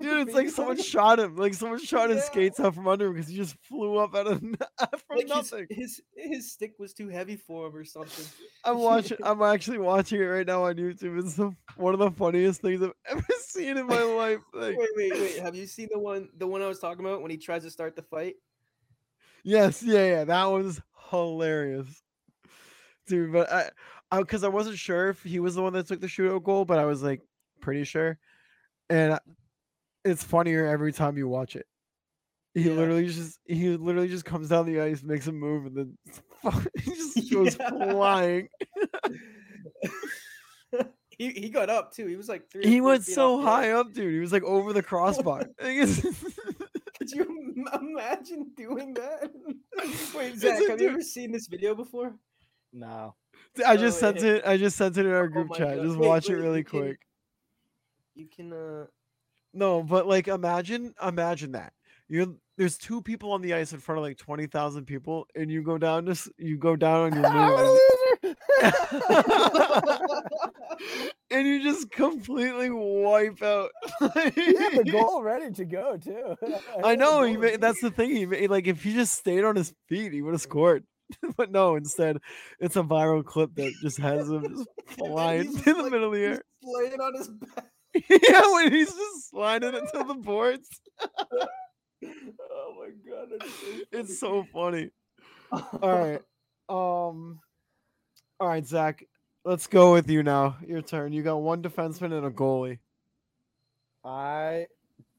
[0.00, 1.36] dude, it's like someone shot him.
[1.36, 2.24] Like someone shot his Yeah.
[2.24, 4.56] skates out from under him because he just flew up out of from
[5.10, 5.66] like his, nothing.
[5.70, 8.24] his his stick was too heavy for him or something.
[8.64, 9.18] I'm watching.
[9.22, 11.18] I'm actually watching it right now on YouTube.
[11.20, 14.40] It's the, one of the funniest things I've ever seen in my life.
[14.52, 15.38] Like, Wait, wait, wait.
[15.38, 17.70] Have you seen the one the one I was talking about when he tries to
[17.70, 18.34] start the fight?
[19.44, 20.80] yes, yeah, yeah, that was
[21.10, 22.02] hilarious,
[23.08, 23.32] dude.
[23.32, 23.70] But I,
[24.10, 26.64] I, because I wasn't sure if he was the one that took the shootout goal,
[26.64, 27.20] but I was like
[27.60, 28.18] pretty sure,
[28.88, 29.18] and
[30.04, 31.66] it's funnier every time you watch it.
[32.54, 32.72] He Yeah.
[32.72, 35.98] literally just he literally just comes down the ice, makes a move, and then
[36.82, 37.68] he just goes Yeah.
[37.70, 38.48] flying.
[41.10, 42.06] he he got up too.
[42.06, 42.66] He was like three.
[42.66, 44.12] He went so high up, dude.
[44.12, 45.46] He was like over the crossbar.
[45.58, 49.30] Could you imagine doing that?
[50.14, 52.14] Wait, Zach, have you ever seen this video before?
[52.72, 53.14] No.
[53.66, 54.46] I just sent it- it.
[54.46, 55.76] I just sent it in our Oh group my chat.
[55.76, 55.84] God.
[55.86, 57.00] Just Wait, watch it really you can- quick.
[58.14, 58.86] You can uh
[59.54, 61.72] No, but like imagine, imagine that
[62.08, 62.26] you're
[62.56, 65.62] there's two people on the ice in front of like twenty thousand people, and you
[65.62, 67.78] go down this, you go down on your
[68.22, 68.34] knee,
[71.30, 73.70] and you just completely wipe out.
[74.34, 76.36] he had the goal ready to go too.
[76.82, 78.10] I know he made, that's the thing.
[78.10, 80.84] He made, like if he just stayed on his feet, he would have scored.
[81.36, 82.18] but no, instead,
[82.60, 86.08] it's a viral clip that just has him just flying he's in the like, middle
[86.08, 86.42] of the he's air.
[86.62, 87.66] laying on his back.
[88.10, 90.68] yeah, when he's just sliding into the boards.
[92.50, 94.90] Oh my god, so It's so funny.
[95.50, 95.78] funny.
[95.82, 96.20] All right.
[96.68, 97.40] Um
[98.40, 99.04] all right, Zach.
[99.44, 100.58] Let's go with you now.
[100.66, 101.12] Your turn.
[101.12, 102.78] You got one defenseman and a goalie.
[104.04, 104.66] I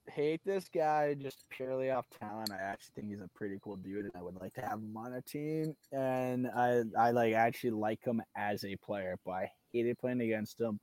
[0.09, 2.51] hate this guy just purely off talent.
[2.51, 4.95] I actually think he's a pretty cool dude, and I would like to have him
[4.97, 5.75] on a team.
[5.91, 10.59] And I, I like actually like him as a player, but I hated playing against
[10.59, 10.79] him.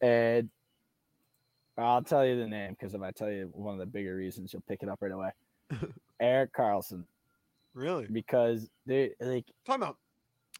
[0.00, 0.50] And
[1.78, 4.52] I'll tell you the name because if I tell you one of the bigger reasons,
[4.52, 5.30] you'll pick it up right away.
[6.20, 7.04] Erik Karlsson,
[7.74, 8.06] Really?
[8.10, 9.96] because they like Time out.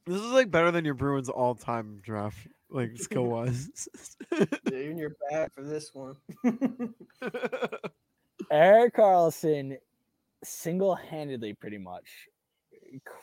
[0.07, 3.89] This is like better than your Bruins all time draft, like skill wise.
[4.67, 6.17] Dude, you're bad for this one.
[8.51, 9.79] Erik Karlsson
[10.43, 12.29] single-handedly pretty much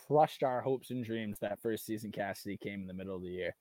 [0.08, 3.30] crushed our hopes and dreams that first season Cassidy came in the middle of the
[3.30, 3.56] year.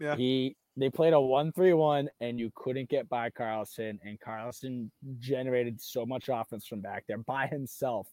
[0.00, 0.16] Yeah.
[0.16, 6.04] He they played a 1-3-1 and you couldn't get by Karlsson and Karlsson generated so
[6.04, 8.08] much offense from back there by himself.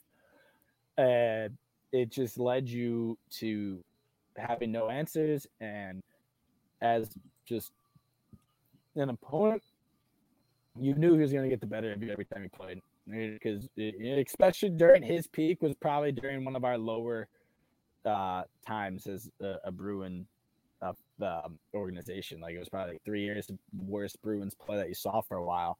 [0.97, 1.57] And
[1.91, 3.83] it just led you to
[4.37, 6.01] having no answers and
[6.81, 7.09] as
[7.45, 7.71] just
[8.95, 9.63] an opponent
[10.79, 12.81] you knew he was going to get the better of you every time he played
[13.07, 13.67] because
[14.25, 17.27] especially during his peak was probably during one of our lower
[18.05, 20.25] uh, times as a, a Bruin
[20.81, 22.39] uh, um, organization.
[22.39, 25.37] Like it was probably like three years the worst Bruins play that you saw for
[25.37, 25.77] a while,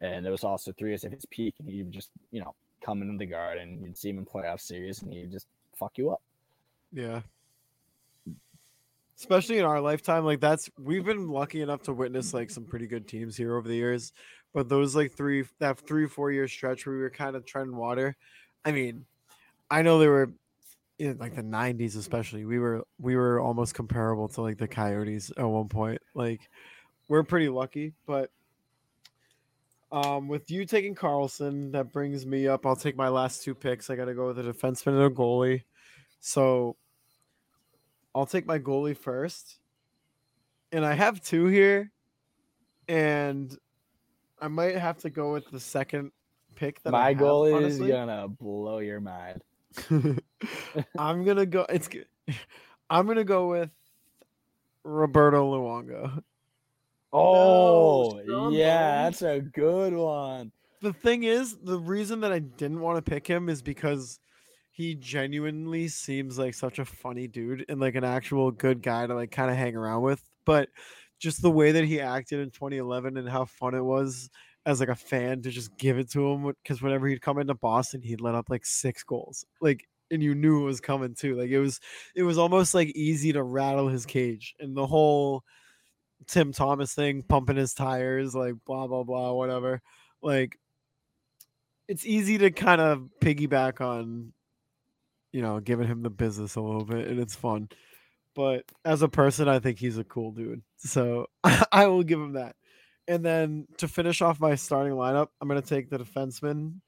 [0.00, 2.54] and there was also three years of his peak, and he would just you know
[2.84, 5.46] come into the garden, you'd see him in playoff series, and he'd just
[5.78, 6.22] fuck you up.
[6.92, 7.20] yeah.
[9.16, 12.86] Especially in our lifetime, like that's we've been lucky enough to witness like some pretty
[12.86, 14.12] good teams here over the years.
[14.52, 17.76] But those like three that three, four year stretch where we were kind of treading
[17.76, 18.16] water.
[18.64, 19.04] I mean,
[19.70, 20.32] I know they were
[20.98, 22.44] in like the nineties, especially.
[22.44, 26.00] We were we were almost comparable to like the coyotes at one point.
[26.14, 26.48] Like
[27.08, 28.30] we're pretty lucky, but
[29.90, 32.66] um with you taking Karlsson, that brings me up.
[32.66, 33.90] I'll take my last two picks.
[33.90, 35.62] I gotta go with a defenseman and a goalie.
[36.20, 36.76] So
[38.14, 39.58] I'll take my goalie first.
[40.70, 41.90] And I have two here.
[42.88, 43.56] And
[44.40, 46.12] I might have to go with the second
[46.54, 49.42] pick that I My have, goal is gonna blow your mind.
[50.98, 51.66] I'm gonna go.
[51.68, 51.88] It's.
[52.90, 53.70] I'm gonna go with
[54.84, 56.22] Roberto Luongo.
[57.12, 59.04] Oh, Strum yeah, Bone.
[59.04, 60.52] that's a good one.
[60.80, 64.18] The thing is, the reason that I didn't want to pick him is because
[64.72, 69.14] he genuinely seems like such a funny dude and like an actual good guy to
[69.14, 70.22] like kind of hang around with.
[70.44, 70.68] but
[71.20, 74.28] just the way that he acted in 2011 and how fun it was
[74.66, 77.54] as like a fan to just give it to him because whenever he'd come into
[77.54, 79.44] Boston, he'd let up like six goals.
[79.60, 81.36] Like and you knew it was coming too.
[81.36, 81.80] Like it was
[82.16, 84.54] it was almost like easy to rattle his cage.
[84.58, 85.44] And the whole
[86.26, 89.80] Tim Thomas thing, pumping his tires, like blah blah blah, whatever.
[90.22, 90.58] Like
[91.88, 94.32] it's easy to kind of piggyback on
[95.32, 97.68] you know, giving him the business a little bit and it's fun.
[98.34, 100.62] But as a person, I think he's a cool dude.
[100.78, 101.26] So
[101.72, 102.56] I will give him that.
[103.08, 106.80] And then to finish off my starting lineup, I'm going to take the defenseman.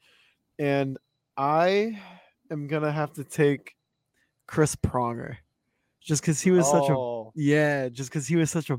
[0.59, 0.99] And
[1.37, 2.01] I
[2.51, 3.75] am going to have to take
[4.47, 5.37] Chris Pronger
[6.01, 8.79] just because he was such a, Oh, yeah, just because he was such a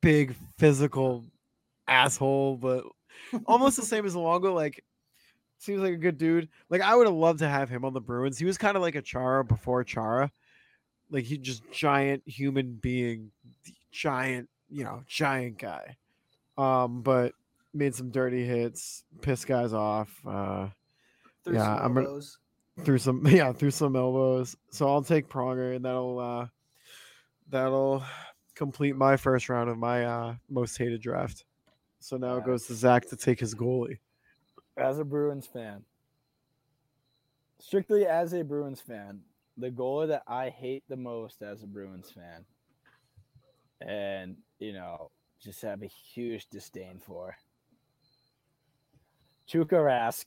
[0.00, 1.24] big physical
[1.88, 2.84] asshole, but
[3.46, 4.54] almost the same as Luongo.
[4.54, 4.84] Like,
[5.60, 6.48] seems like a good dude.
[6.68, 8.38] Like, I would have loved to have him on the Bruins.
[8.38, 10.30] He was kind of like a Chara before Chara.
[11.10, 13.30] Like, he just giant human being,
[13.92, 15.96] giant, you know, giant guy.
[16.58, 17.32] Um, but
[17.74, 20.10] made some dirty hits, pissed guys off.
[20.26, 20.68] Uh,
[21.44, 22.20] Through Yeah, some I'm gonna-
[22.84, 26.46] through some yeah through some elbows so i'll take pronger and that'll uh
[27.50, 28.02] that'll
[28.54, 31.44] complete my first round of my uh most hated draft
[31.98, 33.98] so now it goes to zach to take his goalie
[34.76, 35.84] as a Bruins fan,
[37.58, 39.20] strictly as a Bruins fan,
[39.56, 42.44] the goalie that I hate the most as a Bruins fan,
[43.80, 45.10] and you know,
[45.42, 47.36] just have a huge disdain for.
[49.48, 50.26] Tuukka Rask.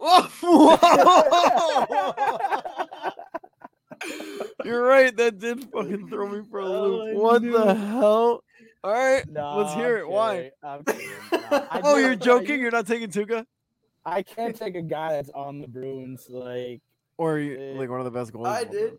[4.64, 7.02] you're right that did fucking throw me for a Oh, loop.
[7.08, 8.42] I what knew the hell?
[8.82, 10.08] All right No, let's hear I'm it.
[10.08, 10.50] Why?
[10.62, 11.08] kidding, kidding.
[11.50, 12.60] No, oh you're joking?
[12.60, 13.44] You're not taking tuukka
[14.06, 16.82] I can't take a guy that's on the Bruins like
[17.16, 18.90] or you, Eh, like one of the best goalies I did.
[18.90, 18.98] time?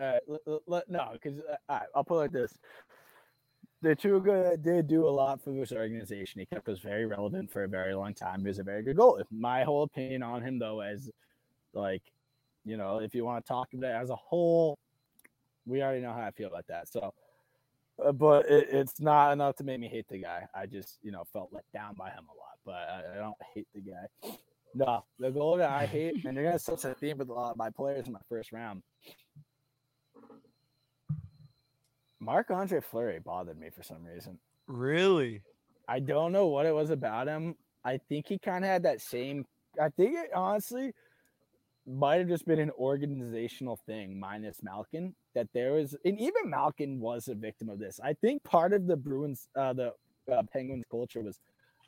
[0.00, 2.54] Uh, l- l- l- no, because uh, I'll put it like this:
[3.82, 6.40] the Chuga did do a lot for this organization.
[6.40, 8.40] He kept us very relevant for a very long time.
[8.40, 9.24] He was a very good goalie.
[9.30, 11.10] My whole opinion on him, though, as
[11.74, 12.02] like,
[12.64, 14.78] you know, if you want to talk about it as a whole,
[15.66, 16.88] we already know how I feel about that.
[16.88, 17.12] So,
[18.04, 20.46] Uh, but it, it's not enough to make me hate the guy.
[20.54, 23.36] I just, you know, felt let down by him a lot, but I, I don't
[23.54, 24.36] hate the guy.
[24.74, 27.50] No, the goal that I hate, and you're gonna set a theme with a lot
[27.50, 28.82] of my players in my first round.
[32.20, 34.38] Marc-Andre Fleury bothered me for some reason.
[34.68, 35.42] really
[35.88, 37.56] I don't know what it was about him.
[37.84, 39.44] I think he kind of had that same.
[39.80, 40.92] I think it honestly
[41.86, 45.14] might have just been an organizational thing, minus Malkin.
[45.34, 48.00] That there was, and even Malkin was a victim of this.
[48.02, 49.92] I think part of the Bruins, uh, the
[50.32, 51.40] uh, Penguins culture was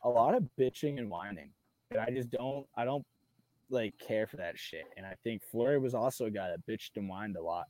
[0.03, 1.51] a lot of bitching and whining,
[1.91, 3.05] and I just don't, I don't
[3.71, 4.85] like care for that shit.
[4.97, 7.67] And I think Fleury was also a guy that bitched and whined a lot.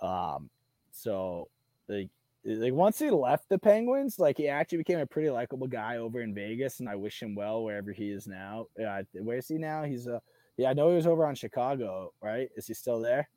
[0.00, 0.50] Um,
[0.92, 1.48] so
[1.88, 2.10] like
[2.44, 6.20] like once he left the Penguins, like he actually became a pretty likable guy over
[6.20, 8.66] in Vegas, and I wish him well wherever he is now.
[8.82, 9.84] Uh, where is he now?
[9.84, 10.20] He's uh
[10.58, 12.50] yeah, I know he was over on Chicago, right?
[12.56, 13.28] Is he still there?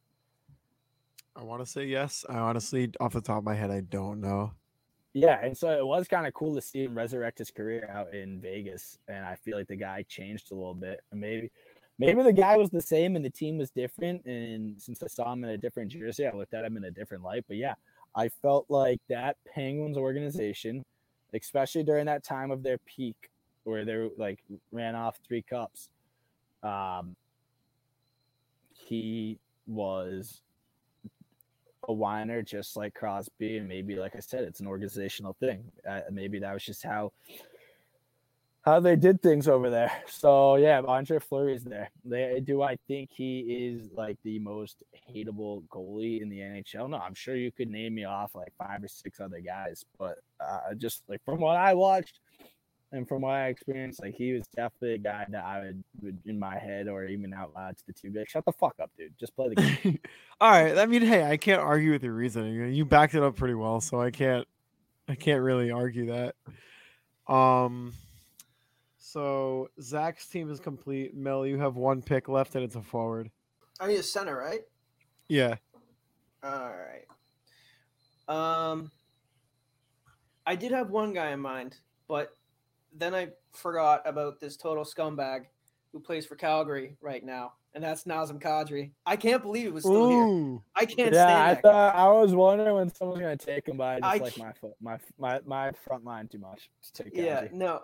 [1.34, 4.20] i want to say yes i honestly off the top of my head i don't
[4.20, 4.52] know
[5.14, 8.14] Yeah, and so it was kind of cool to see him resurrect his career out
[8.14, 11.02] in Vegas, and I feel like the guy changed a little bit.
[11.12, 11.52] Maybe,
[12.00, 14.26] maybe the guy was the same and the team was different.
[14.26, 16.92] And since I saw him in a different jersey, I looked at him in a
[16.92, 17.44] different light.
[17.48, 17.74] But yeah,
[18.16, 20.86] I felt like that Penguins organization,
[21.34, 23.30] especially during that time of their peak,
[23.66, 24.40] where they like
[24.72, 25.90] ran off three cups,
[26.64, 27.16] um,
[28.74, 30.42] he was
[31.88, 35.64] a whiner just like Crosby, and maybe, like I said, it's an organizational thing.
[35.88, 37.12] Uh, maybe that was just how
[38.64, 39.92] how they did things over there.
[40.08, 41.90] So yeah, Andre Fleury's there.
[42.06, 46.90] They, do I think he is like the most hateable goalie in the NHL?
[46.90, 50.20] No, I'm sure you could name me off like five or six other guys, but
[50.40, 52.20] uh, just like from what I watched
[52.92, 56.20] and from what I experienced, like he was definitely a guy that I would, would
[56.26, 58.76] in my head or even out loud to the two, be like, shut the fuck
[58.82, 59.14] up, dude.
[59.20, 60.00] Just play the game.
[60.42, 60.78] All right.
[60.78, 62.54] I mean, hey, I can't argue with your reasoning.
[62.54, 64.48] You- You backed it up pretty well, so I can't
[65.08, 66.36] I can't really argue that.
[67.34, 67.94] Um
[68.98, 71.16] so Zach's team is complete.
[71.16, 73.30] Mel, you have one pick left and it's a forward.
[73.80, 74.62] I need a center, right?
[75.28, 75.56] Yeah.
[76.44, 77.06] All right.
[78.28, 78.90] Um,
[80.46, 81.76] I did have one guy in mind,
[82.08, 82.34] but
[82.96, 85.46] then I forgot about this total scumbag
[85.92, 88.92] who plays for Calgary right now, and that's Nazem Kadri.
[89.06, 90.60] I can't believe it was still here.
[90.76, 91.64] I can't yeah, stand I that.
[91.64, 91.72] guy.
[91.72, 94.54] thought I was wondering when someone's gonna take him, but I just I like my
[94.54, 97.16] foot, my my my front line too much to take.
[97.16, 97.54] Yeah, Kadri.
[97.54, 97.82] no.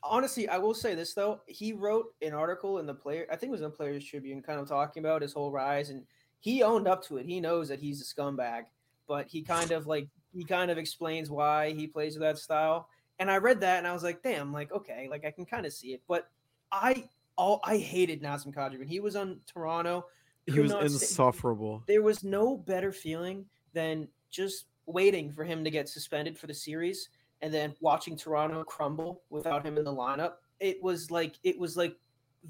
[0.00, 1.40] Honestly, I will say this though.
[1.46, 4.60] He wrote an article in the player, I think it was in Players Tribune, kind
[4.60, 6.04] of talking about his whole rise, and
[6.38, 7.26] he owned up to it.
[7.26, 8.64] He knows that he's a scumbag,
[9.08, 12.88] but he kind of like he kind of explains why he plays with that style.
[13.18, 15.66] And I read that and I was like, damn, like okay, like I can kind
[15.66, 16.02] of see it.
[16.06, 16.28] But
[16.70, 20.06] I all I hated Nazem Kadri when he was on Toronto.
[20.46, 21.82] He was insufferable.
[21.86, 26.54] there was no better feeling than just waiting for him to get suspended for the
[26.54, 27.10] series
[27.42, 30.34] and then watching Toronto crumble without him in the lineup.
[30.60, 31.96] It was like it was like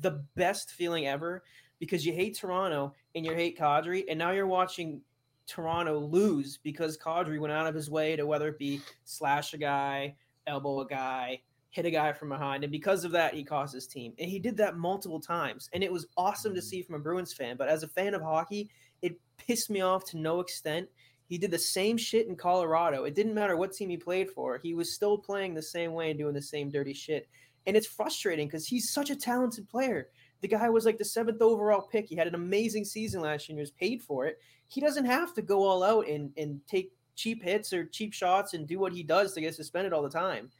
[0.00, 1.42] the best feeling ever
[1.78, 5.00] because you hate Toronto and you hate Kadri, and now you're watching
[5.46, 9.58] Toronto lose because Kadri went out of his way to whether it be slash a
[9.58, 10.14] guy,
[10.48, 13.86] elbow a guy, hit a guy from behind, and because of that, he cost his
[13.86, 14.14] team.
[14.18, 16.64] And he did that multiple times, and it was awesome to mm.
[16.64, 17.56] see from a Bruins fan.
[17.56, 18.70] But as a fan of hockey,
[19.02, 20.88] it pissed me off to no extent.
[21.28, 23.04] He did the same shit in Colorado.
[23.04, 24.58] It didn't matter what team he played for.
[24.58, 27.28] He was still playing the same way and doing the same dirty shit.
[27.66, 30.08] And it's frustrating because he's such a talented player.
[30.40, 32.08] The guy was like the seventh overall pick.
[32.08, 34.38] He had an amazing season last year and he was paid for it.
[34.68, 38.54] He doesn't have to go all out and, and take cheap hits or cheap shots
[38.54, 40.50] and do what he does to get suspended all the time.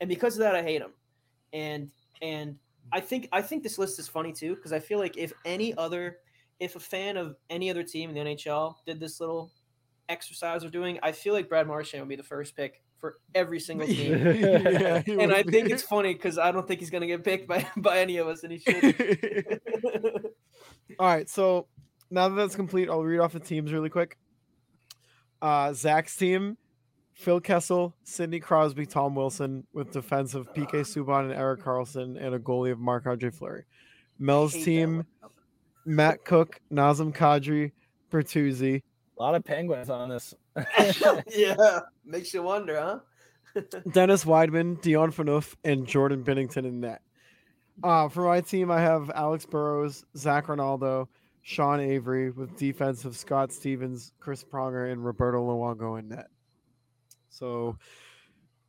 [0.00, 0.92] And because of that, I hate him.
[1.52, 1.90] And
[2.22, 2.56] and
[2.90, 5.76] I think I think this list is funny too, because I feel like if any
[5.76, 6.18] other
[6.58, 9.52] if a fan of any other team in the NHL did this little
[10.08, 13.60] exercise we're doing, I feel like Brad Marchand would be the first pick for every
[13.60, 14.12] single team.
[14.16, 15.52] Yeah, and would I be.
[15.52, 18.26] think it's funny because I don't think he's gonna get picked by by any of
[18.26, 19.60] us, and he should.
[20.98, 21.66] All right, so
[22.10, 24.16] now that that's complete, I'll read off the teams really quick.
[25.40, 26.56] Uh, Zach's team:
[27.14, 32.34] Phil Kessel, Sidney Crosby, Tom Wilson, with defense of PK Subban and Erik Karlsson, and
[32.34, 33.64] a goalie of Marc-Andre Fleury.
[34.18, 35.04] Mel's team.
[35.86, 37.70] Matt Cooke, Nazem Kadri,
[38.10, 38.82] Bertuzzi,
[39.18, 40.34] A lot of penguins on this.
[41.32, 43.62] yeah, makes you wonder, huh?
[43.92, 47.02] Dennis Wideman, Dion Phaneuf, and Jordan Binnington in net.
[47.82, 51.08] Uh, for my team, I have Alex Burrows, Zac Rinaldo,
[51.48, 56.26] Sean Avery, with defensive Scott Stevens, Chris Pronger, and Roberto Luongo in net.
[57.28, 57.78] So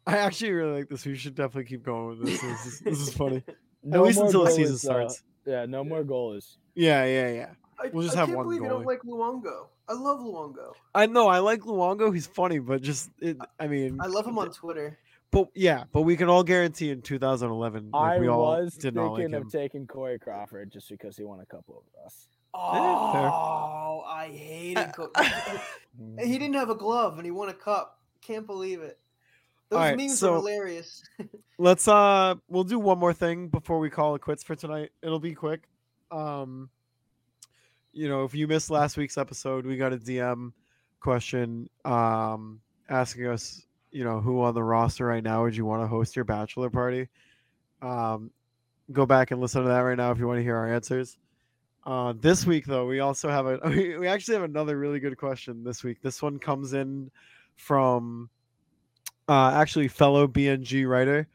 [0.05, 1.03] I actually really like this.
[1.03, 2.39] We should definitely keep going with this.
[2.39, 3.43] This is, this is funny.
[3.83, 5.23] No At least until the season uh, starts.
[5.45, 6.57] yeah, no more goalies.
[6.75, 7.49] Yeah, yeah, yeah.
[7.79, 9.67] I, We'll just I have can't one believe you don't like Luongo.
[9.87, 10.73] I love Luongo.
[10.93, 12.13] I know I like Luongo.
[12.13, 14.97] He's funny, but just it, I mean, I love him on Twitter.
[15.31, 18.93] but yeah, but we can all guarantee in 2011, like, I we all was did
[18.93, 22.27] not like thinking of taking Corey Crawford just because he won a couple of us.
[22.55, 23.29] Yeah, fair.
[23.31, 24.93] Oh, I hated.
[24.93, 25.11] Co-
[26.23, 27.99] he didn't have a glove and he won a cup.
[28.21, 28.97] Can't believe it.
[29.69, 31.03] Those Alright, memes so- are hilarious.
[31.57, 34.91] Let's uh we'll do one more thing before we call it quits for tonight.
[35.01, 35.67] It'll be quick.
[36.11, 36.69] Um
[37.93, 40.53] you know, if you missed last week's episode, we got a DM
[40.99, 45.83] question um asking us, you know, who on the roster right now would you want
[45.83, 47.07] to host your bachelor party?
[47.81, 48.31] Um
[48.91, 51.17] go back and listen to that right now if you want to hear our answers.
[51.87, 55.17] Uh, this week though, we also have a we, we actually have another really good
[55.17, 56.01] question this week.
[56.01, 57.09] This one comes in
[57.55, 58.29] from
[59.29, 61.29] uh, actually fellow BNG writer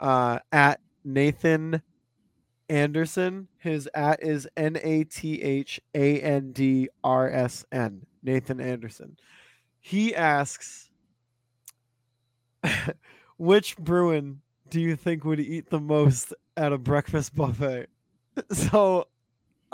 [0.00, 1.80] uh, at Nathan
[2.68, 3.46] Anderson.
[3.58, 8.04] His at is N A T H A N D R S N.
[8.24, 9.16] Nathan Anderson.
[9.80, 10.90] He asks,
[13.36, 14.40] which Bruin
[14.70, 17.86] do you think would eat the most at a breakfast buffet?
[18.50, 19.06] So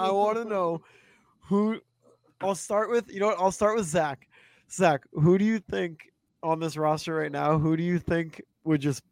[0.01, 0.83] I want to know
[1.43, 1.81] who.
[2.41, 3.39] I'll start with, you know what?
[3.39, 4.27] I'll start with Zach.
[4.71, 6.11] Zach, who do you think
[6.43, 9.03] on this roster right now, who do you think would just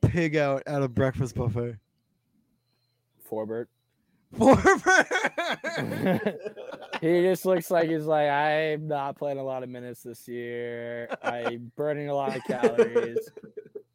[0.00, 1.76] pig out at a breakfast buffet?
[3.28, 3.66] Forbort.
[4.34, 5.06] Forbort.
[7.00, 11.08] he just looks like he's like, I'm not playing a lot of minutes this year.
[11.22, 13.30] I'm burning a lot of calories.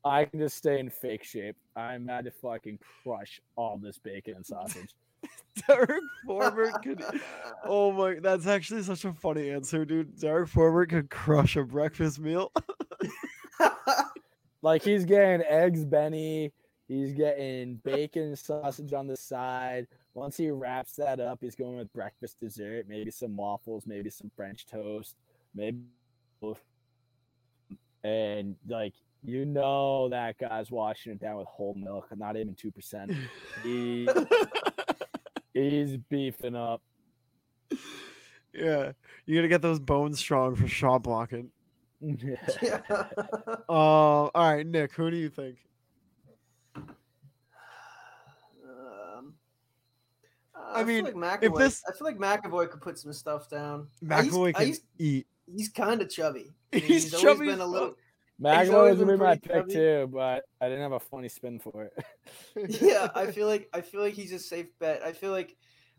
[0.06, 1.56] I can just stay in fake shape.
[1.76, 4.94] I'm about to fucking crush all this bacon and sausage.
[5.68, 7.04] Derek Forbort could.
[7.66, 10.20] Oh my, that's actually such a funny answer, dude.
[10.20, 12.52] Derek Forbort could crush a breakfast meal.
[14.62, 16.52] Like he's getting eggs Benny.
[16.88, 19.88] He's getting bacon sausage on the side.
[20.14, 24.32] Once he wraps that up, he's going with breakfast dessert, maybe some waffles, maybe some
[24.36, 25.16] French toast,
[25.54, 25.80] maybe.
[28.04, 28.94] And like
[29.24, 33.12] you know that guy's washing it down with whole milk, not even two percent.
[33.64, 34.08] He
[35.64, 36.82] he's beefing up.
[38.54, 38.92] yeah,
[39.26, 41.50] you gotta get those bones strong for shot blocking.
[42.02, 42.36] yeah.
[43.70, 45.58] Uh, all right, Nick, who do you think?
[48.64, 49.34] Um,
[50.56, 51.58] I I, mean, feel like if McAvoy.
[51.60, 53.88] this- I feel like McAvoy could put some stuff down.
[54.10, 55.28] I used- McAvoy I can used- eat.
[55.54, 56.54] he's kind of chubby.
[56.74, 57.96] I mean, He's always chubby been a little.
[58.42, 58.68] Fuck.
[58.68, 59.74] McAvoy was gonna be my pick chubby.
[59.74, 62.06] too, but I didn't have a funny spin for it.
[62.82, 65.02] yeah, I feel like I feel like he's a safe bet.
[65.04, 65.56] I feel like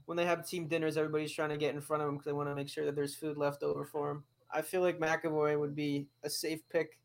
[0.07, 2.33] when they have team dinners, everybody's trying to get in front of him because they
[2.33, 4.25] want to make sure that there's food left over for him.
[4.51, 6.99] I feel like McAvoy would be a safe pick.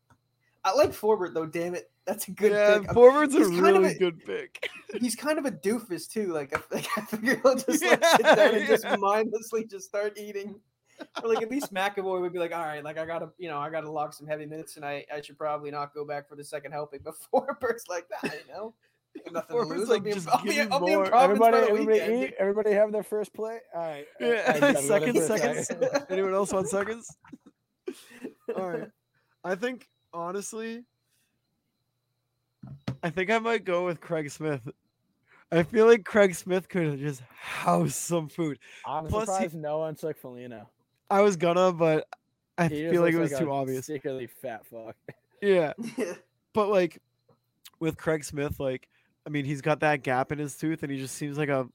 [0.64, 1.44] I like Forbort though.
[1.46, 2.88] Damn it, that's a good yeah, pick.
[2.88, 4.70] Forbort's a he's kind of really a- good pick.
[5.00, 6.32] He's kind of a doofus too.
[6.32, 9.88] Like I, like, I figure he'll just like Yeah, sit down and just mindlessly just
[9.88, 10.60] start eating.
[11.22, 13.58] Or like at least McAvoy would be like, all right, like I gotta, you know,
[13.58, 15.06] I gotta lock some heavy minutes tonight.
[15.14, 18.52] I should probably not go back for the second helping before Bert's like that, you
[18.52, 18.74] know.
[19.26, 19.88] Got Nothing to lose.
[19.88, 21.14] like, I'll be, just I'll be, give in- me I'll be in more.
[21.14, 22.34] Everybody, everybody weekend, eat.
[22.36, 23.58] Everybody have their first play.
[23.72, 24.06] All right.
[24.20, 25.66] I- Yeah, I gotta go to seconds, seconds.
[25.68, 26.06] second.
[26.10, 27.16] Anyone else want seconds?
[28.56, 28.88] All right.
[29.44, 30.82] I think honestly,
[33.04, 34.62] I think I might go with Craig Smith.
[35.52, 38.58] I feel like Craig Smith could just house some food.
[38.84, 40.68] I'm Plus he- surprised no one took Foligno.
[41.10, 42.06] I was gonna, but
[42.58, 43.86] I He feel like it was a too obvious.
[43.86, 44.96] Secretly fat fuck.
[45.40, 46.14] Yeah, Yeah.
[46.52, 47.00] but like
[47.80, 48.88] with Craig Smith, like
[49.26, 51.68] I mean, he's got that gap in his tooth, and he just seems like a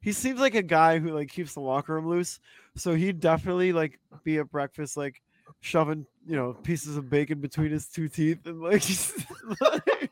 [0.00, 2.40] he seems like a guy who like keeps the locker room loose.
[2.76, 5.20] So he'd definitely like be at breakfast, like
[5.60, 8.82] shoving you know pieces of bacon between his two teeth, and like,
[9.60, 10.10] like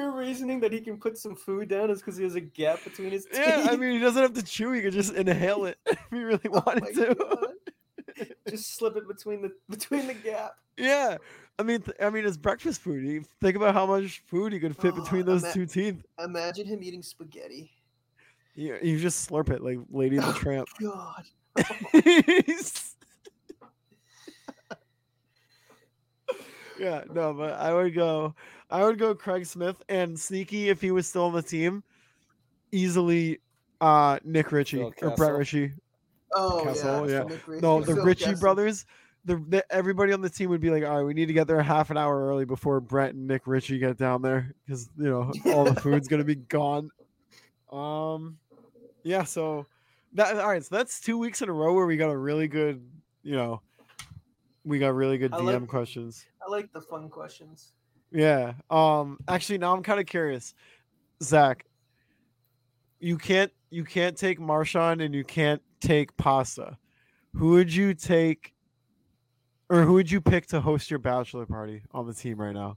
[0.00, 2.82] Your reasoning that he can put some food down is because he has a gap
[2.84, 3.36] between his teeth.
[3.36, 3.66] yeah.
[3.70, 6.40] I mean, he doesn't have to chew; he could just inhale it if he really
[6.52, 7.54] Oh wanted my to.
[8.50, 10.52] Just slip it between the between the gap.
[10.76, 11.18] Yeah,
[11.58, 13.04] I mean, th- I mean, it's breakfast food.
[13.04, 16.02] You think about how much food he could fit Oh, between those ima- two teeth.
[16.22, 17.70] Imagine him eating spaghetti.
[18.54, 20.68] You, you just slurp it like Lady and the oh Tramp.
[20.80, 21.24] God.
[26.80, 28.34] yeah, no, but I would go.
[28.70, 31.82] I would go Craig Smith and sneaky if he was still on the team.
[32.72, 33.40] Easily,
[33.80, 35.32] uh, Nick Ritchie Phil or Brett Kessel.
[35.38, 35.72] Ritchie.
[36.34, 37.24] Oh Kessel, yeah.
[37.28, 37.60] yeah.
[37.60, 38.40] No, the Phil Ritchie Kessel.
[38.40, 38.86] brothers.
[39.26, 41.46] The, the everybody on the team would be like, all right, we need to get
[41.46, 45.10] there half an hour early before Brett and Nick Ritchie get down there because you
[45.10, 46.90] know all the food's gonna be gone.
[47.70, 48.38] Um,
[49.02, 49.24] yeah.
[49.24, 49.66] So
[50.14, 50.64] that all right.
[50.64, 52.82] So that's two weeks in a row where we got a really good,
[53.22, 53.60] you know,
[54.64, 56.24] we got really good I DM like- questions.
[56.50, 57.72] I like the fun questions.
[58.10, 58.54] Yeah.
[58.70, 59.18] Um.
[59.28, 60.54] Actually, now I'm kind of curious,
[61.22, 61.64] Zach.
[62.98, 66.76] You can't you can't take Marchand and you can't take Pasta.
[67.34, 68.52] Who would you take,
[69.68, 72.76] or who would you pick to host your bachelor party on the team right now?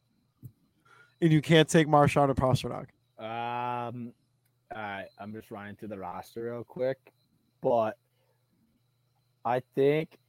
[1.20, 2.90] And you can't take Marchand or Pastrnak.
[3.18, 4.14] Um,
[4.76, 6.98] all right, I'm just running through the roster real quick,
[7.62, 7.98] but
[9.44, 10.20] I think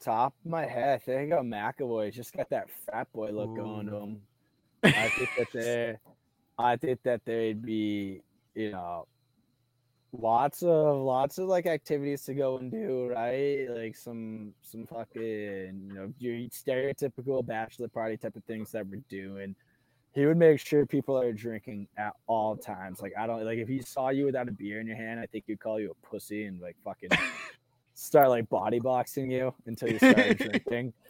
[0.00, 2.12] top of my head, I think uh, I got McAvoy.
[2.12, 4.20] Just got that fat boy look going to him.
[4.82, 5.96] I think that they,
[6.58, 8.22] I think that they'd be,
[8.54, 9.06] you know,
[10.12, 13.68] lots of lots of like activities to go and do, right?
[13.70, 19.02] Like some some fucking, you know, your stereotypical bachelor party type of things that we're
[19.08, 19.54] doing
[20.12, 23.00] he would make sure people are drinking at all times.
[23.00, 25.26] Like I don't like if he saw you without a beer in your hand, I
[25.26, 27.10] think he'd call you a pussy and like fucking
[28.00, 30.92] start like body boxing you until you start drinking.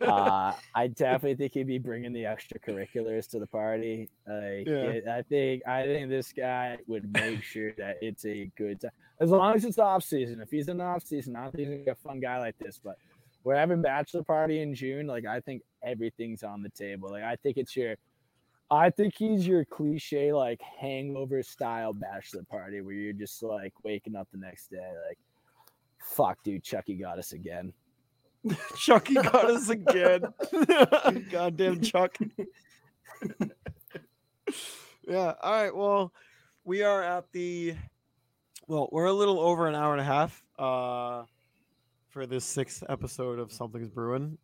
[0.00, 4.08] Uh, I definitely think he'd be bringing the extracurriculars to the party.
[4.24, 4.84] Like Yeah.
[4.84, 8.92] it- I think I think this guy would make sure that it's a good time
[9.18, 10.40] as long as it's off season.
[10.40, 12.78] If he's in off season, I don't think he's a fun guy like this.
[12.84, 12.98] But
[13.42, 15.08] we're having bachelor party in June.
[15.08, 17.10] Like I think everything's on the table.
[17.10, 17.96] Like I think it's your
[18.70, 24.14] I think he's your cliche like hangover style bachelor party where you're just like waking
[24.14, 25.18] up the next day like
[26.04, 27.72] fuck dude Chucky got us again.
[28.76, 30.22] Chucky got us again.
[31.30, 32.16] Goddamn Chuck.
[35.08, 35.32] yeah.
[35.42, 35.74] All right.
[35.74, 36.12] Well,
[36.64, 37.74] we are at the.
[38.66, 41.24] Well, we're a little over an hour and a half uh,
[42.08, 44.38] for this sixth episode of Something's Bruin.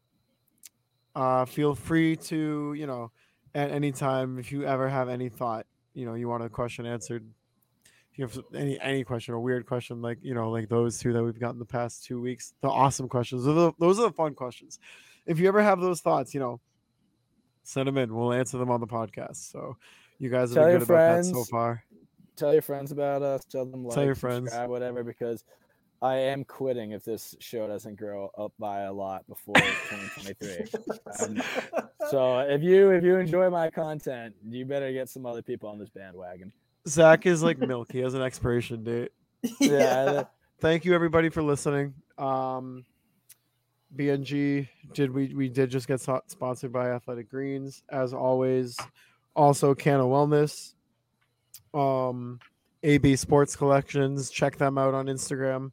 [1.15, 3.11] Uh, feel free to, you know,
[3.55, 6.87] at any time if you ever have any thought, you know, you want a question
[6.87, 7.27] answered.
[8.20, 11.12] If you have any any question or weird question like you know like those two
[11.12, 13.44] that we've gotten the past two weeks, the awesome questions.
[13.44, 14.78] Those are the, those are the fun questions.
[15.26, 16.60] If you ever have those thoughts, you know,
[17.62, 18.14] send them in.
[18.14, 19.51] We'll answer them on the podcast.
[19.51, 19.76] So
[20.18, 21.84] you guys have Tell been your good about that so far.
[22.36, 23.44] Tell your friends about us.
[23.44, 24.51] Tell them like, Tell your friends.
[24.66, 25.44] whatever, because
[26.02, 30.80] I am quitting if this show doesn't grow up by a lot before 2023.
[31.20, 31.42] Um,
[32.10, 35.78] so if you if you enjoy my content, you better get some other people on
[35.78, 36.52] this bandwagon.
[36.89, 37.93] Zach is like milk.
[37.93, 39.12] He has an expiration date.
[39.61, 40.24] Yeah,
[40.61, 41.94] Thank you everybody for listening.
[42.19, 42.85] Um,
[43.97, 48.77] BNG did we we did just get so- sponsored by Athletic Greens as always.
[49.35, 50.74] Also, Canna Wellness,
[51.73, 52.39] um,
[52.82, 54.28] AB Sports Collections.
[54.31, 55.73] Check them out on Instagram.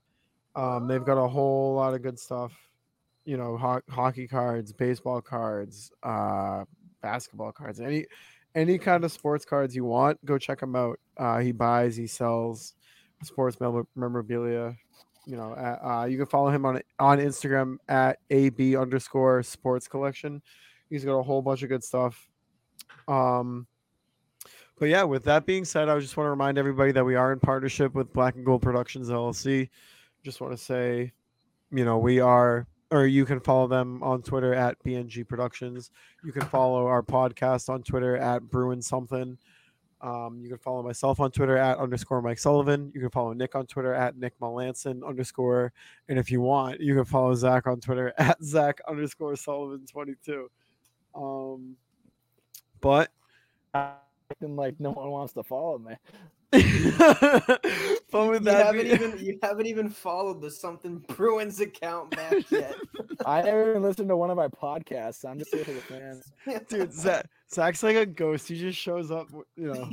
[0.56, 2.54] Um, they've got a whole lot of good stuff.
[3.26, 6.64] You know, ho- hockey cards, baseball cards, uh,
[7.02, 8.06] basketball cards, any
[8.58, 10.24] any kind of sports cards you want.
[10.26, 11.00] Go check him out.
[11.16, 12.74] Uh, he buys, he sells
[13.24, 14.76] sports mem- memorabilia.
[15.26, 20.42] you know, uh, you can follow him on on Instagram at ab underscore sports collection.
[20.90, 22.30] He's got a whole bunch of good stuff.
[23.08, 23.68] Um,
[24.80, 27.32] but yeah, with that being said, I just want to remind everybody that we are
[27.34, 29.70] in partnership with Black and Gold Productions LLC.
[30.24, 31.12] Just want to say,
[31.72, 35.92] you know, we are, or you can follow them on Twitter at BNG Productions.
[36.24, 39.38] You can follow our podcast on Twitter at Bruin Something.
[40.00, 42.92] Um, you can follow myself on Twitter at underscore Mike Sullivan.
[42.94, 45.74] You can follow Nick on Twitter at Nick Melanson underscore.
[46.08, 50.50] And if you want, you can follow Zach on Twitter at Zach underscore Sullivan 22.
[51.16, 51.76] Um,
[52.80, 53.12] but
[53.74, 55.96] acting like no one wants to follow me.
[56.52, 57.60] but
[58.14, 62.34] You with that haven't be- even you haven't even followed the something Bruins account back
[62.52, 62.74] yet.
[63.26, 65.26] I never even listened to one of my podcasts.
[65.26, 66.32] I'm just here for the fans.
[66.69, 68.48] dude, Zach, Zach's like a ghost.
[68.48, 69.90] He just shows up, you know.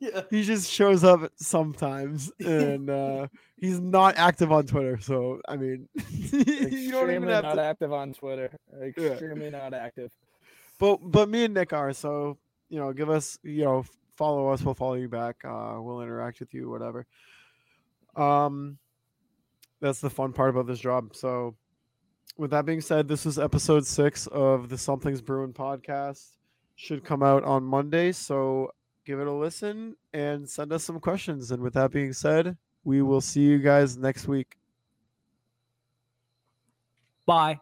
[0.00, 0.20] yeah.
[0.28, 3.26] he just shows up sometimes and uh
[3.56, 7.62] he's not active on twitter so i mean you don't even Extremely have not to
[7.62, 8.50] active on Twitter.
[8.82, 10.12] Extremely not active.
[10.78, 12.36] but but me and nick are so
[12.68, 13.82] you know give us you know
[14.20, 17.06] follow us we'll follow you back uh we'll interact with you whatever.
[18.16, 18.76] Um
[19.80, 21.16] that's the fun part about this job.
[21.16, 21.56] So
[22.36, 26.36] with that being said this is episode six of the something's Bruin podcast.
[26.76, 28.74] Should come out on monday so
[29.06, 31.50] give it a listen and send us some questions.
[31.50, 34.58] And with that being said we will see you guys next week.
[37.24, 37.58] Bye.